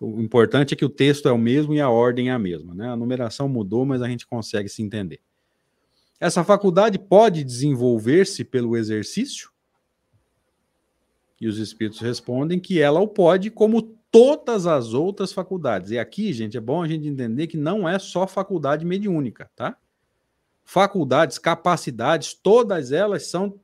O 0.00 0.20
importante 0.20 0.74
é 0.74 0.76
que 0.76 0.84
o 0.84 0.90
texto 0.90 1.28
é 1.28 1.32
o 1.32 1.38
mesmo 1.38 1.72
e 1.72 1.80
a 1.80 1.88
ordem 1.88 2.28
é 2.28 2.32
a 2.32 2.38
mesma, 2.38 2.74
né? 2.74 2.88
A 2.88 2.96
numeração 2.96 3.48
mudou, 3.48 3.86
mas 3.86 4.02
a 4.02 4.08
gente 4.08 4.26
consegue 4.26 4.68
se 4.68 4.82
entender. 4.82 5.20
Essa 6.18 6.42
faculdade 6.42 6.98
pode 6.98 7.44
desenvolver-se 7.44 8.44
pelo 8.44 8.76
exercício? 8.76 9.50
E 11.40 11.46
os 11.46 11.58
espíritos 11.58 12.00
respondem 12.00 12.58
que 12.58 12.80
ela 12.80 13.00
o 13.00 13.08
pode, 13.08 13.50
como 13.50 13.82
todas 14.10 14.66
as 14.66 14.94
outras 14.94 15.32
faculdades. 15.32 15.90
E 15.90 15.98
aqui, 15.98 16.32
gente, 16.32 16.56
é 16.56 16.60
bom 16.60 16.82
a 16.82 16.88
gente 16.88 17.06
entender 17.06 17.46
que 17.46 17.56
não 17.58 17.86
é 17.86 17.98
só 17.98 18.26
faculdade 18.26 18.84
mediúnica, 18.86 19.50
tá? 19.54 19.76
Faculdades, 20.64 21.38
capacidades, 21.38 22.32
todas 22.32 22.92
elas 22.92 23.26
são 23.26 23.60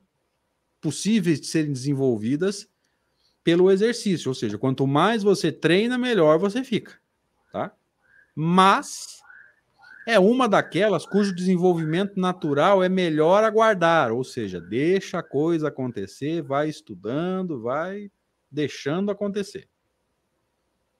possíveis 0.79 1.41
de 1.41 1.47
serem 1.47 1.73
desenvolvidas 1.73 2.69
pelo 3.43 3.71
exercício, 3.71 4.29
ou 4.29 4.35
seja, 4.35 4.57
quanto 4.57 4.85
mais 4.85 5.23
você 5.23 5.51
treina, 5.51 5.97
melhor 5.97 6.37
você 6.37 6.63
fica, 6.63 6.93
tá? 7.51 7.73
Mas 8.35 9.22
é 10.05 10.19
uma 10.19 10.47
daquelas 10.47 11.05
cujo 11.05 11.33
desenvolvimento 11.33 12.19
natural 12.19 12.83
é 12.83 12.89
melhor 12.89 13.43
aguardar, 13.43 14.11
ou 14.11 14.23
seja, 14.23 14.59
deixa 14.59 15.19
a 15.19 15.23
coisa 15.23 15.69
acontecer, 15.69 16.41
vai 16.41 16.69
estudando, 16.69 17.61
vai 17.61 18.11
deixando 18.51 19.11
acontecer, 19.11 19.67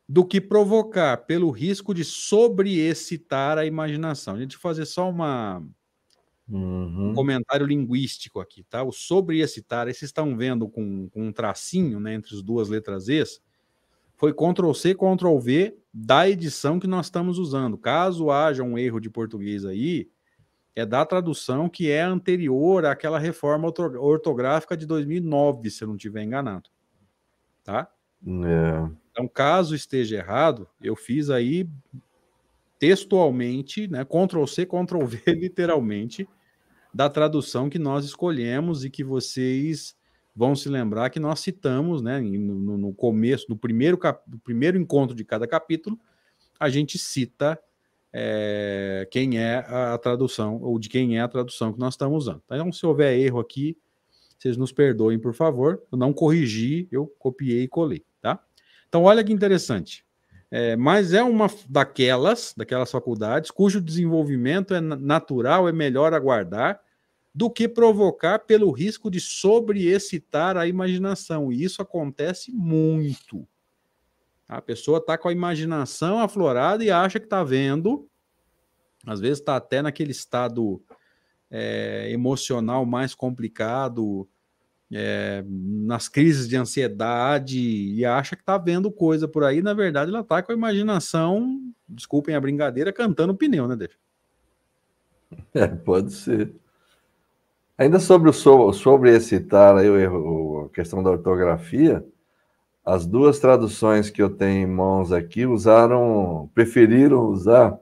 do 0.07 0.25
que 0.25 0.39
provocar 0.39 1.17
pelo 1.25 1.51
risco 1.51 1.93
de 1.93 2.03
sobreexcitar 2.03 3.57
a 3.57 3.65
imaginação. 3.65 4.35
A 4.35 4.39
gente 4.39 4.57
fazer 4.57 4.85
só 4.85 5.09
uma 5.09 5.61
uhum. 6.47 7.09
um 7.09 7.13
comentário 7.13 7.65
linguístico 7.65 8.39
aqui, 8.39 8.63
tá? 8.63 8.83
O 8.83 8.91
sobreexcitar, 8.91 9.85
vocês 9.85 10.03
estão 10.03 10.35
vendo 10.35 10.67
com, 10.67 11.09
com 11.09 11.27
um 11.27 11.31
tracinho, 11.31 11.99
né, 11.99 12.15
entre 12.15 12.35
as 12.35 12.41
duas 12.41 12.69
letras 12.69 13.07
E, 13.07 13.23
foi 14.15 14.33
Ctrl 14.33 14.73
C, 14.73 14.95
Ctrl 14.95 15.37
V 15.37 15.77
da 15.93 16.27
edição 16.27 16.79
que 16.79 16.87
nós 16.87 17.05
estamos 17.05 17.37
usando. 17.37 17.77
Caso 17.77 18.31
haja 18.31 18.63
um 18.63 18.77
erro 18.77 18.99
de 18.99 19.09
português 19.09 19.63
aí, 19.63 20.09
é 20.75 20.85
da 20.85 21.05
tradução 21.05 21.69
que 21.69 21.91
é 21.91 22.01
anterior 22.01 22.85
àquela 22.85 23.19
reforma 23.19 23.71
ortográfica 23.99 24.75
de 24.75 24.87
2009, 24.87 25.69
se 25.69 25.83
eu 25.83 25.87
não 25.87 25.95
estiver 25.95 26.23
enganado. 26.23 26.69
Tá? 27.63 27.87
É. 28.25 28.89
Então, 29.11 29.27
caso 29.27 29.75
esteja 29.75 30.17
errado, 30.17 30.67
eu 30.81 30.95
fiz 30.95 31.29
aí 31.29 31.69
textualmente, 32.79 33.87
né, 33.87 34.03
Ctrl 34.03 34.45
C, 34.45 34.65
Ctrl 34.65 35.05
V, 35.05 35.21
literalmente, 35.39 36.27
da 36.91 37.07
tradução 37.07 37.69
que 37.69 37.77
nós 37.77 38.03
escolhemos 38.03 38.83
e 38.83 38.89
que 38.89 39.03
vocês 39.03 39.95
vão 40.35 40.55
se 40.55 40.67
lembrar 40.69 41.09
que 41.09 41.19
nós 41.19 41.39
citamos, 41.39 42.01
né, 42.01 42.19
no, 42.19 42.77
no 42.77 42.93
começo, 42.93 43.45
no 43.49 43.55
primeiro, 43.55 43.97
cap, 43.97 44.21
no 44.29 44.39
primeiro 44.39 44.77
encontro 44.77 45.15
de 45.15 45.23
cada 45.23 45.47
capítulo, 45.47 45.99
a 46.59 46.69
gente 46.69 46.97
cita 46.97 47.59
é, 48.11 49.07
quem 49.11 49.39
é 49.39 49.57
a 49.67 49.97
tradução, 49.97 50.61
ou 50.61 50.77
de 50.77 50.87
quem 50.89 51.17
é 51.17 51.21
a 51.21 51.27
tradução 51.27 51.73
que 51.73 51.79
nós 51.79 51.95
estamos 51.95 52.23
usando. 52.23 52.41
Então, 52.45 52.71
se 52.71 52.85
houver 52.85 53.17
erro 53.17 53.39
aqui, 53.39 53.77
vocês 54.37 54.57
nos 54.57 54.71
perdoem, 54.71 55.17
por 55.17 55.33
favor. 55.33 55.81
Eu 55.91 55.97
não 55.97 56.11
corrigi, 56.11 56.87
eu 56.91 57.07
copiei 57.17 57.63
e 57.63 57.67
colei, 57.67 58.03
tá? 58.21 58.39
Então, 58.87 59.03
olha 59.03 59.23
que 59.23 59.31
interessante. 59.31 60.05
É, 60.51 60.75
mas 60.75 61.13
é 61.13 61.23
uma 61.23 61.47
daquelas, 61.67 62.53
daquelas 62.55 62.91
faculdades, 62.91 63.49
cujo 63.49 63.81
desenvolvimento 63.81 64.75
é 64.75 64.79
natural, 64.79 65.67
é 65.67 65.71
melhor 65.71 66.13
aguardar, 66.13 66.79
do 67.33 67.49
que 67.49 67.67
provocar 67.67 68.39
pelo 68.39 68.71
risco 68.71 69.09
de 69.09 69.19
sobreexcitar 69.19 70.55
a 70.55 70.67
imaginação. 70.67 71.51
E 71.51 71.63
isso 71.63 71.81
acontece 71.81 72.51
muito. 72.51 73.47
A 74.47 74.61
pessoa 74.61 74.99
está 74.99 75.17
com 75.17 75.27
a 75.27 75.31
imaginação 75.31 76.19
aflorada 76.19 76.83
e 76.83 76.91
acha 76.91 77.19
que 77.19 77.25
está 77.25 77.43
vendo, 77.43 78.07
às 79.05 79.19
vezes 79.19 79.39
está 79.39 79.55
até 79.55 79.81
naquele 79.81 80.11
estado 80.11 80.81
é, 81.49 82.09
emocional 82.11 82.85
mais 82.85 83.15
complicado, 83.15 84.27
é, 84.91 85.43
nas 85.47 86.07
crises 86.07 86.47
de 86.47 86.55
ansiedade 86.55 87.59
e 87.59 88.05
acha 88.05 88.35
que 88.35 88.43
está 88.43 88.57
vendo 88.59 88.91
coisa 88.91 89.27
por 89.27 89.43
aí, 89.43 89.61
na 89.61 89.73
verdade 89.73 90.11
ela 90.11 90.19
está 90.19 90.43
com 90.43 90.51
a 90.51 90.55
imaginação, 90.55 91.59
desculpem 91.89 92.35
a 92.35 92.41
brincadeira, 92.41 92.93
cantando 92.93 93.35
pneu, 93.35 93.67
né, 93.67 93.75
Deixa? 93.75 93.97
É, 95.55 95.67
pode 95.67 96.13
ser. 96.13 96.53
Ainda 97.77 97.99
sobre 97.99 98.29
o 98.29 98.33
sobre 98.73 99.15
excitar 99.15 99.75
aí 99.75 99.89
o, 99.89 100.65
a 100.65 100.75
questão 100.75 101.01
da 101.01 101.09
ortografia, 101.09 102.05
as 102.85 103.05
duas 103.05 103.39
traduções 103.39 104.09
que 104.09 104.21
eu 104.21 104.29
tenho 104.29 104.67
em 104.67 104.71
mãos 104.71 105.11
aqui 105.11 105.45
usaram, 105.45 106.49
preferiram 106.53 107.25
usar 107.25 107.77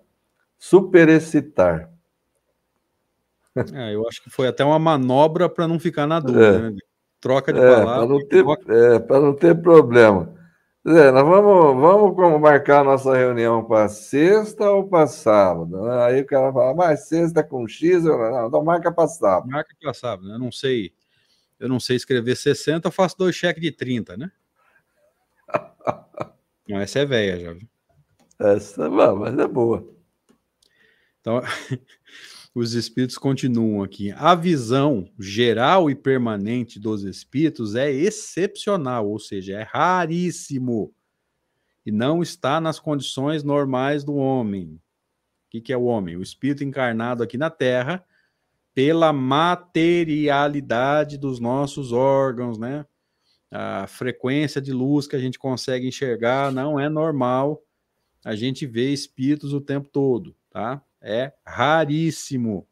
superexcitar. 0.58 1.90
É, 3.74 3.94
eu 3.94 4.08
acho 4.08 4.24
que 4.24 4.30
foi 4.30 4.48
até 4.48 4.64
uma 4.64 4.80
manobra 4.80 5.50
para 5.50 5.68
não 5.68 5.80
ficar 5.80 6.08
na 6.08 6.20
dúvida, 6.20 6.46
é. 6.46 6.70
né? 6.70 6.78
Troca 7.20 7.52
de 7.52 7.60
é, 7.60 7.70
palavras. 7.70 7.96
Para 7.96 8.08
não, 8.08 8.28
ter, 8.28 8.46
é, 8.74 9.20
não 9.20 9.34
ter 9.34 9.62
problema. 9.62 10.34
É, 10.84 11.12
nós 11.12 11.24
vamos, 11.24 12.16
vamos 12.16 12.42
marcar 12.42 12.80
a 12.80 12.84
nossa 12.84 13.16
reunião 13.16 13.64
para 13.64 13.88
sexta 13.88 14.68
ou 14.72 14.88
para 14.88 15.06
sábado? 15.06 15.80
Né? 15.80 16.04
Aí 16.06 16.22
o 16.22 16.26
cara 16.26 16.52
fala, 16.52 16.74
mas 16.74 17.08
sexta 17.08 17.44
com 17.44 17.68
X, 17.68 18.04
eu, 18.04 18.18
não, 18.18 18.48
então 18.48 18.64
marca 18.64 18.92
para 18.92 19.08
sábado. 19.08 19.48
Marca 19.48 19.76
para 19.80 19.94
sábado, 19.94 20.28
né? 20.28 20.34
Eu 20.34 20.40
não 20.40 20.52
sei, 20.52 20.92
eu 21.60 21.70
não 21.70 21.80
sei 21.80 21.98
escrever 21.98 22.36
60, 22.36 22.88
eu 22.88 22.92
faço 22.92 23.16
dois 23.16 23.36
cheques 23.36 23.62
de 23.62 23.72
30, 23.72 24.18
né? 24.18 24.32
não, 26.68 26.80
essa 26.80 27.00
é 27.00 27.06
velha 27.06 27.40
já. 27.40 27.56
Essa, 28.40 28.90
mas 28.90 29.38
é 29.38 29.48
boa. 29.48 29.88
Então, 31.20 31.42
os 32.54 32.74
espíritos 32.74 33.18
continuam 33.18 33.82
aqui. 33.82 34.12
A 34.12 34.36
visão 34.36 35.10
geral 35.18 35.90
e 35.90 35.96
permanente 35.96 36.80
dos 36.80 37.04
espíritos 37.04 37.76
é 37.76 37.90
excepcional, 37.90 39.10
ou 39.10 39.18
seja, 39.20 39.60
é 39.60 39.64
raríssimo 39.64 40.94
e 41.86 41.92
não 41.92 42.22
está 42.22 42.62
nas 42.62 42.80
condições 42.80 43.44
normais 43.44 44.04
do 44.04 44.16
homem. 44.16 44.76
O 44.76 44.80
que, 45.50 45.62
que 45.62 45.74
é 45.74 45.78
o 45.78 45.86
homem? 45.86 46.18
O 46.18 46.22
espírito 46.22 46.64
encarnado 46.64 47.24
aqui 47.24 47.36
na 47.38 47.50
Terra 47.50 48.06
pela 48.74 49.12
materialidade 49.12 51.18
dos 51.18 51.40
nossos 51.40 51.92
órgãos, 51.92 52.58
né? 52.58 52.86
A 53.50 53.86
frequência 53.88 54.62
de 54.62 54.72
luz 54.72 55.08
que 55.08 55.16
a 55.16 55.20
gente 55.20 55.38
consegue 55.38 55.86
enxergar 55.88 56.54
não 56.54 56.80
é 56.80 56.88
normal. 56.88 57.62
A 58.24 58.34
gente 58.34 58.66
vê 58.66 58.94
espíritos 58.94 59.52
o 59.52 59.60
tempo 59.60 59.90
todo, 59.90 60.34
tá? 60.50 60.82
É 61.02 61.34
raríssimo. 61.46 62.68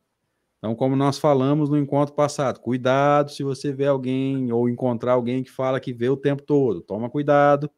Então, 0.58 0.76
como 0.76 0.96
nós 0.96 1.18
falamos 1.18 1.70
no 1.70 1.78
encontro 1.78 2.14
passado, 2.14 2.60
cuidado 2.60 3.32
se 3.32 3.44
você 3.44 3.72
vê 3.72 3.88
alguém 3.88 4.52
ou 4.52 4.68
encontrar 4.68 5.14
alguém 5.14 5.42
que 5.42 5.50
fala 5.50 5.80
que 5.80 5.94
vê 5.94 6.10
o 6.10 6.18
tempo 6.18 6.44
todo. 6.44 6.82
Toma 6.82 7.10
cuidado, 7.10 7.72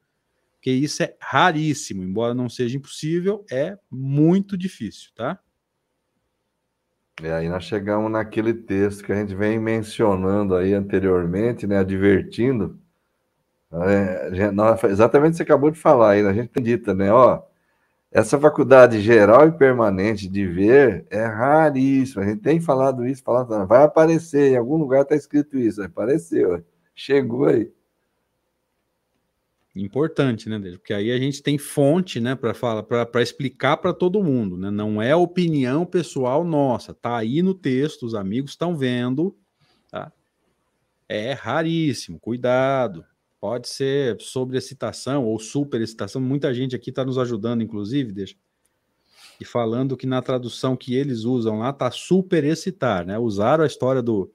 porque 0.53 0.71
isso 0.71 1.03
é 1.03 1.15
raríssimo. 1.19 2.03
Embora 2.03 2.33
não 2.33 2.49
seja 2.49 2.77
impossível, 2.77 3.45
é 3.51 3.77
muito 3.89 4.57
difícil, 4.57 5.11
tá? 5.15 5.39
E 7.21 7.27
aí 7.27 7.47
nós 7.47 7.65
chegamos 7.65 8.11
naquele 8.11 8.51
texto 8.51 9.03
que 9.03 9.11
a 9.11 9.15
gente 9.15 9.35
vem 9.35 9.59
mencionando 9.59 10.55
aí 10.55 10.73
anteriormente, 10.73 11.67
né, 11.67 11.77
advertindo. 11.77 12.79
É, 13.71 14.31
exatamente 14.89 15.29
o 15.29 15.31
que 15.31 15.37
você 15.37 15.43
acabou 15.43 15.69
de 15.69 15.77
falar 15.77 16.11
aí, 16.11 16.25
a 16.25 16.33
gente 16.33 16.49
tem 16.49 16.95
né, 16.95 17.11
ó, 17.11 17.43
essa 18.11 18.37
faculdade 18.37 18.99
geral 18.99 19.47
e 19.47 19.51
permanente 19.53 20.27
de 20.27 20.45
ver 20.45 21.05
é 21.09 21.25
raríssima. 21.25 22.23
A 22.23 22.27
gente 22.27 22.41
tem 22.41 22.59
falado 22.59 23.07
isso, 23.07 23.23
falado, 23.23 23.65
vai 23.65 23.83
aparecer, 23.83 24.51
em 24.51 24.57
algum 24.57 24.75
lugar 24.75 25.03
está 25.03 25.15
escrito 25.15 25.57
isso. 25.57 25.81
Apareceu, 25.81 26.63
chegou 26.93 27.45
aí. 27.45 27.71
Importante, 29.73 30.49
né, 30.49 30.59
Porque 30.71 30.93
aí 30.93 31.09
a 31.11 31.17
gente 31.17 31.41
tem 31.41 31.57
fonte, 31.57 32.19
né, 32.19 32.35
para 32.35 32.53
falar, 32.53 32.83
para 32.83 33.21
explicar 33.21 33.77
para 33.77 33.93
todo 33.93 34.21
mundo, 34.21 34.57
né? 34.57 34.69
Não 34.69 35.01
é 35.01 35.15
opinião 35.15 35.85
pessoal 35.85 36.43
nossa, 36.43 36.93
tá 36.93 37.15
aí 37.15 37.41
no 37.41 37.53
texto, 37.53 38.05
os 38.05 38.13
amigos 38.13 38.51
estão 38.51 38.75
vendo, 38.75 39.33
tá? 39.89 40.11
É 41.07 41.31
raríssimo, 41.31 42.19
cuidado. 42.19 43.05
Pode 43.41 43.67
ser 43.67 44.21
sobre 44.21 44.55
excitação 44.55 45.25
ou 45.25 45.39
super 45.39 45.81
excitação. 45.81 46.21
Muita 46.21 46.53
gente 46.53 46.75
aqui 46.75 46.91
está 46.91 47.03
nos 47.03 47.17
ajudando, 47.17 47.63
inclusive, 47.63 48.11
deixa. 48.11 48.35
E 49.39 49.43
falando 49.43 49.97
que 49.97 50.05
na 50.05 50.21
tradução 50.21 50.77
que 50.77 50.93
eles 50.93 51.23
usam 51.23 51.57
lá 51.57 51.73
tá 51.73 51.89
super 51.89 52.43
excitar, 52.43 53.03
né? 53.03 53.17
Usaram 53.17 53.63
a 53.63 53.67
história 53.67 53.99
do, 53.99 54.31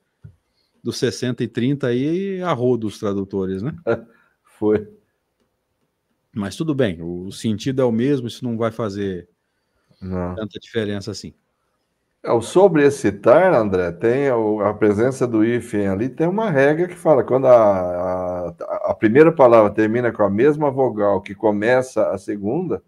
do 0.82 0.92
60 0.92 1.44
e 1.44 1.46
30 1.46 1.86
aí 1.86 2.42
a 2.42 2.52
rodo 2.52 2.88
os 2.88 2.98
tradutores, 2.98 3.62
né? 3.62 3.72
Foi. 4.42 4.88
Mas 6.34 6.56
tudo 6.56 6.74
bem, 6.74 7.00
o 7.00 7.30
sentido 7.30 7.80
é 7.80 7.84
o 7.84 7.92
mesmo, 7.92 8.26
isso 8.26 8.44
não 8.44 8.58
vai 8.58 8.72
fazer 8.72 9.28
não. 10.02 10.34
tanta 10.34 10.58
diferença 10.58 11.12
assim. 11.12 11.32
É, 12.26 12.32
o 12.32 12.42
sobre 12.42 12.84
excitar, 12.84 13.54
André, 13.54 13.92
tem 13.92 14.28
a 14.28 14.74
presença 14.74 15.28
do 15.28 15.44
hífen 15.44 15.86
ali, 15.86 16.08
tem 16.08 16.26
uma 16.26 16.50
regra 16.50 16.88
que 16.88 16.96
fala 16.96 17.22
quando 17.22 17.46
a, 17.46 17.52
a, 17.52 18.25
a, 18.90 18.94
primeira 18.94 19.32
palavra 19.32 19.70
termina 19.70 20.12
com 20.12 20.22
a 20.22 20.30
mesma 20.30 20.70
vogal 20.70 21.20
que 21.20 21.34
começa 21.34 22.10
a 22.10 22.18
segunda, 22.18 22.82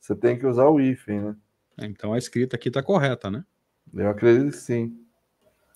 você 0.00 0.14
tem 0.14 0.38
que 0.38 0.46
usar 0.46 0.68
o 0.68 0.80
hífen, 0.80 1.20
né? 1.20 1.36
Então 1.82 2.12
a 2.12 2.18
escrita 2.18 2.56
aqui 2.56 2.68
está 2.68 2.82
correta, 2.82 3.30
né? 3.30 3.44
Eu 3.92 4.08
acredito 4.08 4.50
que 4.50 4.56
sim. 4.56 4.96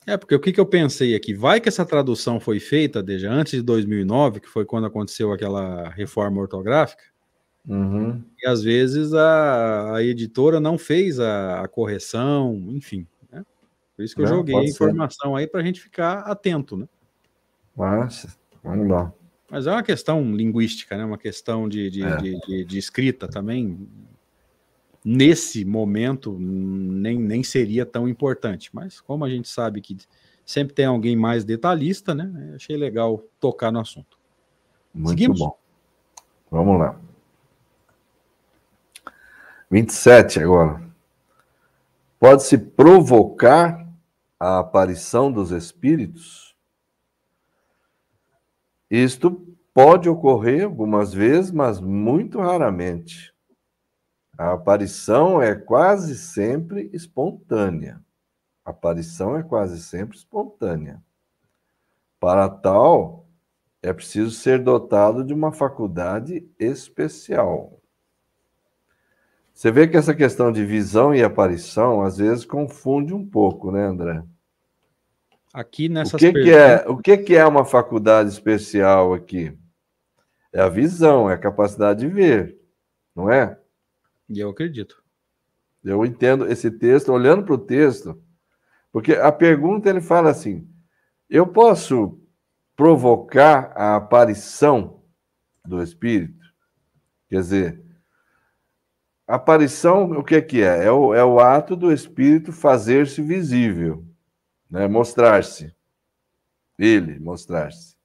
É, 0.07 0.17
porque 0.17 0.35
o 0.35 0.41
que, 0.41 0.53
que 0.53 0.61
eu 0.61 0.67
pensei 0.67 1.15
aqui? 1.15 1.35
Vai 1.35 1.61
que 1.61 1.69
essa 1.69 1.85
tradução 1.85 2.41
foi 2.41 2.59
feita 2.59 3.03
desde 3.03 3.27
antes 3.27 3.53
de 3.53 3.63
2009, 3.63 4.41
que 4.41 4.49
foi 4.49 4.65
quando 4.65 4.87
aconteceu 4.87 5.33
aquela 5.33 5.91
reforma 5.91 6.41
ortográfica, 6.41 7.05
Uhum. 7.69 8.25
E 8.43 8.49
às 8.49 8.63
vezes 8.63 9.13
a, 9.13 9.97
a 9.97 10.03
editora 10.03 10.59
não 10.59 10.79
fez 10.79 11.21
a, 11.21 11.61
a 11.61 11.69
correção, 11.69 12.55
enfim. 12.71 13.07
Né? 13.31 13.45
Por 13.95 14.03
isso 14.03 14.15
que 14.15 14.23
não, 14.23 14.31
eu 14.31 14.37
joguei 14.37 14.57
a 14.57 14.65
informação 14.65 15.33
ser. 15.33 15.39
aí 15.39 15.47
para 15.47 15.61
a 15.61 15.63
gente 15.63 15.81
ficar 15.81 16.21
atento, 16.21 16.79
né? 16.79 16.89
Mas, 17.77 18.39
vamos 18.65 18.89
lá. 18.89 19.13
Mas 19.51 19.67
é 19.67 19.73
uma 19.73 19.83
questão 19.83 20.35
linguística, 20.35 20.97
né? 20.97 21.05
Uma 21.05 21.19
questão 21.19 21.69
de, 21.69 21.91
de, 21.91 22.03
é. 22.03 22.17
de, 22.17 22.65
de, 22.65 22.79
escrita 22.79 23.27
também. 23.27 23.89
Nesse 25.05 25.65
momento 25.65 26.37
nem, 26.39 27.19
nem 27.19 27.43
seria 27.43 27.87
tão 27.87 28.09
importante, 28.09 28.69
mas 28.73 29.01
como 29.01 29.25
a 29.25 29.31
gente 29.31 29.49
sabe 29.49 29.81
que 29.81 29.97
sempre 30.45 30.75
tem 30.75 30.85
alguém 30.85 31.17
mais 31.17 31.45
detalhista, 31.45 32.15
né? 32.15 32.53
Achei 32.55 32.77
legal 32.77 33.23
tocar 33.41 33.73
no 33.73 33.81
assunto. 33.81 34.19
Muito 34.93 35.11
Seguimos? 35.11 35.39
bom. 35.39 35.59
Vamos 36.51 36.79
lá. 36.79 36.99
27 39.71 40.41
agora. 40.41 40.83
Pode-se 42.19 42.59
provocar 42.59 43.87
a 44.41 44.59
aparição 44.59 45.31
dos 45.31 45.51
espíritos? 45.51 46.48
Isto 48.91 49.47
pode 49.75 50.09
ocorrer 50.09 50.65
algumas 50.65 51.13
vezes, 51.13 51.51
mas 51.51 51.81
muito 51.81 52.41
raramente. 52.41 53.35
A 54.37 54.53
aparição 54.53 55.43
é 55.43 55.55
quase 55.55 56.17
sempre 56.17 56.89
espontânea. 56.93 58.01
A 58.65 58.71
aparição 58.71 59.37
é 59.37 59.43
quase 59.43 59.83
sempre 59.83 60.17
espontânea. 60.17 61.03
Para 62.21 62.49
tal, 62.49 63.27
é 63.83 63.93
preciso 63.93 64.31
ser 64.31 64.63
dotado 64.63 65.25
de 65.25 65.33
uma 65.33 65.53
faculdade 65.53 66.49
especial. 66.59 67.81
Você 69.53 69.73
vê 69.73 69.89
que 69.89 69.97
essa 69.97 70.15
questão 70.15 70.53
de 70.53 70.65
visão 70.65 71.15
e 71.15 71.23
aparição 71.23 72.03
às 72.03 72.19
vezes 72.19 72.45
confunde 72.45 73.13
um 73.13 73.27
pouco, 73.27 73.73
né, 73.73 73.85
André? 73.87 74.23
Aqui 75.53 75.89
nessas 75.89 76.15
o 76.15 76.19
que, 76.19 76.33
perguntas... 76.33 76.45
que 76.45 76.59
é 76.59 76.89
o 76.89 76.97
que, 76.99 77.17
que 77.19 77.37
é 77.37 77.47
uma 77.47 77.65
faculdade 77.65 78.29
especial 78.29 79.15
aqui? 79.15 79.57
É 80.53 80.61
a 80.61 80.69
visão, 80.69 81.31
é 81.31 81.35
a 81.35 81.39
capacidade 81.39 82.01
de 82.01 82.09
ver, 82.09 82.59
não 83.15 83.31
é? 83.31 83.59
E 84.29 84.41
eu 84.41 84.51
acredito. 84.51 85.03
Eu 85.83 86.05
entendo 86.05 86.47
esse 86.47 86.71
texto, 86.71 87.13
olhando 87.13 87.45
para 87.45 87.55
o 87.55 87.59
texto, 87.59 88.21
porque 88.93 89.15
a 89.15 89.31
pergunta 89.33 89.89
ele 89.89 90.01
fala 90.01 90.31
assim: 90.31 90.69
eu 91.29 91.47
posso 91.47 92.21
provocar 92.77 93.73
a 93.75 93.97
aparição 93.97 95.03
do 95.65 95.83
Espírito? 95.83 96.47
Quer 97.29 97.41
dizer, 97.41 97.83
aparição, 99.27 100.11
o 100.13 100.25
que, 100.25 100.41
que 100.41 100.63
é? 100.63 100.85
É 100.87 100.93
o, 100.93 101.15
é 101.15 101.25
o 101.25 101.39
ato 101.39 101.77
do 101.77 101.93
Espírito 101.93 102.53
fazer-se 102.53 103.21
visível, 103.21 104.08
né? 104.71 104.87
mostrar-se. 104.89 105.75
Ele 106.79 107.19
mostrar-se. 107.19 107.97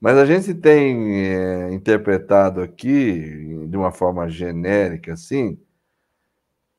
Mas 0.00 0.16
a 0.16 0.24
gente 0.24 0.54
tem 0.54 1.26
é, 1.26 1.72
interpretado 1.72 2.62
aqui, 2.62 3.66
de 3.68 3.76
uma 3.76 3.92
forma 3.92 4.28
genérica, 4.30 5.12
assim, 5.12 5.58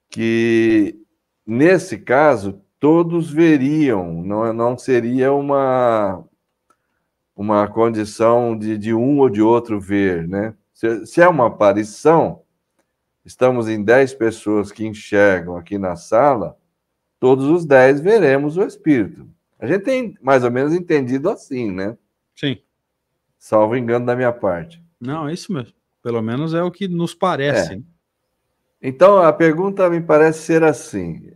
que 0.09 0.99
nesse 1.45 1.99
caso 1.99 2.61
todos 2.79 3.31
veriam, 3.31 4.23
não, 4.23 4.51
não 4.51 4.77
seria 4.77 5.31
uma, 5.31 6.23
uma 7.35 7.67
condição 7.67 8.57
de, 8.57 8.75
de 8.77 8.93
um 8.93 9.19
ou 9.19 9.29
de 9.29 9.41
outro 9.41 9.79
ver, 9.79 10.27
né? 10.27 10.55
Se, 10.73 11.05
se 11.05 11.21
é 11.21 11.27
uma 11.27 11.45
aparição, 11.45 12.41
estamos 13.23 13.69
em 13.69 13.83
dez 13.83 14.15
pessoas 14.15 14.71
que 14.71 14.85
enxergam 14.85 15.55
aqui 15.55 15.77
na 15.77 15.95
sala, 15.95 16.57
todos 17.21 17.45
os 17.45 17.65
dez 17.65 18.01
veremos 18.01 18.57
o 18.57 18.63
Espírito. 18.63 19.29
A 19.59 19.67
gente 19.67 19.83
tem 19.83 20.17
mais 20.19 20.43
ou 20.43 20.49
menos 20.49 20.73
entendido 20.73 21.29
assim, 21.29 21.71
né? 21.71 21.95
Sim. 22.35 22.57
Salvo 23.37 23.77
engano 23.77 24.07
da 24.07 24.15
minha 24.15 24.33
parte. 24.33 24.83
Não, 24.99 25.29
é 25.29 25.33
isso 25.33 25.53
mesmo. 25.53 25.73
Pelo 26.01 26.19
menos 26.19 26.55
é 26.55 26.63
o 26.63 26.71
que 26.71 26.87
nos 26.87 27.13
parece. 27.13 27.73
É. 27.75 27.81
Então, 28.81 29.19
a 29.19 29.31
pergunta 29.31 29.87
me 29.87 30.01
parece 30.01 30.39
ser 30.39 30.63
assim: 30.63 31.31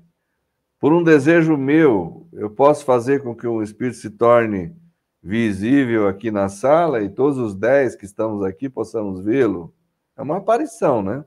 por 0.80 0.92
um 0.92 1.04
desejo 1.04 1.56
meu, 1.56 2.28
eu 2.34 2.50
posso 2.50 2.84
fazer 2.84 3.22
com 3.22 3.36
que 3.36 3.46
o 3.46 3.62
Espírito 3.62 3.98
se 3.98 4.10
torne 4.10 4.76
visível 5.22 6.08
aqui 6.08 6.32
na 6.32 6.50
sala 6.50 7.04
e 7.04 7.10
todos 7.10 7.38
os 7.38 7.54
dez 7.54 7.96
que 7.96 8.06
estamos 8.06 8.44
aqui 8.44 8.68
possamos 8.68 9.24
vê-lo? 9.24 9.72
É 10.18 10.24
uma 10.24 10.38
aparição, 10.38 11.04
né? 11.04 11.24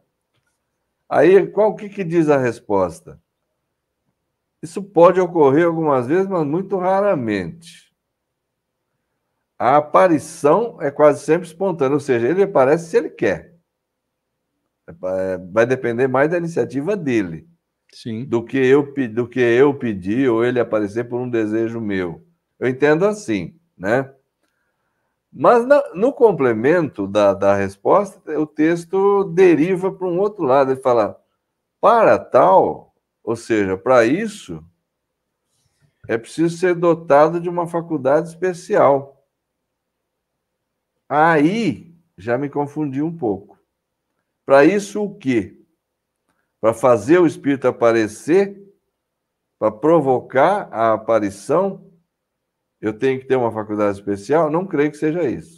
Aí, 1.09 1.47
qual 1.47 1.77
que, 1.77 1.89
que 1.89 2.03
diz 2.03 2.29
a 2.29 2.39
resposta? 2.39 3.21
Isso 4.63 4.83
pode 4.83 5.21
ocorrer 5.21 5.67
algumas 5.67 6.07
vezes, 6.07 6.27
mas 6.27 6.47
muito 6.47 6.77
raramente. 6.77 7.89
A 9.59 9.77
aparição 9.77 10.81
é 10.81 10.91
quase 10.91 11.25
sempre 11.25 11.47
espontânea, 11.47 11.95
ou 11.95 12.01
seja, 12.01 12.29
ele 12.29 12.43
aparece 12.43 12.91
se 12.91 12.97
ele 12.97 13.11
quer. 13.11 13.57
É, 14.89 15.39
vai 15.53 15.67
depender 15.67 16.09
mais 16.09 16.31
da 16.31 16.39
iniciativa 16.39 16.97
dele. 16.97 17.47
Sim. 17.93 18.25
Do 18.25 18.45
que 18.45 18.57
eu 18.57 18.95
do 19.11 19.27
que 19.27 19.41
eu 19.41 19.75
pedir 19.75 20.29
ou 20.31 20.45
ele 20.45 20.61
aparecer 20.61 21.09
por 21.09 21.21
um 21.21 21.29
desejo 21.29 21.81
meu. 21.81 22.23
Eu 22.59 22.69
entendo 22.69 23.05
assim, 23.05 23.59
né? 23.77 24.13
Mas 25.33 25.65
no 25.95 26.13
complemento 26.13 27.07
da, 27.07 27.35
da 27.35 27.55
resposta, 27.55 28.39
o 28.39 28.47
texto 28.47 29.25
deriva 29.25 29.93
para 29.93 30.07
um 30.07 30.19
outro 30.19 30.45
lado. 30.45 30.73
Ele 30.73 30.81
fala: 30.81 31.19
para 31.81 32.19
tal, 32.19 32.88
ou 33.29 33.37
seja, 33.37 33.77
para 33.77 34.07
isso, 34.07 34.65
é 36.09 36.17
preciso 36.17 36.57
ser 36.57 36.75
dotado 36.75 37.39
de 37.39 37.47
uma 37.47 37.69
faculdade 37.69 38.31
especial. 38.31 39.23
Aí 41.07 41.95
já 42.17 42.39
me 42.39 42.49
confundi 42.49 43.03
um 43.03 43.15
pouco. 43.15 43.61
Para 44.47 44.65
isso, 44.65 45.05
o 45.05 45.15
quê? 45.19 45.63
Para 46.59 46.73
fazer 46.73 47.19
o 47.19 47.27
espírito 47.27 47.69
aparecer, 47.69 48.67
para 49.59 49.71
provocar 49.71 50.73
a 50.73 50.95
aparição, 50.95 51.87
eu 52.81 52.99
tenho 52.99 53.21
que 53.21 53.27
ter 53.27 53.37
uma 53.37 53.53
faculdade 53.53 53.99
especial? 53.99 54.51
Não 54.51 54.67
creio 54.67 54.91
que 54.91 54.97
seja 54.97 55.29
isso. 55.29 55.58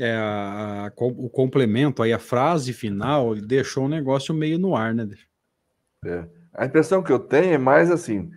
É, 0.00 0.14
a, 0.14 0.86
a, 0.86 0.92
o 0.98 1.28
complemento 1.28 2.02
aí, 2.02 2.12
a 2.12 2.18
frase 2.18 2.72
final, 2.72 3.34
deixou 3.34 3.84
o 3.84 3.88
negócio 3.88 4.34
meio 4.34 4.58
no 4.58 4.76
ar, 4.76 4.94
né? 4.94 5.08
É. 6.04 6.26
A 6.54 6.66
impressão 6.66 7.02
que 7.02 7.12
eu 7.12 7.18
tenho 7.18 7.54
é 7.54 7.58
mais 7.58 7.90
assim, 7.90 8.30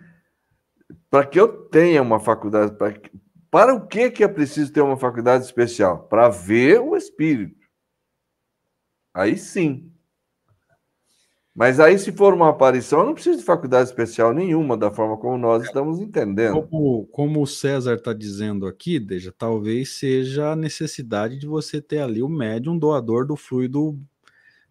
para 1.10 1.26
que 1.26 1.38
eu 1.38 1.48
tenha 1.68 2.00
uma 2.00 2.18
faculdade, 2.18 2.76
pra, 2.76 2.94
para 3.50 3.74
o 3.74 3.86
que, 3.86 4.10
que 4.10 4.24
é 4.24 4.28
preciso 4.28 4.72
ter 4.72 4.80
uma 4.80 4.96
faculdade 4.96 5.44
especial? 5.44 6.06
Para 6.08 6.28
ver 6.28 6.80
o 6.80 6.96
espírito. 6.96 7.66
Aí 9.14 9.36
sim. 9.36 9.91
Mas 11.54 11.78
aí, 11.78 11.98
se 11.98 12.10
for 12.12 12.32
uma 12.32 12.48
aparição, 12.48 13.00
eu 13.00 13.06
não 13.06 13.14
preciso 13.14 13.38
de 13.38 13.44
faculdade 13.44 13.88
especial 13.88 14.32
nenhuma, 14.32 14.74
da 14.74 14.90
forma 14.90 15.18
como 15.18 15.36
nós 15.36 15.62
estamos 15.62 16.00
entendendo. 16.00 16.62
Como, 16.62 17.06
como 17.08 17.42
o 17.42 17.46
César 17.46 17.96
está 17.96 18.14
dizendo 18.14 18.66
aqui, 18.66 18.98
Deja, 18.98 19.30
talvez 19.36 19.98
seja 19.98 20.52
a 20.52 20.56
necessidade 20.56 21.38
de 21.38 21.46
você 21.46 21.80
ter 21.80 21.98
ali 21.98 22.22
o 22.22 22.28
médium 22.28 22.78
doador 22.78 23.26
do 23.26 23.36
fluido 23.36 23.98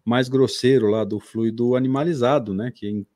mais 0.04 0.28
grosseiro, 0.28 0.90
lá 0.90 1.04
do 1.04 1.20
fluido 1.20 1.76
animalizado, 1.76 2.52
né? 2.52 2.72
Que 2.74 2.88
em, 2.88 3.06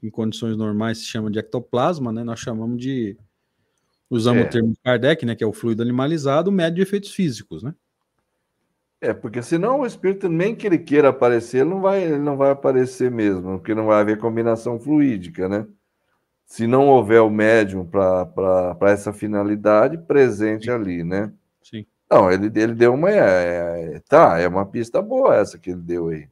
em 0.00 0.08
condições 0.08 0.56
normais 0.56 0.98
se 0.98 1.04
chama 1.06 1.28
de 1.28 1.40
ectoplasma, 1.40 2.12
né? 2.12 2.22
Nós 2.22 2.38
chamamos 2.38 2.80
de. 2.80 3.16
Usamos 4.08 4.44
é. 4.44 4.46
o 4.46 4.50
termo 4.50 4.68
de 4.68 4.78
Kardec, 4.84 5.26
né? 5.26 5.34
Que 5.34 5.42
é 5.42 5.46
o 5.46 5.52
fluido 5.52 5.82
animalizado, 5.82 6.52
médio 6.52 6.76
de 6.76 6.82
efeitos 6.82 7.10
físicos, 7.10 7.60
né? 7.64 7.74
É, 9.06 9.14
porque 9.14 9.40
senão 9.40 9.80
o 9.80 9.86
espírito, 9.86 10.28
nem 10.28 10.52
que 10.52 10.66
ele 10.66 10.78
queira 10.78 11.10
aparecer, 11.10 11.58
ele 11.58 11.70
não 11.70 11.80
vai, 11.80 12.02
ele 12.02 12.18
não 12.18 12.36
vai 12.36 12.50
aparecer 12.50 13.08
mesmo, 13.08 13.58
porque 13.58 13.72
não 13.72 13.86
vai 13.86 14.00
haver 14.00 14.18
combinação 14.18 14.80
fluídica, 14.80 15.48
né? 15.48 15.64
Se 16.44 16.66
não 16.66 16.88
houver 16.88 17.20
o 17.20 17.30
médium 17.30 17.86
para 17.86 18.76
essa 18.90 19.12
finalidade 19.12 19.96
presente 19.96 20.64
Sim. 20.64 20.70
ali, 20.72 21.04
né? 21.04 21.32
Sim. 21.62 21.86
Não, 22.10 22.32
ele, 22.32 22.46
ele 22.46 22.74
deu 22.74 22.94
uma. 22.94 23.08
É, 23.12 23.94
é, 23.94 24.00
tá, 24.08 24.40
é 24.40 24.48
uma 24.48 24.66
pista 24.66 25.00
boa 25.00 25.36
essa 25.36 25.56
que 25.56 25.70
ele 25.70 25.82
deu 25.82 26.08
aí. 26.08 26.28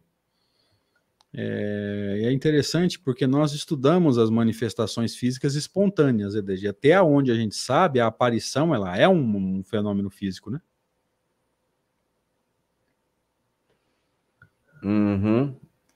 É, 1.33 2.23
é 2.25 2.33
interessante 2.33 2.99
porque 2.99 3.25
nós 3.25 3.53
estudamos 3.53 4.19
as 4.19 4.31
manifestações 4.31 5.15
físicas 5.15 5.55
espontâneas, 5.55 6.35
EDG. 6.35 6.67
Até 6.67 7.01
onde 7.01 7.31
a 7.31 7.37
gente 7.37 7.55
sabe, 7.55 8.01
a 8.01 8.09
aparição 8.09 8.75
ela 8.75 8.97
é 8.97 9.09
um, 9.09 9.59
um 9.59 9.63
fenômeno 9.63 10.11
físico, 10.11 10.51
né? 10.51 10.61
Uhum. 14.85 15.55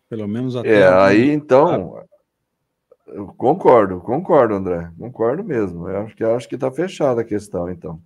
Pelo 0.08 0.26
menos 0.26 0.56
até. 0.56 0.80
É, 0.80 0.88
aí 0.88 1.30
então. 1.30 2.02
Eu 3.06 3.26
concordo, 3.28 4.00
concordo, 4.00 4.54
André. 4.54 4.90
Concordo 4.98 5.42
mesmo. 5.42 5.88
Eu 5.88 6.02
acho 6.02 6.16
que 6.16 6.24
acho 6.24 6.48
que 6.48 6.54
está 6.54 6.70
fechada 6.70 7.22
a 7.22 7.24
questão, 7.24 7.70
então. 7.70 8.00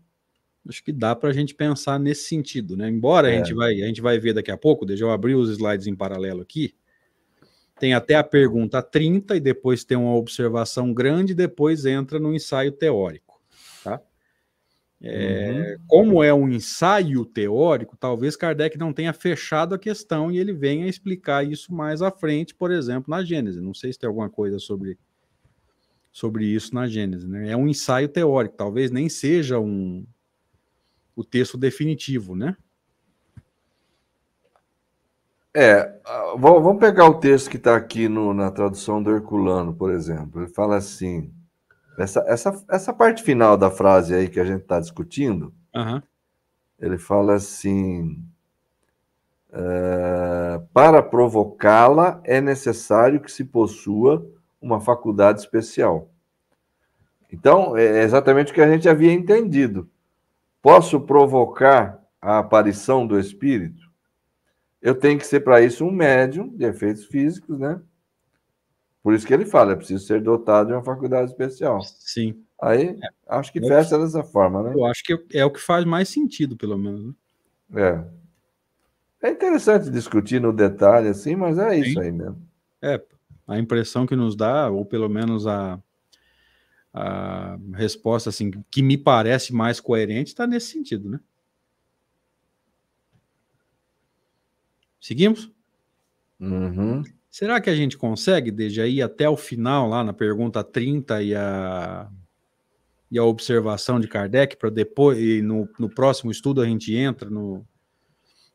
Acho 0.68 0.82
que 0.84 0.92
dá 0.92 1.16
para 1.16 1.30
a 1.30 1.32
gente 1.32 1.54
pensar 1.54 1.98
nesse 1.98 2.28
sentido, 2.28 2.76
né? 2.76 2.88
Embora 2.88 3.28
é. 3.28 3.34
a 3.34 3.38
gente 3.38 3.52
vai, 3.52 3.82
a 3.82 3.86
gente 3.86 4.00
vai 4.00 4.18
ver 4.18 4.32
daqui 4.32 4.50
a 4.50 4.56
pouco, 4.56 4.86
deixa 4.86 5.02
eu 5.02 5.10
abrir 5.10 5.34
os 5.34 5.50
slides 5.50 5.88
em 5.88 5.96
paralelo 5.96 6.40
aqui. 6.40 6.74
Tem 7.80 7.94
até 7.94 8.14
a 8.14 8.22
pergunta 8.22 8.80
30 8.80 9.34
e 9.34 9.40
depois 9.40 9.84
tem 9.84 9.96
uma 9.96 10.14
observação 10.14 10.94
grande, 10.94 11.34
depois 11.34 11.84
entra 11.84 12.20
no 12.20 12.32
ensaio 12.32 12.70
teórico. 12.70 13.31
É, 15.04 15.50
uhum. 15.50 15.84
Como 15.88 16.22
é 16.22 16.32
um 16.32 16.48
ensaio 16.48 17.24
teórico, 17.24 17.96
talvez 17.96 18.36
Kardec 18.36 18.78
não 18.78 18.92
tenha 18.92 19.12
fechado 19.12 19.74
a 19.74 19.78
questão 19.78 20.30
e 20.30 20.38
ele 20.38 20.52
venha 20.52 20.86
explicar 20.86 21.44
isso 21.44 21.74
mais 21.74 22.00
à 22.00 22.10
frente, 22.10 22.54
por 22.54 22.70
exemplo, 22.70 23.10
na 23.10 23.24
Gênese. 23.24 23.60
Não 23.60 23.74
sei 23.74 23.92
se 23.92 23.98
tem 23.98 24.06
alguma 24.06 24.30
coisa 24.30 24.60
sobre, 24.60 24.96
sobre 26.12 26.46
isso 26.46 26.72
na 26.72 26.86
Gênese. 26.86 27.26
Né? 27.26 27.50
É 27.50 27.56
um 27.56 27.66
ensaio 27.66 28.08
teórico, 28.08 28.54
talvez 28.56 28.92
nem 28.92 29.08
seja 29.08 29.58
um, 29.58 30.06
o 31.16 31.24
texto 31.24 31.58
definitivo, 31.58 32.36
né? 32.36 32.56
É, 35.54 36.00
vamos 36.38 36.78
pegar 36.78 37.06
o 37.06 37.20
texto 37.20 37.50
que 37.50 37.58
está 37.58 37.76
aqui 37.76 38.08
no, 38.08 38.32
na 38.32 38.50
tradução 38.50 39.02
do 39.02 39.10
Herculano, 39.10 39.74
por 39.74 39.90
exemplo. 39.90 40.40
Ele 40.40 40.50
fala 40.50 40.76
assim. 40.76 41.30
Essa, 41.98 42.24
essa, 42.26 42.64
essa 42.70 42.92
parte 42.92 43.22
final 43.22 43.56
da 43.56 43.70
frase 43.70 44.14
aí 44.14 44.28
que 44.28 44.40
a 44.40 44.44
gente 44.44 44.62
está 44.62 44.80
discutindo, 44.80 45.52
uhum. 45.74 46.02
ele 46.80 46.98
fala 46.98 47.34
assim: 47.34 48.18
uh, 49.50 50.66
para 50.72 51.02
provocá-la 51.02 52.20
é 52.24 52.40
necessário 52.40 53.20
que 53.20 53.30
se 53.30 53.44
possua 53.44 54.26
uma 54.60 54.80
faculdade 54.80 55.40
especial. 55.40 56.08
Então, 57.32 57.76
é 57.76 58.02
exatamente 58.02 58.52
o 58.52 58.54
que 58.54 58.60
a 58.60 58.70
gente 58.70 58.88
havia 58.88 59.12
entendido. 59.12 59.88
Posso 60.60 61.00
provocar 61.00 62.00
a 62.20 62.38
aparição 62.38 63.06
do 63.06 63.18
espírito? 63.18 63.90
Eu 64.80 64.94
tenho 64.94 65.18
que 65.18 65.26
ser 65.26 65.40
para 65.40 65.62
isso 65.62 65.84
um 65.84 65.90
médium 65.90 66.48
de 66.48 66.64
efeitos 66.64 67.04
físicos, 67.06 67.58
né? 67.58 67.80
Por 69.02 69.14
isso 69.14 69.26
que 69.26 69.34
ele 69.34 69.44
fala, 69.44 69.72
é 69.72 69.76
preciso 69.76 70.06
ser 70.06 70.22
dotado 70.22 70.68
de 70.68 70.72
uma 70.74 70.84
faculdade 70.84 71.30
especial. 71.30 71.82
Sim. 71.82 72.44
Aí, 72.60 72.90
é. 72.90 73.08
acho 73.28 73.52
que 73.52 73.60
fecha 73.60 73.98
dessa 73.98 74.22
forma, 74.22 74.62
né? 74.62 74.72
Eu 74.74 74.86
acho 74.86 75.02
que 75.02 75.18
é 75.34 75.44
o 75.44 75.50
que 75.50 75.60
faz 75.60 75.84
mais 75.84 76.08
sentido, 76.08 76.56
pelo 76.56 76.78
menos. 76.78 77.12
Né? 77.68 77.82
É. 77.82 79.28
É 79.28 79.30
interessante 79.30 79.90
discutir 79.90 80.40
no 80.40 80.52
detalhe, 80.52 81.08
assim, 81.08 81.34
mas 81.34 81.58
é 81.58 81.76
isso 81.76 81.94
Sim. 81.94 82.00
aí 82.00 82.12
mesmo. 82.12 82.40
É, 82.80 83.00
a 83.46 83.58
impressão 83.58 84.06
que 84.06 84.14
nos 84.14 84.36
dá, 84.36 84.70
ou 84.70 84.84
pelo 84.84 85.08
menos 85.08 85.46
a, 85.46 85.80
a 86.94 87.58
resposta, 87.74 88.30
assim, 88.30 88.50
que 88.70 88.82
me 88.82 88.96
parece 88.96 89.52
mais 89.52 89.80
coerente, 89.80 90.30
está 90.30 90.46
nesse 90.46 90.66
sentido, 90.68 91.08
né? 91.08 91.20
Seguimos? 95.00 95.50
Uhum. 96.40 97.02
Será 97.32 97.62
que 97.62 97.70
a 97.70 97.74
gente 97.74 97.96
consegue, 97.96 98.50
desde 98.50 98.82
aí 98.82 99.00
até 99.00 99.26
o 99.26 99.38
final, 99.38 99.88
lá 99.88 100.04
na 100.04 100.12
pergunta 100.12 100.62
30 100.62 101.22
e 101.22 101.34
a, 101.34 102.06
e 103.10 103.18
a 103.18 103.24
observação 103.24 103.98
de 103.98 104.06
Kardec, 104.06 104.54
para 104.58 104.68
depois, 104.68 105.18
e 105.18 105.40
no, 105.40 105.66
no 105.78 105.88
próximo 105.88 106.30
estudo 106.30 106.60
a 106.60 106.66
gente 106.66 106.94
entra 106.94 107.30
no, 107.30 107.64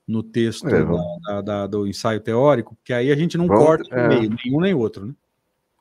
no 0.07 0.21
texto 0.21 0.67
é, 0.67 0.85
da, 1.25 1.41
da, 1.41 1.67
do 1.67 1.87
ensaio 1.87 2.19
teórico, 2.19 2.75
porque 2.75 2.93
aí 2.93 3.11
a 3.11 3.15
gente 3.15 3.35
não 3.35 3.47
vamos, 3.47 3.65
corta 3.65 3.95
no 3.95 3.99
é. 3.99 4.07
meio, 4.09 4.35
nenhum 4.45 4.61
nem 4.61 4.75
outro, 4.75 5.07
né? 5.07 5.15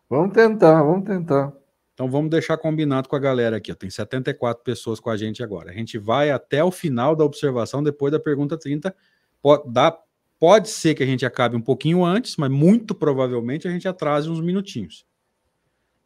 Vamos 0.09 0.33
tentar, 0.33 0.83
vamos 0.83 1.05
tentar. 1.05 1.53
Então 1.93 2.11
vamos 2.11 2.31
deixar 2.31 2.57
combinado 2.57 3.11
com 3.11 3.17
a 3.17 3.19
galera 3.19 3.59
aqui. 3.59 3.71
Ó. 3.71 3.75
Tem 3.75 3.91
74 3.91 4.65
pessoas 4.65 4.99
com 4.99 5.11
a 5.11 5.19
gente 5.19 5.43
agora. 5.43 5.71
A 5.71 5.75
gente 5.75 5.99
vai 5.99 6.31
até 6.31 6.65
o 6.65 6.71
final 6.71 7.15
da 7.15 7.25
observação, 7.25 7.83
depois 7.83 8.11
da 8.11 8.19
pergunta 8.19 8.57
30. 8.57 8.95
Pode, 9.43 9.71
dá, 9.71 9.99
pode 10.39 10.69
ser 10.69 10.95
que 10.95 11.03
a 11.03 11.07
gente 11.07 11.25
acabe 11.25 11.57
um 11.57 11.61
pouquinho 11.61 12.05
antes, 12.05 12.37
mas 12.37 12.51
muito 12.51 12.95
provavelmente 12.95 13.67
a 13.67 13.71
gente 13.71 13.89
atrase 13.89 14.29
uns 14.29 14.41
minutinhos. 14.41 15.07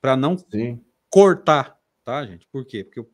Para 0.01 0.17
não 0.17 0.37
Sim. 0.39 0.81
cortar, 1.09 1.79
tá, 2.05 2.25
gente? 2.25 2.47
Por 2.51 2.65
quê? 2.65 2.85
Porque 2.85 3.05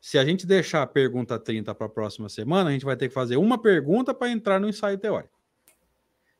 se 0.00 0.18
a 0.18 0.24
gente 0.24 0.46
deixar 0.46 0.82
a 0.82 0.86
pergunta 0.86 1.38
30 1.38 1.74
para 1.74 1.86
a 1.86 1.90
próxima 1.90 2.28
semana, 2.28 2.70
a 2.70 2.72
gente 2.72 2.84
vai 2.84 2.96
ter 2.96 3.08
que 3.08 3.14
fazer 3.14 3.36
uma 3.36 3.60
pergunta 3.60 4.14
para 4.14 4.30
entrar 4.30 4.60
no 4.60 4.68
ensaio 4.68 4.98
teórico. 4.98 5.36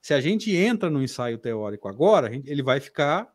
Se 0.00 0.14
a 0.14 0.20
gente 0.20 0.54
entra 0.54 0.88
no 0.88 1.02
ensaio 1.02 1.38
teórico 1.38 1.88
agora, 1.88 2.30
ele 2.32 2.62
vai 2.62 2.78
ficar 2.80 3.32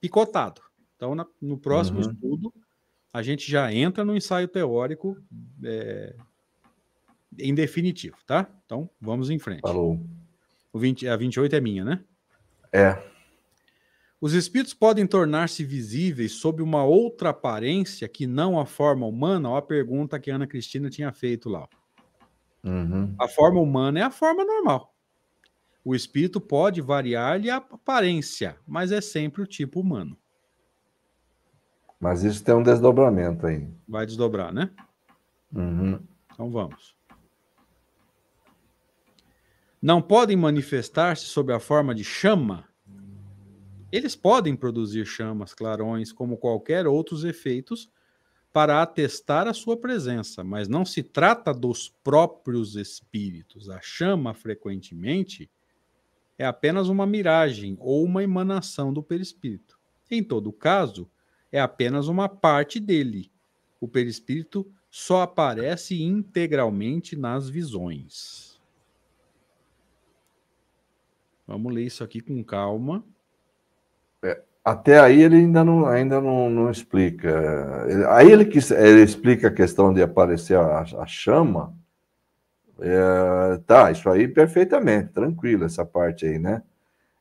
picotado. 0.00 0.62
Então, 0.96 1.14
na, 1.14 1.26
no 1.40 1.58
próximo 1.58 2.00
uhum. 2.00 2.10
estudo, 2.10 2.54
a 3.12 3.22
gente 3.22 3.50
já 3.50 3.72
entra 3.72 4.04
no 4.04 4.16
ensaio 4.16 4.48
teórico 4.48 5.16
é, 5.62 6.16
em 7.38 7.54
definitivo, 7.54 8.16
tá? 8.26 8.48
Então, 8.64 8.88
vamos 9.00 9.30
em 9.30 9.38
frente. 9.38 9.60
Falou. 9.60 10.00
O 10.72 10.78
20, 10.78 11.08
a 11.08 11.16
28 11.16 11.56
é 11.56 11.60
minha, 11.60 11.84
né? 11.84 12.00
É. 12.72 13.02
Os 14.20 14.34
espíritos 14.34 14.72
podem 14.72 15.06
tornar-se 15.06 15.64
visíveis 15.64 16.32
sob 16.32 16.62
uma 16.62 16.84
outra 16.84 17.30
aparência 17.30 18.08
que 18.08 18.26
não 18.26 18.58
a 18.58 18.64
forma 18.64 19.04
humana? 19.04 19.50
Olha 19.50 19.58
a 19.58 19.62
pergunta 19.62 20.18
que 20.18 20.30
a 20.30 20.36
Ana 20.36 20.46
Cristina 20.46 20.88
tinha 20.88 21.12
feito 21.12 21.48
lá. 21.48 21.68
Uhum. 22.62 23.14
A 23.18 23.26
forma 23.26 23.60
humana 23.60 23.98
é 23.98 24.02
a 24.02 24.10
forma 24.10 24.44
normal. 24.44 24.94
O 25.84 25.94
espírito 25.94 26.40
pode 26.40 26.80
variar-lhe 26.80 27.50
a 27.50 27.56
aparência, 27.56 28.56
mas 28.64 28.92
é 28.92 29.00
sempre 29.00 29.42
o 29.42 29.46
tipo 29.46 29.80
humano. 29.80 30.16
Mas 31.98 32.22
isso 32.22 32.44
tem 32.44 32.54
um 32.54 32.62
desdobramento 32.62 33.46
aí. 33.46 33.68
Vai 33.88 34.06
desdobrar, 34.06 34.52
né? 34.52 34.70
Uhum. 35.52 36.00
Então 36.32 36.50
vamos. 36.50 36.96
Não 39.82 40.00
podem 40.00 40.36
manifestar-se 40.36 41.24
sob 41.24 41.52
a 41.52 41.58
forma 41.58 41.92
de 41.92 42.04
chama? 42.04 42.68
Eles 43.90 44.14
podem 44.14 44.54
produzir 44.54 45.04
chamas, 45.04 45.52
clarões, 45.52 46.12
como 46.12 46.36
qualquer 46.36 46.86
outros 46.86 47.24
efeitos, 47.24 47.90
para 48.52 48.80
atestar 48.80 49.48
a 49.48 49.52
sua 49.52 49.76
presença, 49.76 50.44
mas 50.44 50.68
não 50.68 50.84
se 50.84 51.02
trata 51.02 51.52
dos 51.52 51.88
próprios 51.88 52.76
espíritos. 52.76 53.68
A 53.68 53.80
chama, 53.80 54.32
frequentemente, 54.32 55.50
é 56.38 56.46
apenas 56.46 56.88
uma 56.88 57.04
miragem 57.04 57.76
ou 57.80 58.04
uma 58.04 58.22
emanação 58.22 58.92
do 58.92 59.02
perispírito. 59.02 59.76
Em 60.08 60.22
todo 60.22 60.52
caso, 60.52 61.10
é 61.50 61.60
apenas 61.60 62.06
uma 62.06 62.28
parte 62.28 62.78
dele. 62.78 63.32
O 63.80 63.88
perispírito 63.88 64.64
só 64.88 65.22
aparece 65.22 66.00
integralmente 66.00 67.16
nas 67.16 67.48
visões. 67.48 68.51
Vamos 71.46 71.72
ler 71.72 71.84
isso 71.84 72.02
aqui 72.04 72.20
com 72.20 72.42
calma. 72.42 73.04
É, 74.22 74.40
até 74.64 75.00
aí 75.00 75.22
ele 75.22 75.36
ainda 75.36 75.64
não, 75.64 75.86
ainda 75.86 76.20
não, 76.20 76.48
não 76.48 76.70
explica. 76.70 77.30
Aí 78.10 78.30
ele, 78.30 78.44
ele 78.44 79.02
explica 79.02 79.48
a 79.48 79.52
questão 79.52 79.92
de 79.92 80.02
aparecer 80.02 80.56
a, 80.56 80.80
a 80.80 81.06
chama. 81.06 81.74
É, 82.80 83.58
tá, 83.66 83.90
isso 83.90 84.08
aí 84.08 84.26
perfeitamente, 84.26 85.12
tranquilo, 85.12 85.64
essa 85.64 85.84
parte 85.84 86.26
aí, 86.26 86.38
né? 86.38 86.62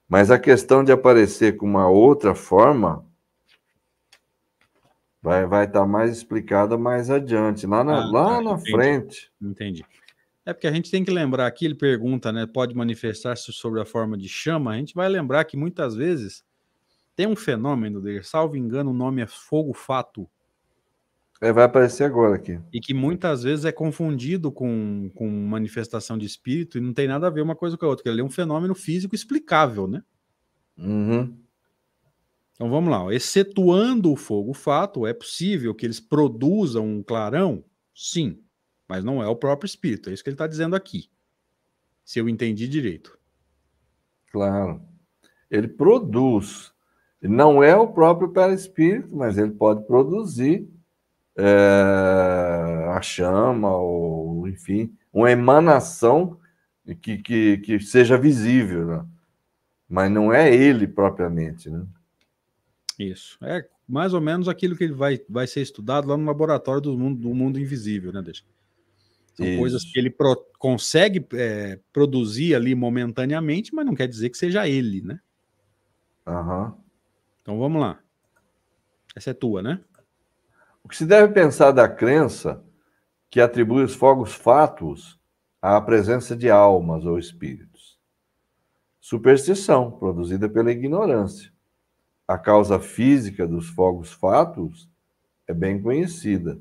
Mas 0.08 0.32
a 0.32 0.40
questão 0.40 0.84
de 0.84 0.92
aparecer 0.92 1.56
com 1.58 1.66
uma 1.66 1.88
outra 1.88 2.34
forma, 2.34 3.06
Vai 5.22 5.46
vai 5.46 5.66
estar 5.66 5.82
tá 5.82 5.86
mais 5.86 6.12
explicada 6.12 6.78
mais 6.78 7.12
adiante, 7.12 7.68
lá 7.68 7.84
na, 7.84 7.98
ah, 7.98 8.12
lá 8.12 8.30
tá, 8.30 8.42
na 8.42 8.52
entendi, 8.54 8.72
frente. 8.72 9.32
Entendi. 9.40 9.86
É 10.46 10.54
porque 10.54 10.68
a 10.68 10.72
gente 10.72 10.90
tem 10.90 11.04
que 11.04 11.12
lembrar 11.12 11.46
aqui, 11.46 11.66
ele 11.66 11.76
pergunta, 11.76 12.32
né? 12.32 12.48
Pode 12.48 12.76
manifestar-se 12.76 13.52
sobre 13.54 13.80
a 13.80 13.86
forma 13.86 14.18
de 14.18 14.28
chama. 14.28 14.72
A 14.72 14.78
gente 14.78 14.96
vai 14.96 15.08
lembrar 15.08 15.46
que 15.46 15.56
muitas 15.56 15.96
vezes 15.96 16.44
tem 17.16 17.28
um 17.28 17.36
fenômeno 17.36 18.02
dele, 18.02 18.24
salvo 18.24 18.58
engano, 18.58 18.90
o 18.90 18.94
nome 18.94 19.22
é 19.22 19.28
fogo 19.28 19.74
fato. 19.74 20.28
É, 21.40 21.52
vai 21.52 21.64
aparecer 21.64 22.04
agora 22.04 22.36
aqui. 22.36 22.60
E 22.72 22.80
que 22.80 22.94
muitas 22.94 23.44
vezes 23.44 23.66
é 23.66 23.72
confundido 23.72 24.52
com, 24.52 25.12
com 25.16 25.28
manifestação 25.28 26.18
de 26.18 26.26
espírito 26.26 26.78
e 26.78 26.82
não 26.82 26.94
tem 26.94 27.08
nada 27.08 27.28
a 27.28 27.32
ver 27.32 27.42
uma 27.42 27.56
coisa 27.56 27.78
com 27.78 27.86
a 27.86 27.90
outra, 27.90 28.12
ele 28.12 28.22
é 28.22 28.24
um 28.24 28.30
fenômeno 28.30 28.76
físico 28.76 29.16
explicável, 29.16 29.88
né? 29.88 30.04
Uhum. 30.78 31.36
Então 32.54 32.70
vamos 32.70 32.92
lá, 32.92 33.12
excetuando 33.12 34.12
o 34.12 34.16
fogo 34.16 34.54
fato, 34.54 35.08
é 35.08 35.14
possível 35.14 35.74
que 35.74 35.84
eles 35.84 36.00
produzam 36.00 36.86
um 36.86 37.02
clarão? 37.02 37.64
Sim, 37.94 38.40
mas 38.92 39.06
não 39.06 39.24
é 39.24 39.28
o 39.30 39.38
próprio 39.38 39.66
espírito, 39.66 40.10
é 40.10 40.14
isso 40.14 40.22
que 40.22 40.30
ele 40.30 40.34
está 40.34 40.46
dizendo 40.46 40.76
aqui. 40.76 41.10
Se 42.04 42.20
eu 42.20 42.28
entendi 42.28 42.68
direito. 42.68 43.18
Claro. 44.30 44.82
Ele 45.50 45.70
produz. 45.70 46.74
Não 47.22 47.64
é 47.64 47.74
o 47.74 47.88
próprio 47.88 48.28
perispírito, 48.34 49.16
mas 49.16 49.38
ele 49.38 49.52
pode 49.52 49.88
produzir 49.88 50.70
é, 51.38 52.90
a 52.90 53.02
chama, 53.02 53.74
ou 53.74 54.46
enfim, 54.50 54.94
uma 55.14 55.32
emanação 55.32 56.38
que, 57.02 57.20
que, 57.20 57.60
que 57.60 57.80
seja 57.80 58.18
visível, 58.18 58.88
né? 58.88 59.06
mas 59.88 60.12
não 60.12 60.34
é 60.34 60.54
ele 60.54 60.86
propriamente. 60.86 61.70
Né? 61.70 61.88
Isso. 63.00 63.38
É 63.42 63.66
mais 63.88 64.14
ou 64.14 64.20
menos 64.20 64.50
aquilo 64.50 64.76
que 64.76 64.90
vai, 64.90 65.18
vai 65.30 65.48
ser 65.48 65.62
estudado 65.62 66.10
lá 66.10 66.18
no 66.18 66.26
laboratório 66.26 66.82
do 66.82 66.98
mundo, 66.98 67.22
do 67.22 67.34
mundo 67.34 67.58
invisível, 67.58 68.12
né, 68.12 68.22
Deixa? 68.22 68.44
São 69.42 69.50
Isso. 69.50 69.60
coisas 69.60 69.84
que 69.84 70.00
ele 70.00 70.10
pro, 70.10 70.36
consegue 70.58 71.26
é, 71.34 71.80
produzir 71.92 72.56
ali 72.56 72.76
momentaneamente, 72.76 73.74
mas 73.74 73.86
não 73.86 73.96
quer 73.96 74.08
dizer 74.08 74.30
que 74.30 74.38
seja 74.38 74.68
ele, 74.68 75.02
né? 75.02 75.20
Uhum. 76.28 76.74
Então 77.42 77.60
vamos 77.60 77.82
lá. 77.82 78.00
Essa 79.16 79.32
é 79.32 79.34
tua, 79.34 79.62
né? 79.62 79.82
O 80.84 80.90
que 80.90 80.96
se 80.96 81.06
deve 81.06 81.34
pensar 81.34 81.72
da 81.72 81.88
crença 81.88 82.64
que 83.30 83.42
atribui 83.42 83.84
os 83.84 83.96
fogos 83.96 84.34
fatos 84.34 85.20
à 85.62 85.80
presença 85.82 86.36
de 86.36 86.50
almas 86.50 87.06
ou 87.06 87.18
espíritos? 87.18 88.00
Superstição, 89.00 89.92
produzida 89.92 90.48
pela 90.48 90.72
ignorância 90.72 91.52
a 92.32 92.38
causa 92.38 92.80
física 92.80 93.46
dos 93.46 93.68
fogos 93.68 94.14
fatos 94.14 94.90
é 95.46 95.54
bem 95.54 95.82
conhecida. 95.82 96.58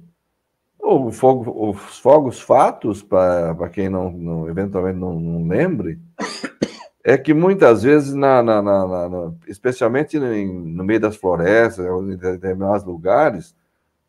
O 0.92 1.12
fogo, 1.12 1.70
os 1.70 2.00
fogos 2.00 2.40
fatos, 2.40 3.00
para 3.00 3.68
quem 3.68 3.88
não, 3.88 4.10
não, 4.10 4.48
eventualmente 4.48 4.98
não, 4.98 5.20
não, 5.20 5.46
lembre, 5.46 6.00
é 7.04 7.16
que 7.16 7.32
muitas 7.32 7.84
vezes, 7.84 8.12
na, 8.12 8.42
na, 8.42 8.60
na, 8.60 9.08
na 9.08 9.32
especialmente 9.46 10.18
no 10.18 10.82
meio 10.82 10.98
das 10.98 11.14
florestas, 11.14 11.86
em 11.86 12.16
determinados 12.16 12.82
lugares, 12.82 13.54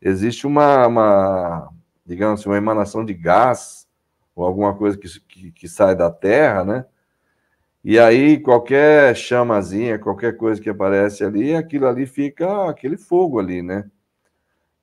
existe 0.00 0.44
uma, 0.44 0.84
uma, 0.88 1.72
digamos 2.04 2.40
assim, 2.40 2.48
uma 2.48 2.58
emanação 2.58 3.04
de 3.04 3.14
gás 3.14 3.86
ou 4.34 4.44
alguma 4.44 4.74
coisa 4.74 4.98
que, 4.98 5.08
que, 5.20 5.52
que 5.52 5.68
sai 5.68 5.94
da 5.94 6.10
terra, 6.10 6.64
né? 6.64 6.84
E 7.84 7.96
aí, 7.96 8.40
qualquer 8.40 9.14
chamazinha, 9.14 10.00
qualquer 10.00 10.36
coisa 10.36 10.60
que 10.60 10.70
aparece 10.70 11.22
ali, 11.22 11.54
aquilo 11.54 11.86
ali 11.86 12.06
fica 12.06 12.68
aquele 12.68 12.96
fogo 12.96 13.38
ali, 13.38 13.62
né? 13.62 13.88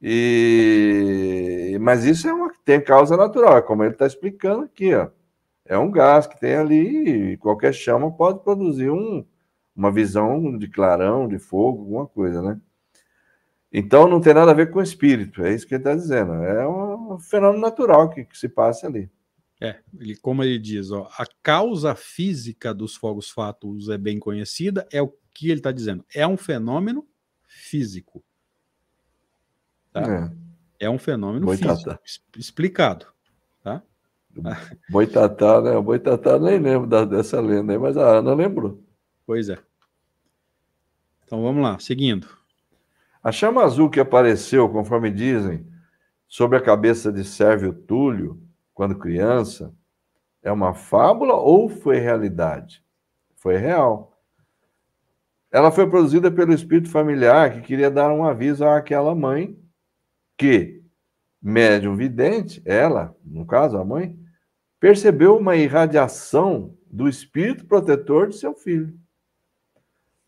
E... 0.01 1.77
Mas 1.81 2.05
isso 2.05 2.27
é 2.27 2.33
uma 2.33 2.49
tem 2.63 2.79
causa 2.79 3.17
natural, 3.17 3.57
é 3.57 3.61
como 3.61 3.83
ele 3.83 3.93
está 3.93 4.05
explicando 4.05 4.63
aqui, 4.63 4.93
ó. 4.93 5.09
É 5.65 5.77
um 5.77 5.91
gás 5.91 6.27
que 6.27 6.39
tem 6.39 6.55
ali, 6.55 7.33
e 7.33 7.37
qualquer 7.37 7.73
chama 7.73 8.11
pode 8.11 8.43
produzir 8.43 8.89
um, 8.89 9.25
uma 9.75 9.91
visão 9.91 10.57
de 10.57 10.67
clarão, 10.67 11.27
de 11.27 11.39
fogo, 11.39 11.81
alguma 11.81 12.07
coisa, 12.07 12.41
né? 12.41 12.59
Então 13.71 14.07
não 14.07 14.19
tem 14.19 14.33
nada 14.33 14.51
a 14.51 14.53
ver 14.53 14.71
com 14.71 14.79
o 14.79 14.83
espírito, 14.83 15.43
é 15.43 15.53
isso 15.53 15.67
que 15.67 15.75
ele 15.75 15.81
está 15.81 15.95
dizendo. 15.95 16.33
É 16.43 16.67
um 16.67 17.19
fenômeno 17.19 17.61
natural 17.61 18.09
que, 18.09 18.25
que 18.25 18.37
se 18.37 18.49
passa 18.49 18.87
ali. 18.87 19.09
É, 19.61 19.77
ele, 19.99 20.15
como 20.15 20.43
ele 20.43 20.57
diz, 20.57 20.91
ó, 20.91 21.07
a 21.17 21.25
causa 21.43 21.93
física 21.93 22.73
dos 22.73 22.95
fogos 22.95 23.29
fatos 23.29 23.89
é 23.89 23.97
bem 23.97 24.17
conhecida, 24.17 24.87
é 24.91 25.01
o 25.01 25.13
que 25.33 25.49
ele 25.49 25.59
está 25.59 25.71
dizendo. 25.71 26.03
É 26.13 26.25
um 26.25 26.37
fenômeno 26.37 27.05
físico. 27.47 28.23
Tá? 29.91 30.31
É. 30.79 30.85
é 30.85 30.89
um 30.89 30.99
fenômeno 30.99 31.45
Boitatá. 31.45 31.99
físico, 32.03 32.25
explicado. 32.37 33.07
Tá? 33.63 33.81
Boitatá, 34.89 35.61
né? 35.61 35.71
O 35.71 35.83
Boitatá 35.83 36.37
nem 36.37 36.59
lembro 36.59 36.87
da, 36.87 37.05
dessa 37.05 37.39
lenda 37.39 37.73
aí, 37.73 37.79
mas 37.79 37.97
a 37.97 38.17
Ana 38.17 38.33
lembrou. 38.33 38.83
Pois 39.25 39.49
é. 39.49 39.57
Então 41.25 41.41
vamos 41.43 41.61
lá, 41.61 41.77
seguindo. 41.79 42.27
A 43.23 43.31
chama 43.31 43.63
azul 43.63 43.89
que 43.89 43.99
apareceu, 43.99 44.69
conforme 44.69 45.11
dizem, 45.11 45.67
sobre 46.27 46.57
a 46.57 46.61
cabeça 46.61 47.11
de 47.11 47.23
Sérvio 47.23 47.73
Túlio, 47.73 48.41
quando 48.73 48.97
criança, 48.97 49.73
é 50.41 50.51
uma 50.51 50.73
fábula 50.73 51.35
ou 51.35 51.67
foi 51.69 51.97
realidade? 51.97 52.83
Foi 53.35 53.57
real. 53.57 54.17
Ela 55.51 55.71
foi 55.71 55.89
produzida 55.89 56.31
pelo 56.31 56.53
espírito 56.53 56.89
familiar 56.89 57.53
que 57.53 57.61
queria 57.61 57.89
dar 57.89 58.11
um 58.11 58.23
aviso 58.23 58.65
àquela 58.65 59.13
mãe 59.13 59.57
que, 60.39 60.81
médium 61.41 61.97
vidente, 61.97 62.61
ela, 62.63 63.13
no 63.25 63.45
caso 63.45 63.77
a 63.77 63.83
mãe, 63.83 64.17
percebeu 64.79 65.35
uma 65.35 65.57
irradiação 65.57 66.73
do 66.89 67.09
espírito 67.09 67.65
protetor 67.65 68.29
de 68.29 68.37
seu 68.37 68.55
filho. 68.55 68.97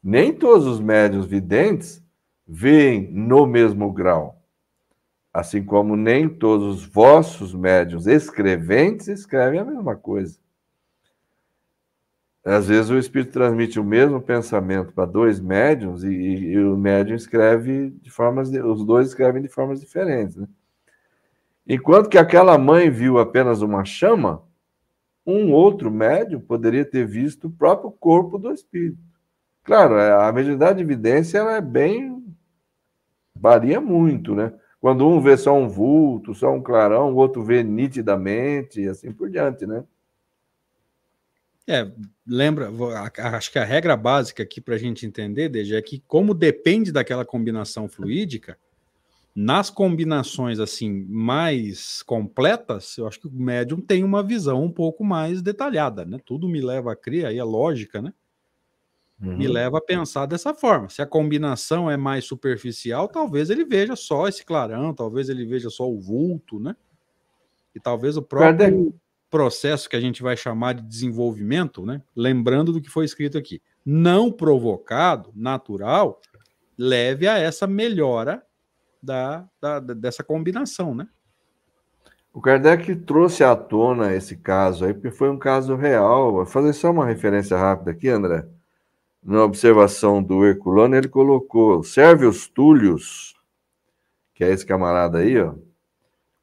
Nem 0.03 0.34
todos 0.34 0.68
os 0.68 0.82
médios 0.82 1.26
videntes 1.26 2.03
veem 2.45 3.09
no 3.09 3.47
mesmo 3.47 3.93
grau, 3.93 4.43
assim 5.34 5.64
como 5.64 5.95
nem 5.95 6.28
todos 6.28 6.76
os 6.76 6.86
vossos 6.86 7.53
médios 7.55 8.05
escreventes 8.05 9.07
escrevem 9.07 9.62
a 9.62 9.66
mesma 9.66 9.95
coisa. 9.95 10.40
Às 12.43 12.67
vezes 12.67 12.89
o 12.89 12.97
espírito 12.97 13.31
transmite 13.31 13.79
o 13.79 13.83
mesmo 13.83 14.19
pensamento 14.19 14.93
para 14.93 15.05
dois 15.05 15.39
médiums 15.39 16.03
e, 16.03 16.09
e, 16.09 16.57
o 16.57 16.75
médium 16.75 17.15
escreve 17.15 17.91
de 18.01 18.09
formas, 18.09 18.49
os 18.49 18.83
dois 18.83 19.09
escrevem 19.09 19.43
de 19.43 19.47
formas 19.47 19.79
diferentes. 19.79 20.35
Né? 20.35 20.47
Enquanto 21.67 22.09
que 22.09 22.17
aquela 22.17 22.57
mãe 22.57 22.89
viu 22.89 23.19
apenas 23.19 23.61
uma 23.61 23.85
chama, 23.85 24.43
um 25.25 25.51
outro 25.51 25.91
médium 25.91 26.39
poderia 26.39 26.83
ter 26.83 27.05
visto 27.05 27.47
o 27.47 27.51
próprio 27.51 27.91
corpo 27.91 28.39
do 28.39 28.51
espírito. 28.51 28.97
Claro, 29.63 29.95
é, 29.97 30.27
a 30.27 30.31
mediunidade 30.31 30.77
de 30.77 30.83
evidência 30.83 31.37
ela 31.37 31.55
é 31.55 31.61
bem. 31.61 32.25
varia 33.35 33.79
muito, 33.79 34.33
né? 34.33 34.51
Quando 34.79 35.07
um 35.07 35.21
vê 35.21 35.37
só 35.37 35.53
um 35.53 35.69
vulto, 35.69 36.33
só 36.33 36.51
um 36.51 36.61
clarão, 36.61 37.13
o 37.13 37.17
outro 37.17 37.43
vê 37.43 37.61
nitidamente 37.61 38.81
e 38.81 38.87
assim 38.87 39.11
por 39.11 39.29
diante, 39.29 39.67
né? 39.67 39.83
É, 41.67 41.89
lembra, 42.32 42.71
acho 43.17 43.51
que 43.51 43.59
a 43.59 43.65
regra 43.65 43.97
básica 43.97 44.41
aqui 44.41 44.61
para 44.61 44.75
a 44.75 44.77
gente 44.77 45.05
entender, 45.05 45.49
Deja, 45.49 45.77
é 45.77 45.82
que 45.82 46.01
como 46.07 46.34
depende 46.34 46.91
daquela 46.91 47.25
combinação 47.25 47.89
fluídica, 47.89 48.57
nas 49.36 49.69
combinações 49.69 50.59
assim 50.59 51.05
mais 51.09 52.01
completas, 52.03 52.97
eu 52.97 53.05
acho 53.05 53.19
que 53.19 53.27
o 53.27 53.32
médium 53.32 53.82
tem 53.82 54.03
uma 54.03 54.23
visão 54.23 54.63
um 54.63 54.71
pouco 54.71 55.03
mais 55.03 55.41
detalhada, 55.41 56.05
né? 56.05 56.19
Tudo 56.25 56.47
me 56.47 56.61
leva 56.61 56.93
a 56.93 56.95
crer, 56.95 57.25
aí 57.25 57.39
a 57.39 57.45
lógica, 57.45 58.01
né? 58.01 58.13
Uhum. 59.21 59.38
Me 59.38 59.47
leva 59.47 59.77
a 59.77 59.82
pensar 59.82 60.25
dessa 60.25 60.53
forma. 60.53 60.89
Se 60.89 61.01
a 61.01 61.05
combinação 61.05 61.91
é 61.91 61.95
mais 61.95 62.25
superficial, 62.25 63.07
talvez 63.07 63.49
ele 63.49 63.63
veja 63.63 63.95
só 63.95 64.27
esse 64.27 64.43
clarão, 64.45 64.93
talvez 64.93 65.29
ele 65.29 65.45
veja 65.45 65.69
só 65.69 65.89
o 65.89 65.99
vulto, 65.99 66.59
né? 66.59 66.75
E 67.75 67.79
talvez 67.79 68.17
o 68.17 68.21
próprio 68.21 68.93
processo 69.32 69.89
que 69.89 69.95
a 69.95 69.99
gente 69.99 70.21
vai 70.21 70.36
chamar 70.36 70.73
de 70.73 70.84
desenvolvimento, 70.84 71.86
né? 71.86 72.03
Lembrando 72.15 72.73
do 72.73 72.82
que 72.82 72.89
foi 72.89 73.05
escrito 73.05 73.38
aqui, 73.38 73.61
não 73.84 74.29
provocado, 74.29 75.32
natural, 75.34 76.19
leve 76.77 77.27
a 77.27 77.39
essa 77.39 77.65
melhora 77.65 78.43
da, 79.01 79.47
da, 79.59 79.79
dessa 79.79 80.23
combinação, 80.23 80.93
né? 80.93 81.07
O 82.34 82.41
Kardec 82.41 82.95
trouxe 82.97 83.43
à 83.43 83.55
tona 83.55 84.13
esse 84.13 84.38
caso 84.38 84.86
aí, 84.86 84.93
porque 84.93 85.11
foi 85.11 85.29
um 85.29 85.38
caso 85.38 85.75
real. 85.75 86.32
Vou 86.32 86.45
fazer 86.45 86.73
só 86.73 86.91
uma 86.91 87.05
referência 87.05 87.57
rápida 87.57 87.91
aqui, 87.91 88.07
André. 88.07 88.45
Na 89.23 89.43
observação 89.43 90.21
do 90.21 90.45
Herculano, 90.45 90.95
ele 90.95 91.09
colocou 91.09 91.84
Sérvios 91.84 92.47
Túlios, 92.47 93.36
que 94.34 94.43
é 94.43 94.49
esse 94.49 94.65
camarada 94.65 95.19
aí, 95.19 95.39
ó, 95.39 95.53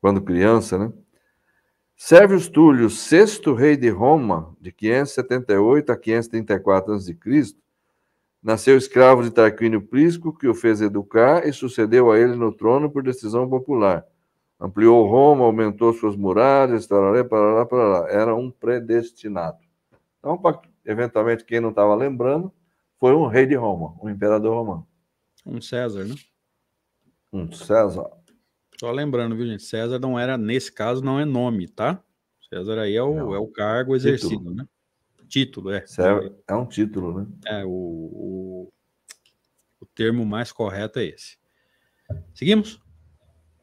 quando 0.01 0.21
criança, 0.21 0.79
né? 0.79 0.93
Sérvios 2.01 2.49
Túlios, 2.49 3.01
sexto 3.01 3.55
rei 3.55 3.77
de 3.77 3.89
Roma, 3.91 4.57
de 4.61 4.71
578 4.71 5.91
a 5.91 5.97
534 5.97 6.95
a.C., 6.95 7.19
Nasceu 8.41 8.79
escravo 8.79 9.25
de 9.25 9.33
Tarquínio 9.33 9.83
Prisco, 9.83 10.33
que 10.33 10.47
o 10.47 10.55
fez 10.55 10.81
educar 10.81 11.45
e 11.45 11.53
sucedeu 11.53 12.13
a 12.13 12.17
ele 12.17 12.37
no 12.37 12.53
trono 12.53 12.89
por 12.89 13.03
decisão 13.03 13.51
popular. 13.51 14.07
Ampliou 14.61 15.09
Roma, 15.09 15.45
aumentou 15.45 15.93
suas 15.93 16.15
muralhas, 16.15 16.87
parará, 16.87 17.25
parará. 17.25 18.09
Era 18.09 18.33
um 18.33 18.49
predestinado. 18.49 19.59
Então, 20.21 20.39
pra, 20.39 20.63
eventualmente, 20.87 21.45
quem 21.45 21.59
não 21.59 21.71
estava 21.71 21.97
lembrando, 21.97 22.53
foi 23.01 23.13
um 23.13 23.27
rei 23.27 23.45
de 23.45 23.57
Roma, 23.57 23.97
um 24.01 24.09
imperador 24.09 24.55
romano. 24.55 24.87
Um 25.45 25.61
César, 25.61 26.05
né? 26.05 26.15
Um 27.33 27.51
César. 27.51 28.09
Só 28.79 28.91
lembrando, 28.93 29.35
viu, 29.37 29.47
gente? 29.47 29.63
César 29.65 29.99
não 29.99 30.19
era, 30.19 30.39
nesse 30.39 30.71
caso, 30.71 31.03
não 31.03 31.19
é 31.19 31.25
nome, 31.25 31.67
tá? 31.67 32.03
César 32.49 32.79
aí 32.79 32.95
é 32.95 33.03
o, 33.03 33.35
é 33.35 33.39
o 33.39 33.49
cargo 33.49 33.97
exercido, 33.97 34.39
Título. 34.39 34.55
né? 34.55 34.69
Título, 35.29 35.71
é. 35.71 35.85
É, 35.99 36.33
é 36.49 36.55
um 36.55 36.65
título, 36.65 37.21
né? 37.21 37.27
É, 37.45 37.65
o, 37.65 37.69
o, 37.69 38.73
o 39.81 39.87
termo 39.87 40.25
mais 40.25 40.53
correto 40.53 40.99
é 40.99 41.05
esse. 41.05 41.37
Seguimos? 42.33 42.81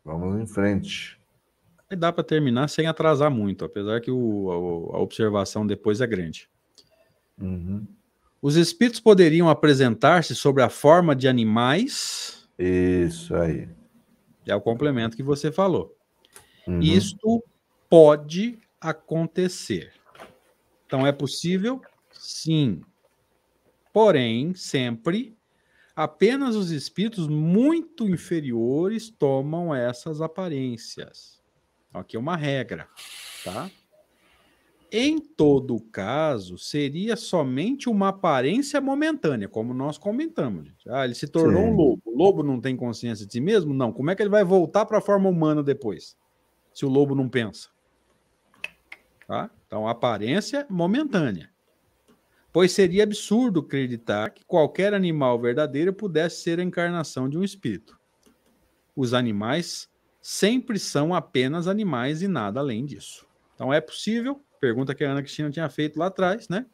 Vamos 0.04 0.40
em 0.40 0.46
frente. 0.46 1.20
Aí 1.90 1.98
dá 1.98 2.12
para 2.12 2.24
terminar 2.24 2.68
sem 2.68 2.86
atrasar 2.86 3.32
muito, 3.32 3.66
apesar 3.66 4.02
que 4.02 4.12
o, 4.12 4.92
a, 4.94 4.98
a 4.98 5.00
observação 5.00 5.66
depois 5.66 6.02
é 6.02 6.08
grande. 6.08 6.50
Uhum. 7.42 7.88
Os 8.42 8.56
espíritos 8.56 9.00
poderiam 9.00 9.50
apresentar-se 9.50 10.36
sobre 10.36 10.62
a 10.62 10.70
forma 10.70 11.16
de 11.16 11.28
animais. 11.28 12.48
Isso 12.60 13.34
aí. 13.34 13.68
É 14.46 14.56
o 14.56 14.62
complemento 14.62 15.16
que 15.16 15.24
você 15.24 15.52
falou. 15.52 15.96
Uhum. 16.68 16.80
Isto 16.82 17.44
pode 17.90 18.60
acontecer. 18.80 19.94
Então 20.86 21.06
é 21.06 21.12
possível? 21.12 21.82
Sim. 22.12 22.82
Porém, 23.92 24.54
sempre 24.54 25.36
apenas 25.96 26.56
os 26.56 26.72
espíritos 26.72 27.28
muito 27.28 28.08
inferiores 28.10 29.10
tomam 29.10 29.74
essas 29.74 30.22
aparências. 30.22 31.42
Aqui 31.94 32.18
é 32.18 32.20
uma 32.20 32.36
regra, 32.36 32.90
tá? 33.44 33.72
Em 34.98 35.20
todo 35.20 35.78
caso, 35.92 36.58
seria 36.58 37.18
somente 37.18 37.90
uma 37.90 38.08
aparência 38.08 38.80
momentânea, 38.80 39.50
como 39.50 39.74
nós 39.74 39.98
comentamos. 39.98 40.68
Gente. 40.68 40.90
Ah, 40.90 41.04
ele 41.04 41.14
se 41.14 41.28
tornou 41.28 41.64
Sim. 41.64 41.68
um 41.68 41.76
lobo. 41.76 42.02
O 42.06 42.18
lobo 42.18 42.42
não 42.42 42.62
tem 42.62 42.78
consciência 42.78 43.26
de 43.26 43.34
si 43.34 43.42
mesmo? 43.42 43.74
Não. 43.74 43.92
Como 43.92 44.10
é 44.10 44.16
que 44.16 44.24
ele 44.24 44.30
vai 44.30 44.46
voltar 44.46 44.86
para 44.86 45.00
a 45.00 45.02
forma 45.02 45.28
humana 45.28 45.62
depois? 45.62 46.16
Se 46.74 46.86
o 46.86 46.90
lobo 46.90 47.14
não 47.14 47.28
pensa. 47.28 47.68
Tá? 49.28 49.52
Então, 49.68 49.86
aparência 49.86 50.66
momentânea. 50.70 51.50
Pois 52.54 52.72
seria 52.72 53.04
absurdo 53.04 53.60
acreditar 53.60 54.30
que 54.30 54.46
qualquer 54.46 54.94
animal 54.94 55.38
verdadeiro 55.38 55.92
pudesse 55.92 56.42
ser 56.42 56.58
a 56.58 56.64
encarnação 56.64 57.28
de 57.28 57.38
um 57.38 57.44
espírito. 57.44 58.00
Os 58.96 59.14
animais 59.14 59.90
sempre 60.22 60.80
são 60.80 61.14
apenas 61.14 61.68
animais 61.68 62.22
e 62.22 62.30
nada 62.30 62.62
além 62.62 62.86
disso. 62.86 63.28
Então, 63.56 63.74
é 63.74 63.82
possível, 63.82 64.42
pergunta 64.66 64.96
que 64.96 65.04
a 65.04 65.12
Ana 65.12 65.22
Cristina 65.22 65.52
tinha 65.52 65.70
feito 65.70 66.00
lá 66.00 66.08
atrás, 66.08 66.50
né? 66.50 66.66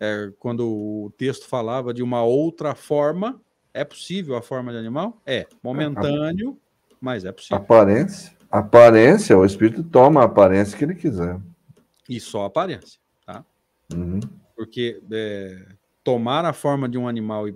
É, 0.00 0.32
quando 0.38 0.66
o 0.66 1.12
texto 1.18 1.46
falava 1.46 1.92
de 1.92 2.02
uma 2.02 2.22
outra 2.22 2.74
forma, 2.74 3.38
é 3.74 3.84
possível 3.84 4.36
a 4.36 4.40
forma 4.40 4.72
de 4.72 4.78
animal? 4.78 5.20
É, 5.26 5.46
momentâneo, 5.62 6.58
mas 6.98 7.26
é 7.26 7.30
possível. 7.30 7.58
Aparência, 7.58 8.32
aparência, 8.50 9.36
o 9.36 9.44
espírito 9.44 9.82
toma 9.82 10.22
a 10.22 10.24
aparência 10.24 10.78
que 10.78 10.82
ele 10.82 10.94
quiser. 10.94 11.38
E 12.08 12.18
só 12.18 12.46
aparência, 12.46 12.98
tá? 13.26 13.44
Uhum. 13.94 14.20
Porque 14.56 15.02
é, 15.12 15.66
tomar 16.02 16.46
a 16.46 16.54
forma 16.54 16.88
de 16.88 16.96
um 16.96 17.06
animal 17.06 17.46
e 17.46 17.54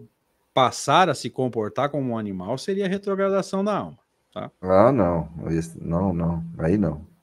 passar 0.53 1.09
a 1.09 1.15
se 1.15 1.31
comportar 1.31 1.89
como 1.89 2.13
um 2.13 2.19
animal 2.19 2.59
seria 2.59 2.87
retrogradação 2.87 3.65
da 3.65 3.79
alma, 3.79 3.99
tá? 4.31 4.51
Ah, 4.61 4.93
não. 4.93 5.31
Não, 5.81 6.13
não. 6.13 6.45
Aí 6.59 6.77
não. 6.77 7.14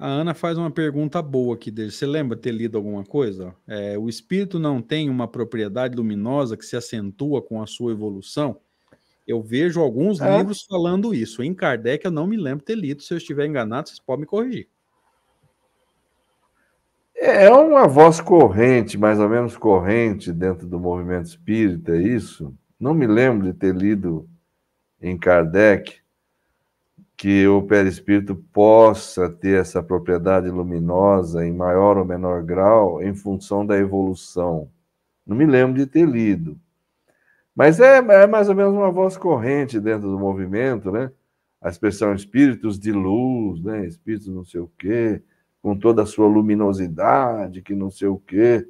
A 0.00 0.06
Ana 0.06 0.32
faz 0.32 0.56
uma 0.56 0.70
pergunta 0.70 1.20
boa 1.20 1.54
aqui 1.54 1.70
dele. 1.70 1.90
Você 1.90 2.06
lembra 2.06 2.34
ter 2.34 2.52
lido 2.52 2.78
alguma 2.78 3.04
coisa? 3.04 3.54
É, 3.68 3.98
o 3.98 4.08
espírito 4.08 4.58
não 4.58 4.80
tem 4.80 5.10
uma 5.10 5.28
propriedade 5.28 5.94
luminosa 5.94 6.56
que 6.56 6.64
se 6.64 6.74
acentua 6.74 7.42
com 7.42 7.60
a 7.60 7.66
sua 7.66 7.92
evolução? 7.92 8.58
Eu 9.28 9.42
vejo 9.42 9.78
alguns 9.78 10.18
é. 10.18 10.38
livros 10.38 10.62
falando 10.62 11.14
isso. 11.14 11.42
Em 11.42 11.52
Kardec, 11.52 12.02
eu 12.02 12.10
não 12.10 12.26
me 12.26 12.38
lembro 12.38 12.64
ter 12.64 12.76
lido. 12.76 13.02
Se 13.02 13.12
eu 13.12 13.18
estiver 13.18 13.44
enganado, 13.44 13.90
vocês 13.90 14.00
podem 14.00 14.22
me 14.22 14.26
corrigir. 14.26 14.68
É, 17.14 17.44
é 17.44 17.50
uma 17.52 17.86
voz 17.86 18.22
corrente, 18.22 18.96
mais 18.96 19.20
ou 19.20 19.28
menos 19.28 19.54
corrente, 19.58 20.32
dentro 20.32 20.66
do 20.66 20.80
movimento 20.80 21.26
espírita, 21.26 21.92
é 21.92 22.00
isso? 22.00 22.54
Não 22.80 22.94
me 22.94 23.06
lembro 23.06 23.52
de 23.52 23.52
ter 23.52 23.76
lido 23.76 24.26
em 24.98 25.18
Kardec 25.18 26.00
que 27.20 27.46
o 27.46 27.60
perispírito 27.60 28.34
possa 28.34 29.28
ter 29.28 29.60
essa 29.60 29.82
propriedade 29.82 30.48
luminosa 30.48 31.44
em 31.44 31.52
maior 31.52 31.98
ou 31.98 32.04
menor 32.06 32.42
grau 32.42 33.02
em 33.02 33.14
função 33.14 33.66
da 33.66 33.76
evolução. 33.76 34.70
Não 35.26 35.36
me 35.36 35.44
lembro 35.44 35.76
de 35.76 35.86
ter 35.86 36.08
lido. 36.08 36.58
Mas 37.54 37.78
é, 37.78 37.98
é 37.98 38.26
mais 38.26 38.48
ou 38.48 38.54
menos 38.54 38.72
uma 38.72 38.90
voz 38.90 39.18
corrente 39.18 39.78
dentro 39.78 40.10
do 40.10 40.18
movimento, 40.18 40.90
né? 40.90 41.12
A 41.60 41.68
expressão 41.68 42.14
espíritos 42.14 42.80
de 42.80 42.90
luz, 42.90 43.62
né? 43.62 43.84
Espíritos 43.84 44.28
não 44.28 44.42
sei 44.42 44.62
o 44.62 44.72
quê, 44.78 45.22
com 45.60 45.78
toda 45.78 46.04
a 46.04 46.06
sua 46.06 46.26
luminosidade, 46.26 47.60
que 47.60 47.74
não 47.74 47.90
sei 47.90 48.08
o 48.08 48.16
quê. 48.16 48.66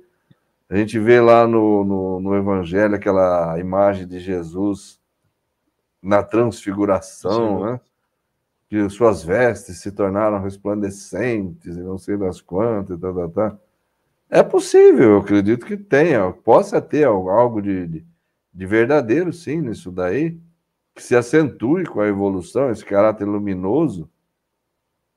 A 0.69 0.75
gente 0.75 0.99
vê 0.99 1.21
lá 1.21 1.47
no, 1.47 1.85
no, 1.85 2.21
no 2.21 2.35
Evangelho 2.35 2.97
aquela 2.97 3.57
imagem 3.61 4.09
de 4.09 4.19
Jesus 4.19 4.99
na 6.03 6.25
transfiguração, 6.25 7.59
Sim. 7.61 7.65
né? 7.67 7.81
Que 8.71 8.89
suas 8.89 9.23
vestes 9.23 9.81
se 9.81 9.93
tornaram 9.93 10.41
resplandecentes 10.41 11.77
e 11.77 11.81
não 11.83 11.99
sei 11.99 12.17
das 12.17 12.41
quantas, 12.41 12.99
tá, 12.99 13.13
tá, 13.13 13.29
tá. 13.29 13.59
É 14.31 14.43
possível, 14.45 15.11
eu 15.11 15.19
acredito 15.19 15.67
que 15.67 15.77
tenha, 15.77 16.33
possa 16.33 16.81
ter 16.81 17.05
algo 17.05 17.61
de, 17.61 17.87
de, 17.87 18.07
de 18.55 18.67
verdadeiro, 18.67 19.33
sim, 19.33 19.61
nisso 19.61 19.91
daí, 19.91 20.39
que 20.95 21.03
se 21.03 21.17
acentue 21.17 21.85
com 21.85 22.01
a 22.01 22.07
evolução, 22.07 22.71
esse 22.71 22.85
caráter 22.85 23.25
luminoso. 23.25 24.09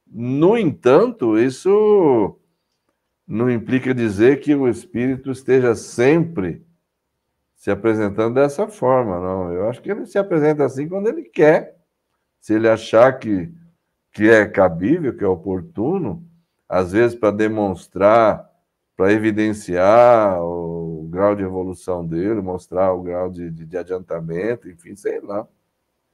No 0.08 0.58
entanto, 0.58 1.38
isso 1.38 2.40
não 3.28 3.52
implica 3.52 3.94
dizer 3.94 4.40
que 4.42 4.56
o 4.56 4.68
espírito 4.68 5.32
esteja 5.32 5.76
sempre 5.76 6.66
se 7.56 7.72
apresentando 7.72 8.36
dessa 8.36 8.68
forma, 8.68 9.20
não. 9.20 9.54
Eu 9.54 9.70
acho 9.70 9.82
que 9.82 9.90
ele 9.90 10.06
se 10.06 10.18
apresenta 10.18 10.66
assim 10.66 10.88
quando 10.88 11.08
ele 11.08 11.24
quer. 11.24 11.73
Se 12.44 12.54
ele 12.54 12.68
achar 12.68 13.20
que, 13.20 13.50
que 14.12 14.30
é 14.30 14.46
cabível, 14.46 15.16
que 15.16 15.24
é 15.24 15.28
oportuno, 15.28 16.30
às 16.68 16.92
vezes 16.92 17.18
para 17.18 17.32
demonstrar, 17.32 18.52
para 18.98 19.14
evidenciar 19.14 20.44
o 20.44 21.08
grau 21.10 21.38
de 21.38 21.42
evolução 21.42 22.06
dele, 22.06 22.42
mostrar 22.42 22.92
o 22.92 23.02
grau 23.02 23.30
de, 23.30 23.50
de, 23.50 23.66
de 23.66 23.78
adiantamento, 23.78 24.70
enfim, 24.70 24.94
sei 24.94 25.22
lá. 25.22 25.48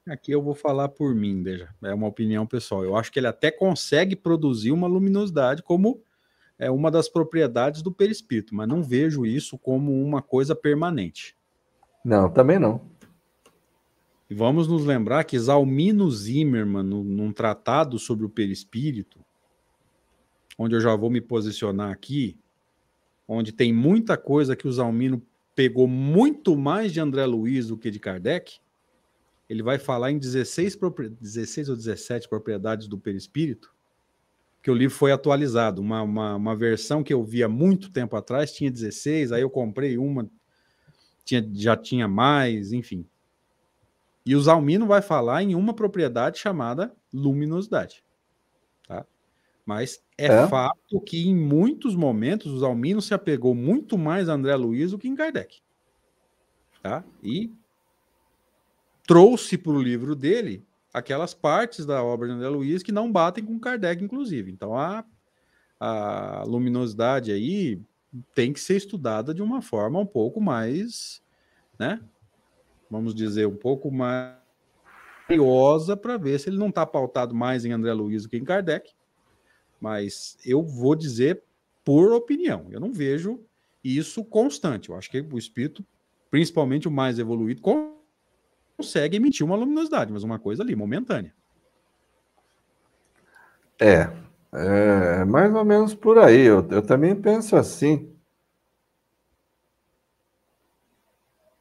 Aqui 0.07 0.32
eu 0.32 0.39
vou 0.39 0.53
falar 0.53 0.89
por 0.89 1.15
mim, 1.15 1.41
veja, 1.41 1.67
é 1.82 1.95
uma 1.95 2.05
opinião 2.05 2.45
pessoal. 2.45 2.84
Eu 2.84 2.95
acho 2.95 3.11
que 3.11 3.17
ele 3.17 3.25
até 3.25 3.49
consegue 3.49 4.15
produzir 4.15 4.71
uma 4.71 4.86
luminosidade 4.88 5.63
como 5.63 5.99
é 6.59 6.69
uma 6.69 6.91
das 6.91 7.09
propriedades 7.09 7.82
do 7.82 7.91
perispírito, 7.91 8.53
mas 8.53 8.67
não 8.67 8.84
vejo 8.84 9.25
isso 9.25 9.57
como 9.57 9.99
uma 9.99 10.21
coisa 10.21 10.53
permanente. 10.53 11.36
Não, 12.05 12.30
também 12.30 12.59
não. 12.59 12.82
E 14.30 14.34
vamos 14.36 14.67
nos 14.67 14.86
lembrar 14.86 15.23
que 15.23 15.39
Zalmino 15.39 16.09
Zimmermann, 16.11 16.84
num, 16.84 17.03
num 17.03 17.32
tratado 17.32 17.97
sobre 17.97 18.25
o 18.25 18.30
perispírito, 18.30 19.19
onde 20.57 20.75
eu 20.75 20.82
já 20.82 20.95
vou 20.95 21.09
me 21.09 21.19
posicionar 21.19 21.91
aqui, 21.91 22.38
onde 23.27 23.51
tem 23.51 23.73
muita 23.73 24.17
coisa 24.17 24.55
que 24.55 24.67
o 24.67 24.71
Zalmino 24.71 25.21
pegou 25.55 25.88
muito 25.88 26.55
mais 26.55 26.93
de 26.93 26.99
André 26.99 27.25
Luiz 27.25 27.67
do 27.67 27.77
que 27.77 27.89
de 27.89 27.99
Kardec, 27.99 28.59
ele 29.49 29.63
vai 29.63 29.80
falar 29.80 30.11
em 30.11 30.19
16, 30.19 30.77
16 31.19 31.69
ou 31.69 31.75
17 31.75 32.30
propriedades 32.30 32.88
do 32.88 32.99
perispírito, 32.99 33.73
que 34.61 34.69
o 34.69 34.75
livro 34.75 34.95
foi 34.95 35.11
atualizado. 35.11 35.82
Uma, 35.82 36.03
uma, 36.03 36.36
uma 36.36 36.55
versão 36.55 37.03
que 37.03 37.13
eu 37.13 37.23
via 37.23 37.49
muito 37.49 37.89
tempo 37.89 38.15
atrás 38.15 38.51
tinha 38.51 38.69
16, 38.69 39.32
aí 39.32 39.41
eu 39.41 39.49
comprei 39.49 39.97
uma 39.97 40.30
tinha, 41.25 41.47
já 41.53 41.75
tinha 41.75 42.07
mais, 42.07 42.71
enfim. 42.71 43.05
E 44.26 44.36
o 44.36 44.41
Zalmino 44.41 44.86
vai 44.86 45.01
falar 45.01 45.41
em 45.43 45.55
uma 45.55 45.74
propriedade 45.74 46.38
chamada 46.38 46.95
luminosidade. 47.11 48.03
Tá? 48.88 49.05
Mas 49.65 50.03
é, 50.17 50.28
é, 50.28 50.47
fato 50.47 51.01
que 51.01 51.28
em 51.28 51.36
muitos 51.36 51.95
momentos 51.95 52.51
o 52.51 52.59
Zalmino 52.59 53.01
se 53.01 53.13
apegou 53.13 53.55
muito 53.55 53.97
mais 53.97 54.30
a 54.30 54.34
André 54.34 54.55
Luiz 54.55 54.91
do 54.91 54.97
que 54.97 55.07
em 55.07 55.15
Kardec. 55.15 55.61
Tá? 56.82 57.03
E 57.24 57.51
trouxe 59.07 59.57
para 59.57 59.72
o 59.72 59.82
livro 59.82 60.15
dele 60.15 60.65
aquelas 60.93 61.34
partes 61.34 61.86
da 61.86 62.03
obra 62.03 62.28
de 62.28 62.34
André 62.34 62.49
Luiz 62.49 62.84
que 62.84 62.91
não 62.91 63.11
batem 63.11 63.43
com 63.43 63.59
Kardec, 63.59 64.03
inclusive. 64.03 64.51
Então 64.51 64.78
a, 64.78 65.03
a 65.80 66.43
luminosidade 66.45 67.32
aí 67.32 67.82
tem 68.34 68.53
que 68.53 68.59
ser 68.59 68.78
estudada 68.78 69.34
de 69.34 69.41
uma 69.41 69.61
forma 69.61 69.99
um 69.99 70.05
pouco 70.05 70.41
mais, 70.41 71.22
né? 71.78 72.01
Vamos 72.89 73.13
dizer, 73.13 73.47
um 73.47 73.55
pouco 73.55 73.91
mais 73.91 74.35
curiosa 75.27 75.95
para 75.95 76.17
ver 76.17 76.39
se 76.39 76.49
ele 76.49 76.57
não 76.57 76.69
está 76.69 76.85
pautado 76.85 77.35
mais 77.35 77.63
em 77.65 77.71
André 77.71 77.93
Luiz 77.93 78.23
do 78.23 78.29
que 78.29 78.37
em 78.37 78.43
Kardec. 78.43 78.91
Mas 79.79 80.37
eu 80.43 80.63
vou 80.63 80.95
dizer 80.95 81.43
por 81.89 82.11
opinião, 82.13 82.67
eu 82.69 82.79
não 82.79 82.93
vejo 82.93 83.39
isso 83.83 84.23
constante. 84.23 84.89
Eu 84.89 84.95
acho 84.95 85.09
que 85.09 85.21
o 85.21 85.37
espírito, 85.39 85.83
principalmente 86.29 86.87
o 86.87 86.91
mais 86.91 87.17
evoluído, 87.17 87.63
consegue 88.77 89.17
emitir 89.17 89.45
uma 89.45 89.55
luminosidade, 89.55 90.13
mas 90.13 90.23
uma 90.23 90.37
coisa 90.37 90.61
ali, 90.61 90.75
momentânea. 90.75 91.33
É, 93.79 94.11
é, 94.53 95.25
mais 95.25 95.51
ou 95.55 95.65
menos 95.65 95.95
por 95.95 96.19
aí. 96.19 96.41
Eu, 96.41 96.67
eu 96.69 96.81
também 96.81 97.15
penso 97.15 97.55
assim. 97.55 98.13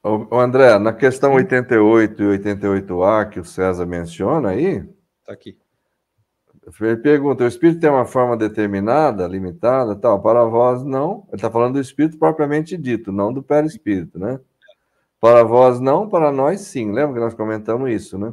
O, 0.02 0.38
André, 0.38 0.78
na 0.78 0.92
questão 0.92 1.34
88 1.34 2.22
e 2.22 2.38
88A 2.38 3.28
que 3.28 3.40
o 3.40 3.44
César 3.44 3.84
menciona 3.84 4.50
aí. 4.50 4.84
Está 5.20 5.32
aqui. 5.32 5.58
Ele 6.80 6.96
pergunta: 6.98 7.44
o 7.44 7.48
espírito 7.48 7.80
tem 7.80 7.90
uma 7.90 8.04
forma 8.04 8.36
determinada, 8.36 9.26
limitada, 9.26 9.96
tal? 9.96 10.22
Para 10.22 10.44
vós, 10.44 10.84
não. 10.84 11.24
Ele 11.28 11.36
está 11.36 11.50
falando 11.50 11.74
do 11.74 11.80
espírito 11.80 12.18
propriamente 12.18 12.76
dito, 12.76 13.10
não 13.10 13.32
do 13.32 13.42
perispírito, 13.42 14.18
né? 14.18 14.38
Para 15.20 15.42
vós, 15.42 15.80
não, 15.80 16.08
para 16.08 16.30
nós, 16.30 16.60
sim. 16.60 16.92
Lembra 16.92 17.14
que 17.14 17.20
nós 17.20 17.34
comentamos 17.34 17.90
isso, 17.90 18.16
né? 18.18 18.32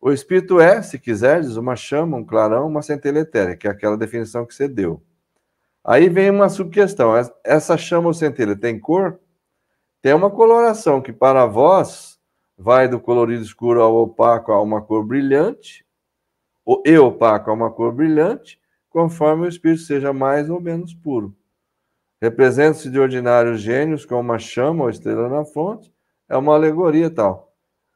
O 0.00 0.10
espírito 0.10 0.60
é, 0.60 0.82
se 0.82 0.98
quiseres, 0.98 1.56
uma 1.56 1.76
chama, 1.76 2.16
um 2.16 2.24
clarão, 2.24 2.66
uma 2.66 2.82
centelha 2.82 3.20
etérea, 3.20 3.56
que 3.56 3.68
é 3.68 3.70
aquela 3.70 3.96
definição 3.96 4.44
que 4.44 4.52
você 4.52 4.66
deu. 4.66 5.00
Aí 5.84 6.08
vem 6.08 6.28
uma 6.28 6.48
subquestão: 6.48 7.12
essa 7.44 7.78
chama 7.78 8.08
ou 8.08 8.14
centelha 8.14 8.56
tem 8.56 8.78
cor? 8.78 9.20
Tem 10.02 10.12
uma 10.12 10.30
coloração 10.30 11.00
que 11.00 11.12
para 11.12 11.46
vós 11.46 12.18
vai 12.58 12.88
do 12.88 12.98
colorido 12.98 13.44
escuro 13.44 13.80
ao 13.80 13.94
opaco 13.94 14.50
a 14.50 14.60
uma 14.60 14.82
cor 14.82 15.06
brilhante, 15.06 15.86
e 16.84 16.98
opaco 16.98 17.50
a 17.50 17.54
uma 17.54 17.70
cor 17.70 17.92
brilhante, 17.92 18.60
conforme 18.90 19.46
o 19.46 19.48
espírito 19.48 19.82
seja 19.82 20.12
mais 20.12 20.50
ou 20.50 20.60
menos 20.60 20.92
puro. 20.92 21.34
Representa-se 22.20 22.90
de 22.90 22.98
ordinários 22.98 23.60
gênios 23.60 24.04
com 24.04 24.18
uma 24.18 24.38
chama 24.40 24.84
ou 24.84 24.90
estrela 24.90 25.28
na 25.28 25.44
fonte, 25.44 25.92
é 26.28 26.36
uma 26.36 26.54
alegoria 26.54 27.08
tal. 27.08 27.54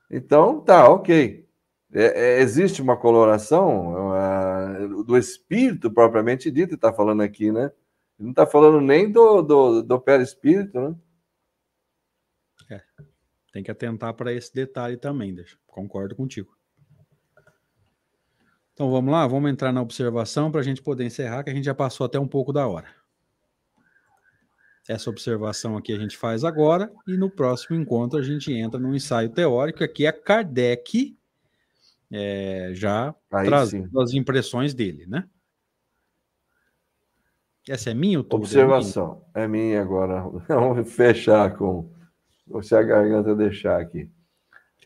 Então, 0.09 0.61
tá, 0.61 0.89
ok. 0.89 1.45
É, 1.93 2.05
é, 2.05 2.41
existe 2.41 2.83
uma 2.83 2.97
coloração 2.97 4.11
uh, 4.11 5.05
do 5.05 5.17
espírito 5.17 5.91
propriamente 5.91 6.51
dito, 6.51 6.75
está 6.75 6.93
falando 6.93 7.23
aqui, 7.23 7.51
né? 7.51 7.71
Não 8.19 8.31
está 8.31 8.47
falando 8.47 8.81
nem 8.81 9.11
do, 9.11 9.43
do, 9.43 9.83
do 9.83 10.01
perispírito, 10.01 10.81
né? 10.81 10.95
Tem 13.57 13.63
que 13.63 13.71
atentar 13.71 14.13
para 14.13 14.35
esse 14.35 14.55
detalhe 14.55 14.99
também, 14.99 15.35
deixa. 15.35 15.57
Concordo 15.67 16.15
contigo. 16.15 16.55
Então 18.75 18.91
vamos 18.91 19.11
lá, 19.11 19.27
vamos 19.27 19.51
entrar 19.51 19.73
na 19.73 19.81
observação 19.81 20.51
para 20.53 20.61
a 20.61 20.63
gente 20.63 20.83
poder 20.83 21.07
encerrar, 21.07 21.43
que 21.43 21.49
a 21.49 21.55
gente 21.55 21.65
já 21.65 21.75
passou 21.75 22.05
até 22.05 22.21
um 22.21 22.29
pouco 22.29 22.53
da 22.53 22.69
hora. 22.69 22.87
Essa 24.87 25.09
observação 25.09 25.75
aqui 25.75 25.91
a 25.91 25.99
gente 25.99 26.19
faz 26.19 26.45
agora, 26.45 26.93
e 27.09 27.17
no 27.17 27.31
próximo 27.31 27.81
encontro 27.81 28.19
a 28.19 28.23
gente 28.23 28.53
entra 28.53 28.79
no 28.79 28.95
ensaio 28.95 29.31
teórico, 29.31 29.83
aqui 29.83 30.05
é 30.05 30.13
Kardec 30.13 31.17
é, 32.13 32.73
já 32.75 33.15
Aí 33.33 33.47
trazendo 33.47 33.89
sim. 33.89 34.03
as 34.03 34.13
impressões 34.13 34.75
dele, 34.75 35.07
né? 35.07 35.27
Essa 37.67 37.89
é 37.89 37.95
minha 37.95 38.19
ou 38.19 38.27
Observação. 38.33 39.25
É 39.33 39.49
minha? 39.49 39.63
é 39.63 39.69
minha 39.69 39.81
agora. 39.81 40.29
Vamos 40.47 40.93
fechar 40.93 41.57
com. 41.57 41.97
Se 42.63 42.75
a 42.75 42.83
garganta 42.83 43.35
deixar 43.35 43.81
aqui. 43.81 44.11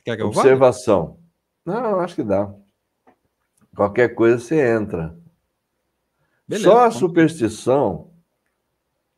Quer 0.05 0.17
que 0.17 0.23
Observação. 0.23 1.19
Vá? 1.65 1.81
Não, 1.81 2.01
acho 2.01 2.17
que 2.17 2.23
dá. 2.23 2.53
Qualquer 3.77 4.15
coisa 4.15 4.39
você 4.39 4.61
entra. 4.61 5.17
Beleza, 6.49 6.69
só 6.69 6.85
a 6.85 6.91
superstição, 6.91 8.11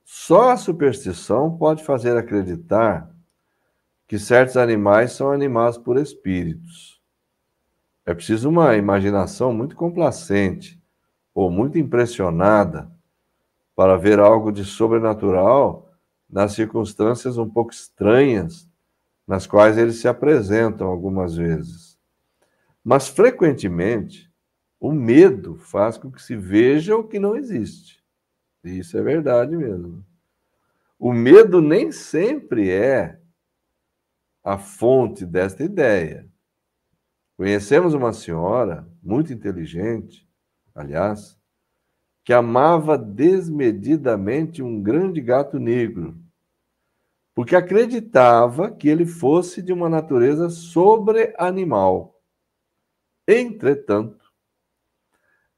só 0.04 0.50
a 0.50 0.56
superstição 0.56 1.56
pode 1.56 1.82
fazer 1.82 2.16
acreditar 2.16 3.10
que 4.06 4.18
certos 4.18 4.58
animais 4.58 5.12
são 5.12 5.32
animados 5.32 5.78
por 5.78 5.96
espíritos. 5.96 7.00
É 8.04 8.12
preciso 8.12 8.50
uma 8.50 8.76
imaginação 8.76 9.54
muito 9.54 9.74
complacente 9.74 10.82
ou 11.34 11.50
muito 11.50 11.78
impressionada 11.78 12.92
para 13.74 13.96
ver 13.96 14.18
algo 14.18 14.52
de 14.52 14.64
sobrenatural 14.64 15.91
nas 16.32 16.54
circunstâncias 16.54 17.36
um 17.36 17.48
pouco 17.48 17.72
estranhas 17.72 18.66
nas 19.28 19.46
quais 19.46 19.76
eles 19.76 19.96
se 19.96 20.08
apresentam 20.08 20.88
algumas 20.88 21.36
vezes. 21.36 21.98
Mas 22.82 23.06
frequentemente 23.06 24.32
o 24.80 24.90
medo 24.90 25.56
faz 25.58 25.98
com 25.98 26.10
que 26.10 26.20
se 26.20 26.34
veja 26.34 26.96
o 26.96 27.06
que 27.06 27.18
não 27.18 27.36
existe. 27.36 28.02
E 28.64 28.78
isso 28.78 28.96
é 28.96 29.02
verdade 29.02 29.56
mesmo. 29.56 30.04
O 30.98 31.12
medo 31.12 31.60
nem 31.60 31.92
sempre 31.92 32.70
é 32.70 33.20
a 34.42 34.58
fonte 34.58 35.26
desta 35.26 35.62
ideia. 35.62 36.28
Conhecemos 37.36 37.94
uma 37.94 38.12
senhora 38.12 38.88
muito 39.02 39.32
inteligente, 39.32 40.28
aliás, 40.74 41.38
que 42.24 42.32
amava 42.32 42.96
desmedidamente 42.96 44.62
um 44.62 44.80
grande 44.80 45.20
gato 45.20 45.58
negro, 45.58 46.16
porque 47.34 47.56
acreditava 47.56 48.70
que 48.70 48.88
ele 48.88 49.06
fosse 49.06 49.60
de 49.62 49.72
uma 49.72 49.88
natureza 49.88 50.48
sobre-animal. 50.48 52.20
Entretanto, 53.26 54.32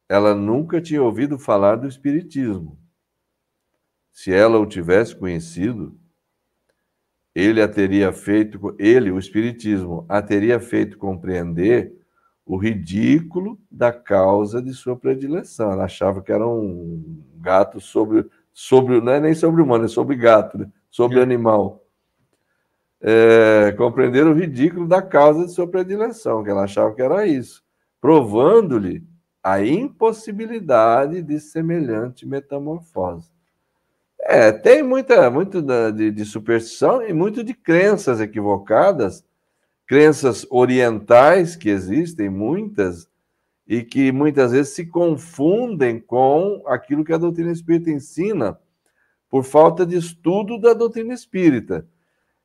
ela 0.08 0.34
nunca 0.34 0.80
tinha 0.80 1.02
ouvido 1.02 1.38
falar 1.38 1.76
do 1.76 1.88
Espiritismo. 1.88 2.78
Se 4.12 4.32
ela 4.32 4.58
o 4.58 4.66
tivesse 4.66 5.16
conhecido, 5.16 5.98
ele 7.34 7.60
a 7.60 7.68
teria 7.68 8.12
feito, 8.12 8.76
ele, 8.78 9.10
o 9.10 9.18
Espiritismo, 9.18 10.06
a 10.08 10.22
teria 10.22 10.60
feito 10.60 10.96
compreender 10.96 12.03
o 12.46 12.56
ridículo 12.56 13.58
da 13.70 13.92
causa 13.92 14.60
de 14.60 14.72
sua 14.72 14.96
predileção. 14.96 15.72
Ela 15.72 15.84
achava 15.84 16.20
que 16.20 16.32
era 16.32 16.46
um 16.46 17.22
gato 17.40 17.80
sobre, 17.80 18.26
sobre 18.52 19.00
não 19.00 19.12
é 19.12 19.20
nem 19.20 19.34
sobre 19.34 19.62
humano, 19.62 19.86
é 19.86 19.88
sobre 19.88 20.16
gato, 20.16 20.58
né? 20.58 20.70
sobre 20.90 21.18
é. 21.18 21.22
animal. 21.22 21.82
É, 23.00 23.72
compreender 23.72 24.26
o 24.26 24.32
ridículo 24.32 24.86
da 24.86 25.02
causa 25.02 25.44
de 25.44 25.52
sua 25.52 25.68
predileção, 25.68 26.42
que 26.42 26.50
ela 26.50 26.64
achava 26.64 26.94
que 26.94 27.02
era 27.02 27.26
isso, 27.26 27.62
provando-lhe 28.00 29.04
a 29.42 29.62
impossibilidade 29.62 31.20
de 31.22 31.38
semelhante 31.38 32.26
metamorfose. 32.26 33.30
É, 34.18 34.50
tem 34.50 34.82
muita, 34.82 35.30
muito 35.30 35.60
de, 35.92 36.10
de 36.10 36.24
superstição 36.24 37.06
e 37.06 37.12
muito 37.12 37.44
de 37.44 37.52
crenças 37.52 38.22
equivocadas, 38.22 39.22
crenças 39.86 40.46
orientais 40.50 41.56
que 41.56 41.68
existem, 41.68 42.28
muitas, 42.28 43.08
e 43.66 43.82
que 43.82 44.12
muitas 44.12 44.52
vezes 44.52 44.74
se 44.74 44.86
confundem 44.86 45.98
com 45.98 46.62
aquilo 46.66 47.04
que 47.04 47.12
a 47.12 47.18
doutrina 47.18 47.50
espírita 47.50 47.90
ensina, 47.90 48.58
por 49.28 49.42
falta 49.42 49.84
de 49.84 49.96
estudo 49.96 50.60
da 50.60 50.74
doutrina 50.74 51.12
espírita. 51.12 51.86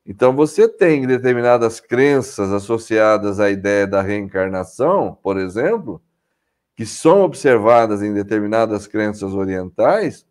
Então, 0.04 0.34
você 0.34 0.68
tem 0.68 1.06
determinadas 1.06 1.78
crenças 1.78 2.52
associadas 2.52 3.38
à 3.38 3.50
ideia 3.50 3.86
da 3.86 4.00
reencarnação, 4.00 5.16
por 5.22 5.38
exemplo, 5.38 6.02
que 6.74 6.86
são 6.86 7.22
observadas 7.22 8.02
em 8.02 8.12
determinadas 8.12 8.86
crenças 8.86 9.34
orientais 9.34 10.26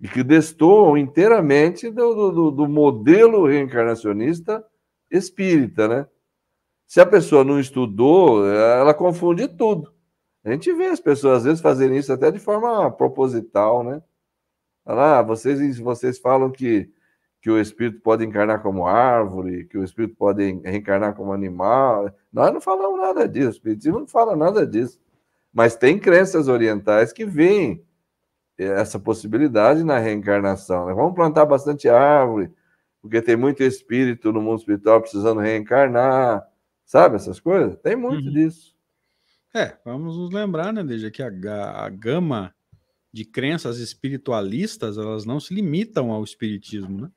e 0.00 0.08
que 0.08 0.24
destoam 0.24 0.98
inteiramente 0.98 1.88
do, 1.88 2.32
do, 2.32 2.50
do 2.50 2.68
modelo 2.68 3.46
reencarnacionista 3.46 4.64
espírita, 5.08 5.86
né? 5.86 6.06
Se 6.92 7.00
a 7.00 7.06
pessoa 7.06 7.42
não 7.42 7.58
estudou, 7.58 8.46
ela 8.46 8.92
confunde 8.92 9.48
tudo. 9.48 9.94
A 10.44 10.50
gente 10.50 10.70
vê 10.74 10.88
as 10.88 11.00
pessoas 11.00 11.38
às 11.38 11.44
vezes 11.44 11.62
fazerem 11.62 11.96
isso 11.96 12.12
até 12.12 12.30
de 12.30 12.38
forma 12.38 12.90
proposital, 12.90 13.82
né? 13.82 14.02
Ah, 14.84 15.22
vocês, 15.22 15.78
vocês 15.78 16.18
falam 16.18 16.50
que, 16.50 16.90
que 17.40 17.50
o 17.50 17.58
espírito 17.58 18.02
pode 18.02 18.26
encarnar 18.26 18.60
como 18.60 18.86
árvore, 18.86 19.64
que 19.68 19.78
o 19.78 19.82
espírito 19.82 20.14
pode 20.16 20.60
reencarnar 20.62 21.14
como 21.14 21.32
animal. 21.32 22.14
Nós 22.30 22.52
não 22.52 22.60
falamos 22.60 23.00
nada 23.00 23.26
disso, 23.26 23.48
o 23.48 23.52
espiritismo 23.52 24.00
não 24.00 24.06
fala 24.06 24.36
nada 24.36 24.66
disso. 24.66 25.00
Mas 25.50 25.74
tem 25.74 25.98
crenças 25.98 26.46
orientais 26.46 27.10
que 27.10 27.24
veem 27.24 27.82
essa 28.58 29.00
possibilidade 29.00 29.82
na 29.82 29.96
reencarnação. 29.96 30.84
Né? 30.84 30.92
Vamos 30.92 31.14
plantar 31.14 31.46
bastante 31.46 31.88
árvore, 31.88 32.52
porque 33.00 33.22
tem 33.22 33.34
muito 33.34 33.62
espírito 33.62 34.30
no 34.30 34.42
mundo 34.42 34.58
espiritual 34.58 35.00
precisando 35.00 35.40
reencarnar, 35.40 36.51
sabe 36.92 37.16
essas 37.16 37.40
coisas? 37.40 37.74
Tem 37.78 37.96
muito 37.96 38.26
uhum. 38.26 38.34
disso. 38.34 38.76
É, 39.54 39.78
vamos 39.82 40.18
nos 40.18 40.30
lembrar, 40.30 40.74
né, 40.74 40.84
desde 40.84 41.10
que 41.10 41.22
a, 41.22 41.30
a 41.84 41.88
gama 41.88 42.54
de 43.10 43.24
crenças 43.24 43.78
espiritualistas, 43.78 44.98
elas 44.98 45.24
não 45.24 45.40
se 45.40 45.54
limitam 45.54 46.10
ao 46.10 46.22
espiritismo, 46.22 47.00
né? 47.00 47.10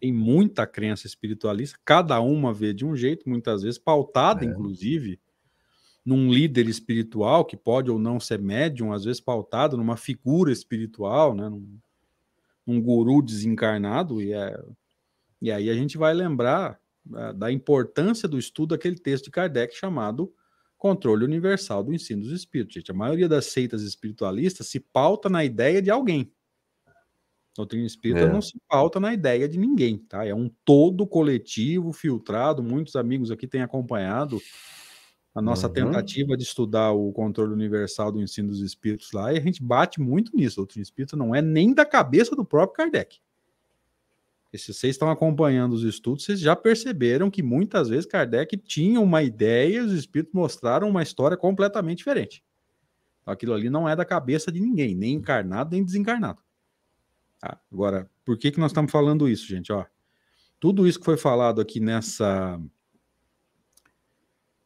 Tem 0.00 0.12
muita 0.12 0.66
crença 0.66 1.06
espiritualista, 1.06 1.78
cada 1.84 2.20
uma 2.20 2.52
vê 2.52 2.74
de 2.74 2.84
um 2.84 2.96
jeito, 2.96 3.28
muitas 3.28 3.62
vezes 3.62 3.78
pautada, 3.78 4.44
é. 4.44 4.48
inclusive, 4.48 5.20
num 6.04 6.28
líder 6.32 6.68
espiritual, 6.68 7.44
que 7.44 7.56
pode 7.56 7.92
ou 7.92 8.00
não 8.00 8.18
ser 8.18 8.40
médium, 8.40 8.92
às 8.92 9.04
vezes 9.04 9.20
pautado 9.20 9.76
numa 9.76 9.96
figura 9.96 10.50
espiritual, 10.50 11.34
né, 11.36 11.48
num, 11.48 11.78
num 12.66 12.82
guru 12.82 13.22
desencarnado, 13.22 14.20
e, 14.20 14.32
é, 14.32 14.60
e 15.40 15.52
aí 15.52 15.70
a 15.70 15.74
gente 15.74 15.96
vai 15.96 16.12
lembrar 16.12 16.80
da 17.36 17.52
importância 17.52 18.28
do 18.28 18.38
estudo 18.38 18.70
daquele 18.70 18.96
texto 18.96 19.26
de 19.26 19.30
Kardec 19.30 19.74
chamado 19.74 20.32
Controle 20.78 21.24
Universal 21.24 21.84
do 21.84 21.94
Ensino 21.94 22.22
dos 22.22 22.32
Espíritos. 22.32 22.74
Gente, 22.74 22.90
a 22.90 22.94
maioria 22.94 23.28
das 23.28 23.46
seitas 23.46 23.82
espiritualistas 23.82 24.68
se 24.68 24.80
pauta 24.80 25.28
na 25.28 25.44
ideia 25.44 25.80
de 25.80 25.90
alguém. 25.90 26.32
A 26.86 26.92
doutrina 27.56 27.86
espírita 27.86 28.22
é. 28.22 28.32
não 28.32 28.42
se 28.42 28.58
pauta 28.68 28.98
na 28.98 29.14
ideia 29.14 29.48
de 29.48 29.58
ninguém, 29.58 29.98
tá? 29.98 30.26
É 30.26 30.34
um 30.34 30.50
todo 30.64 31.06
coletivo, 31.06 31.92
filtrado. 31.92 32.62
Muitos 32.62 32.96
amigos 32.96 33.30
aqui 33.30 33.46
têm 33.46 33.62
acompanhado 33.62 34.40
a 35.34 35.42
nossa 35.42 35.66
uhum. 35.66 35.72
tentativa 35.72 36.36
de 36.36 36.42
estudar 36.44 36.92
o 36.92 37.12
controle 37.12 37.52
universal 37.52 38.12
do 38.12 38.20
ensino 38.20 38.48
dos 38.48 38.60
espíritos 38.60 39.10
lá, 39.12 39.32
e 39.32 39.38
a 39.38 39.40
gente 39.40 39.62
bate 39.62 40.00
muito 40.00 40.34
nisso. 40.36 40.60
O 40.60 40.62
doutrina 40.62 40.82
espírita 40.82 41.16
não 41.16 41.34
é 41.34 41.42
nem 41.42 41.74
da 41.74 41.84
cabeça 41.84 42.36
do 42.36 42.44
próprio 42.44 42.76
Kardec. 42.76 43.18
E 44.54 44.58
se 44.58 44.72
vocês 44.72 44.94
estão 44.94 45.10
acompanhando 45.10 45.72
os 45.72 45.82
estudos, 45.82 46.24
vocês 46.24 46.38
já 46.38 46.54
perceberam 46.54 47.28
que 47.28 47.42
muitas 47.42 47.88
vezes 47.88 48.06
Kardec 48.06 48.56
tinha 48.56 49.00
uma 49.00 49.20
ideia 49.20 49.78
e 49.78 49.80
os 49.80 49.92
espíritos 49.92 50.32
mostraram 50.32 50.88
uma 50.88 51.02
história 51.02 51.36
completamente 51.36 51.98
diferente. 51.98 52.40
Aquilo 53.26 53.52
ali 53.52 53.68
não 53.68 53.88
é 53.88 53.96
da 53.96 54.04
cabeça 54.04 54.52
de 54.52 54.60
ninguém, 54.60 54.94
nem 54.94 55.14
encarnado, 55.14 55.72
nem 55.72 55.84
desencarnado. 55.84 56.40
Tá? 57.40 57.60
Agora, 57.72 58.08
por 58.24 58.38
que, 58.38 58.52
que 58.52 58.60
nós 58.60 58.70
estamos 58.70 58.92
falando 58.92 59.28
isso, 59.28 59.44
gente? 59.44 59.72
Ó, 59.72 59.84
tudo 60.60 60.86
isso 60.86 61.00
que 61.00 61.04
foi 61.04 61.16
falado 61.16 61.60
aqui 61.60 61.80
nessa 61.80 62.62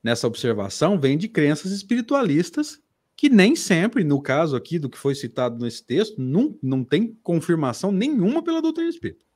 nessa 0.03 0.27
observação 0.27 1.01
vem 1.01 1.17
de 1.17 1.29
crenças 1.29 1.73
espiritualistas 1.73 2.79
que 3.17 3.31
nem 3.31 3.57
sempre, 3.57 4.05
no 4.05 4.21
caso 4.21 4.55
aqui 4.55 4.79
do 4.79 4.91
que 4.91 4.99
foi 4.99 5.15
citado 5.15 5.65
nesse 5.65 5.83
texto, 5.83 6.21
não, 6.21 6.59
não 6.63 6.85
tem 6.85 7.15
confirmação 7.23 7.91
nenhuma 7.91 8.45
pela 8.45 8.61
doutrina 8.61 8.91
espírita. 8.91 9.28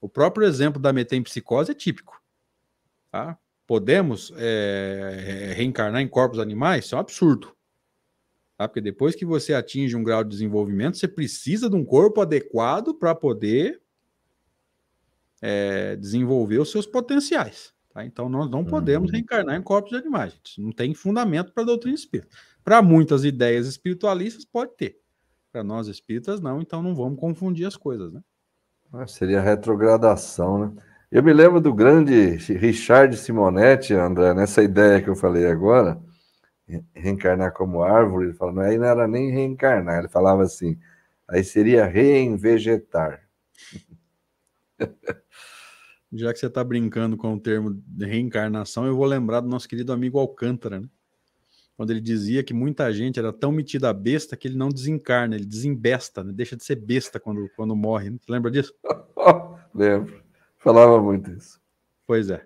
O 0.00 0.08
próprio 0.08 0.46
exemplo 0.46 0.80
da 0.80 0.92
metempsicose 0.92 1.72
é 1.72 1.74
típico. 1.74 2.22
Tá? 3.10 3.38
Podemos 3.66 4.32
é, 4.36 5.52
reencarnar 5.56 6.00
em 6.00 6.08
corpos 6.08 6.38
animais? 6.38 6.84
Isso 6.84 6.94
é 6.94 6.98
um 6.98 7.00
absurdo. 7.00 7.54
Tá? 8.56 8.66
Porque 8.66 8.80
depois 8.80 9.14
que 9.14 9.24
você 9.24 9.54
atinge 9.54 9.96
um 9.96 10.02
grau 10.02 10.24
de 10.24 10.30
desenvolvimento, 10.30 10.96
você 10.96 11.08
precisa 11.08 11.68
de 11.68 11.76
um 11.76 11.84
corpo 11.84 12.20
adequado 12.20 12.94
para 12.94 13.14
poder 13.14 13.80
é, 15.40 15.96
desenvolver 15.96 16.58
os 16.58 16.70
seus 16.70 16.86
potenciais. 16.86 17.72
Tá? 17.92 18.04
Então, 18.04 18.28
nós 18.28 18.50
não 18.50 18.64
podemos 18.64 19.10
uhum. 19.10 19.16
reencarnar 19.16 19.56
em 19.56 19.62
corpos 19.62 19.90
de 19.90 19.96
animais. 19.96 20.32
Gente. 20.32 20.60
Não 20.60 20.72
tem 20.72 20.94
fundamento 20.94 21.52
para 21.52 21.62
a 21.62 21.66
doutrina 21.66 21.94
espírita. 21.94 22.28
Para 22.64 22.82
muitas 22.82 23.24
ideias 23.24 23.66
espiritualistas, 23.66 24.44
pode 24.44 24.76
ter. 24.76 25.00
Para 25.50 25.64
nós 25.64 25.88
espíritas, 25.88 26.40
não. 26.40 26.60
Então, 26.60 26.82
não 26.82 26.94
vamos 26.94 27.18
confundir 27.18 27.66
as 27.66 27.76
coisas. 27.76 28.12
Né? 28.12 28.20
Ah, 28.92 29.06
seria 29.06 29.40
retrogradação, 29.40 30.58
né? 30.58 30.82
Eu 31.10 31.22
me 31.22 31.32
lembro 31.32 31.60
do 31.60 31.72
grande 31.74 32.36
Richard 32.36 33.16
Simonetti, 33.16 33.94
André, 33.94 34.34
nessa 34.34 34.62
ideia 34.62 35.00
que 35.02 35.08
eu 35.08 35.16
falei 35.16 35.46
agora, 35.46 36.00
reencarnar 36.94 37.52
como 37.52 37.82
árvore, 37.82 38.26
ele 38.26 38.34
falou, 38.34 38.60
aí 38.60 38.78
não 38.78 38.86
era 38.86 39.08
nem 39.08 39.30
reencarnar, 39.30 40.00
ele 40.00 40.08
falava 40.08 40.42
assim, 40.42 40.78
aí 41.28 41.42
seria 41.44 41.86
reenvegetar. 41.86 43.26
Já 46.12 46.32
que 46.32 46.38
você 46.38 46.46
está 46.46 46.64
brincando 46.64 47.16
com 47.16 47.34
o 47.34 47.40
termo 47.40 47.82
reencarnação, 47.98 48.86
eu 48.86 48.96
vou 48.96 49.04
lembrar 49.06 49.40
do 49.40 49.48
nosso 49.48 49.68
querido 49.68 49.92
amigo 49.92 50.18
Alcântara, 50.18 50.80
né? 50.80 50.88
Quando 51.78 51.92
ele 51.92 52.00
dizia 52.00 52.42
que 52.42 52.52
muita 52.52 52.92
gente 52.92 53.20
era 53.20 53.32
tão 53.32 53.52
metida 53.52 53.88
a 53.88 53.92
besta 53.92 54.36
que 54.36 54.48
ele 54.48 54.56
não 54.56 54.68
desencarna, 54.68 55.36
ele 55.36 55.44
desembesta, 55.44 56.24
né? 56.24 56.32
deixa 56.32 56.56
de 56.56 56.64
ser 56.64 56.74
besta 56.74 57.20
quando, 57.20 57.48
quando 57.54 57.76
morre. 57.76 58.10
Né? 58.10 58.18
Você 58.20 58.32
lembra 58.32 58.50
disso? 58.50 58.74
Lembro. 59.72 60.20
Falava 60.56 61.00
muito 61.00 61.30
isso. 61.30 61.60
Pois 62.04 62.30
é. 62.30 62.44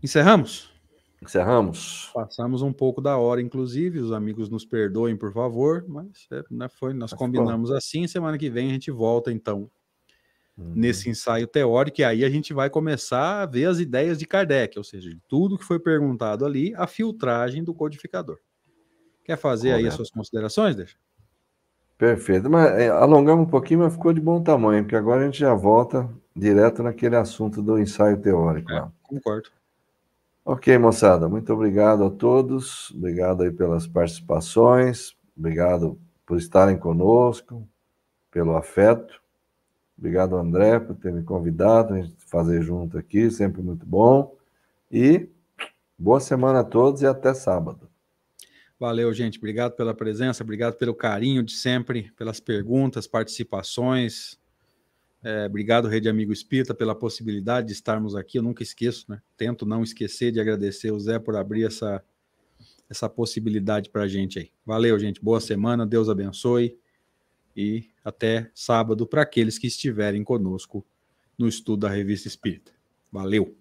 Encerramos? 0.00 0.72
Encerramos. 1.20 2.12
Passamos 2.14 2.62
um 2.62 2.72
pouco 2.72 3.00
da 3.00 3.18
hora, 3.18 3.42
inclusive. 3.42 3.98
Os 3.98 4.12
amigos 4.12 4.48
nos 4.48 4.64
perdoem, 4.64 5.16
por 5.16 5.32
favor, 5.32 5.84
mas 5.88 6.28
é, 6.30 6.44
né, 6.52 6.68
foi, 6.68 6.94
nós 6.94 7.10
mas 7.10 7.18
combinamos 7.18 7.70
bom. 7.70 7.76
assim. 7.76 8.06
Semana 8.06 8.38
que 8.38 8.48
vem 8.48 8.70
a 8.70 8.74
gente 8.74 8.92
volta, 8.92 9.32
então, 9.32 9.68
nesse 10.56 11.06
uhum. 11.06 11.12
ensaio 11.12 11.46
teórico, 11.46 12.00
e 12.00 12.04
aí 12.04 12.24
a 12.24 12.28
gente 12.28 12.52
vai 12.52 12.68
começar 12.68 13.42
a 13.42 13.46
ver 13.46 13.66
as 13.66 13.78
ideias 13.78 14.18
de 14.18 14.26
Kardec, 14.26 14.76
ou 14.76 14.84
seja, 14.84 15.10
tudo 15.26 15.58
que 15.58 15.64
foi 15.64 15.78
perguntado 15.78 16.44
ali, 16.44 16.74
a 16.76 16.86
filtragem 16.86 17.64
do 17.64 17.74
codificador. 17.74 18.38
Quer 19.24 19.36
fazer 19.36 19.68
Correto. 19.68 19.84
aí 19.84 19.88
as 19.88 19.94
suas 19.94 20.10
considerações, 20.10 20.76
deixa? 20.76 20.96
Perfeito, 21.96 22.48
mas 22.48 22.72
é, 22.78 22.88
alongamos 22.88 23.46
um 23.46 23.50
pouquinho, 23.50 23.80
mas 23.80 23.92
ficou 23.92 24.12
de 24.12 24.20
bom 24.20 24.42
tamanho, 24.42 24.82
porque 24.82 24.96
agora 24.96 25.20
a 25.20 25.24
gente 25.24 25.38
já 25.38 25.54
volta 25.54 26.08
direto 26.34 26.82
naquele 26.82 27.16
assunto 27.16 27.62
do 27.62 27.78
ensaio 27.78 28.20
teórico. 28.20 28.72
É, 28.72 28.88
concordo. 29.02 29.50
Ok, 30.42 30.76
moçada, 30.78 31.28
muito 31.28 31.52
obrigado 31.52 32.04
a 32.04 32.10
todos, 32.10 32.90
obrigado 32.92 33.42
aí 33.42 33.50
pelas 33.50 33.86
participações, 33.86 35.14
obrigado 35.36 35.98
por 36.24 36.38
estarem 36.38 36.78
conosco, 36.78 37.68
pelo 38.30 38.56
afeto. 38.56 39.19
Obrigado, 40.00 40.34
André, 40.34 40.80
por 40.80 40.96
ter 40.96 41.12
me 41.12 41.22
convidado, 41.22 41.92
a 41.92 42.00
gente 42.00 42.14
fazer 42.26 42.62
junto 42.62 42.96
aqui, 42.96 43.30
sempre 43.30 43.60
muito 43.60 43.84
bom. 43.84 44.34
E 44.90 45.28
boa 45.98 46.18
semana 46.18 46.60
a 46.60 46.64
todos 46.64 47.02
e 47.02 47.06
até 47.06 47.34
sábado. 47.34 47.86
Valeu, 48.78 49.12
gente. 49.12 49.36
Obrigado 49.36 49.72
pela 49.72 49.92
presença, 49.92 50.42
obrigado 50.42 50.76
pelo 50.78 50.94
carinho 50.94 51.42
de 51.42 51.52
sempre, 51.52 52.10
pelas 52.16 52.40
perguntas, 52.40 53.06
participações. 53.06 54.40
É, 55.22 55.44
obrigado, 55.44 55.86
Rede 55.86 56.08
Amigo 56.08 56.32
Espírita, 56.32 56.72
pela 56.72 56.94
possibilidade 56.94 57.66
de 57.66 57.74
estarmos 57.74 58.16
aqui. 58.16 58.38
Eu 58.38 58.42
nunca 58.42 58.62
esqueço, 58.62 59.04
né? 59.06 59.20
Tento 59.36 59.66
não 59.66 59.82
esquecer 59.82 60.32
de 60.32 60.40
agradecer 60.40 60.90
o 60.92 60.98
Zé 60.98 61.18
por 61.18 61.36
abrir 61.36 61.66
essa, 61.66 62.02
essa 62.88 63.06
possibilidade 63.06 63.90
para 63.90 64.04
a 64.04 64.08
gente 64.08 64.38
aí. 64.38 64.50
Valeu, 64.64 64.98
gente. 64.98 65.22
Boa 65.22 65.42
semana, 65.42 65.86
Deus 65.86 66.08
abençoe. 66.08 66.78
E 67.56 67.90
até 68.04 68.50
sábado 68.54 69.06
para 69.06 69.22
aqueles 69.22 69.58
que 69.58 69.66
estiverem 69.66 70.22
conosco 70.22 70.84
no 71.38 71.48
estudo 71.48 71.80
da 71.80 71.88
Revista 71.88 72.28
Espírita. 72.28 72.72
Valeu! 73.10 73.56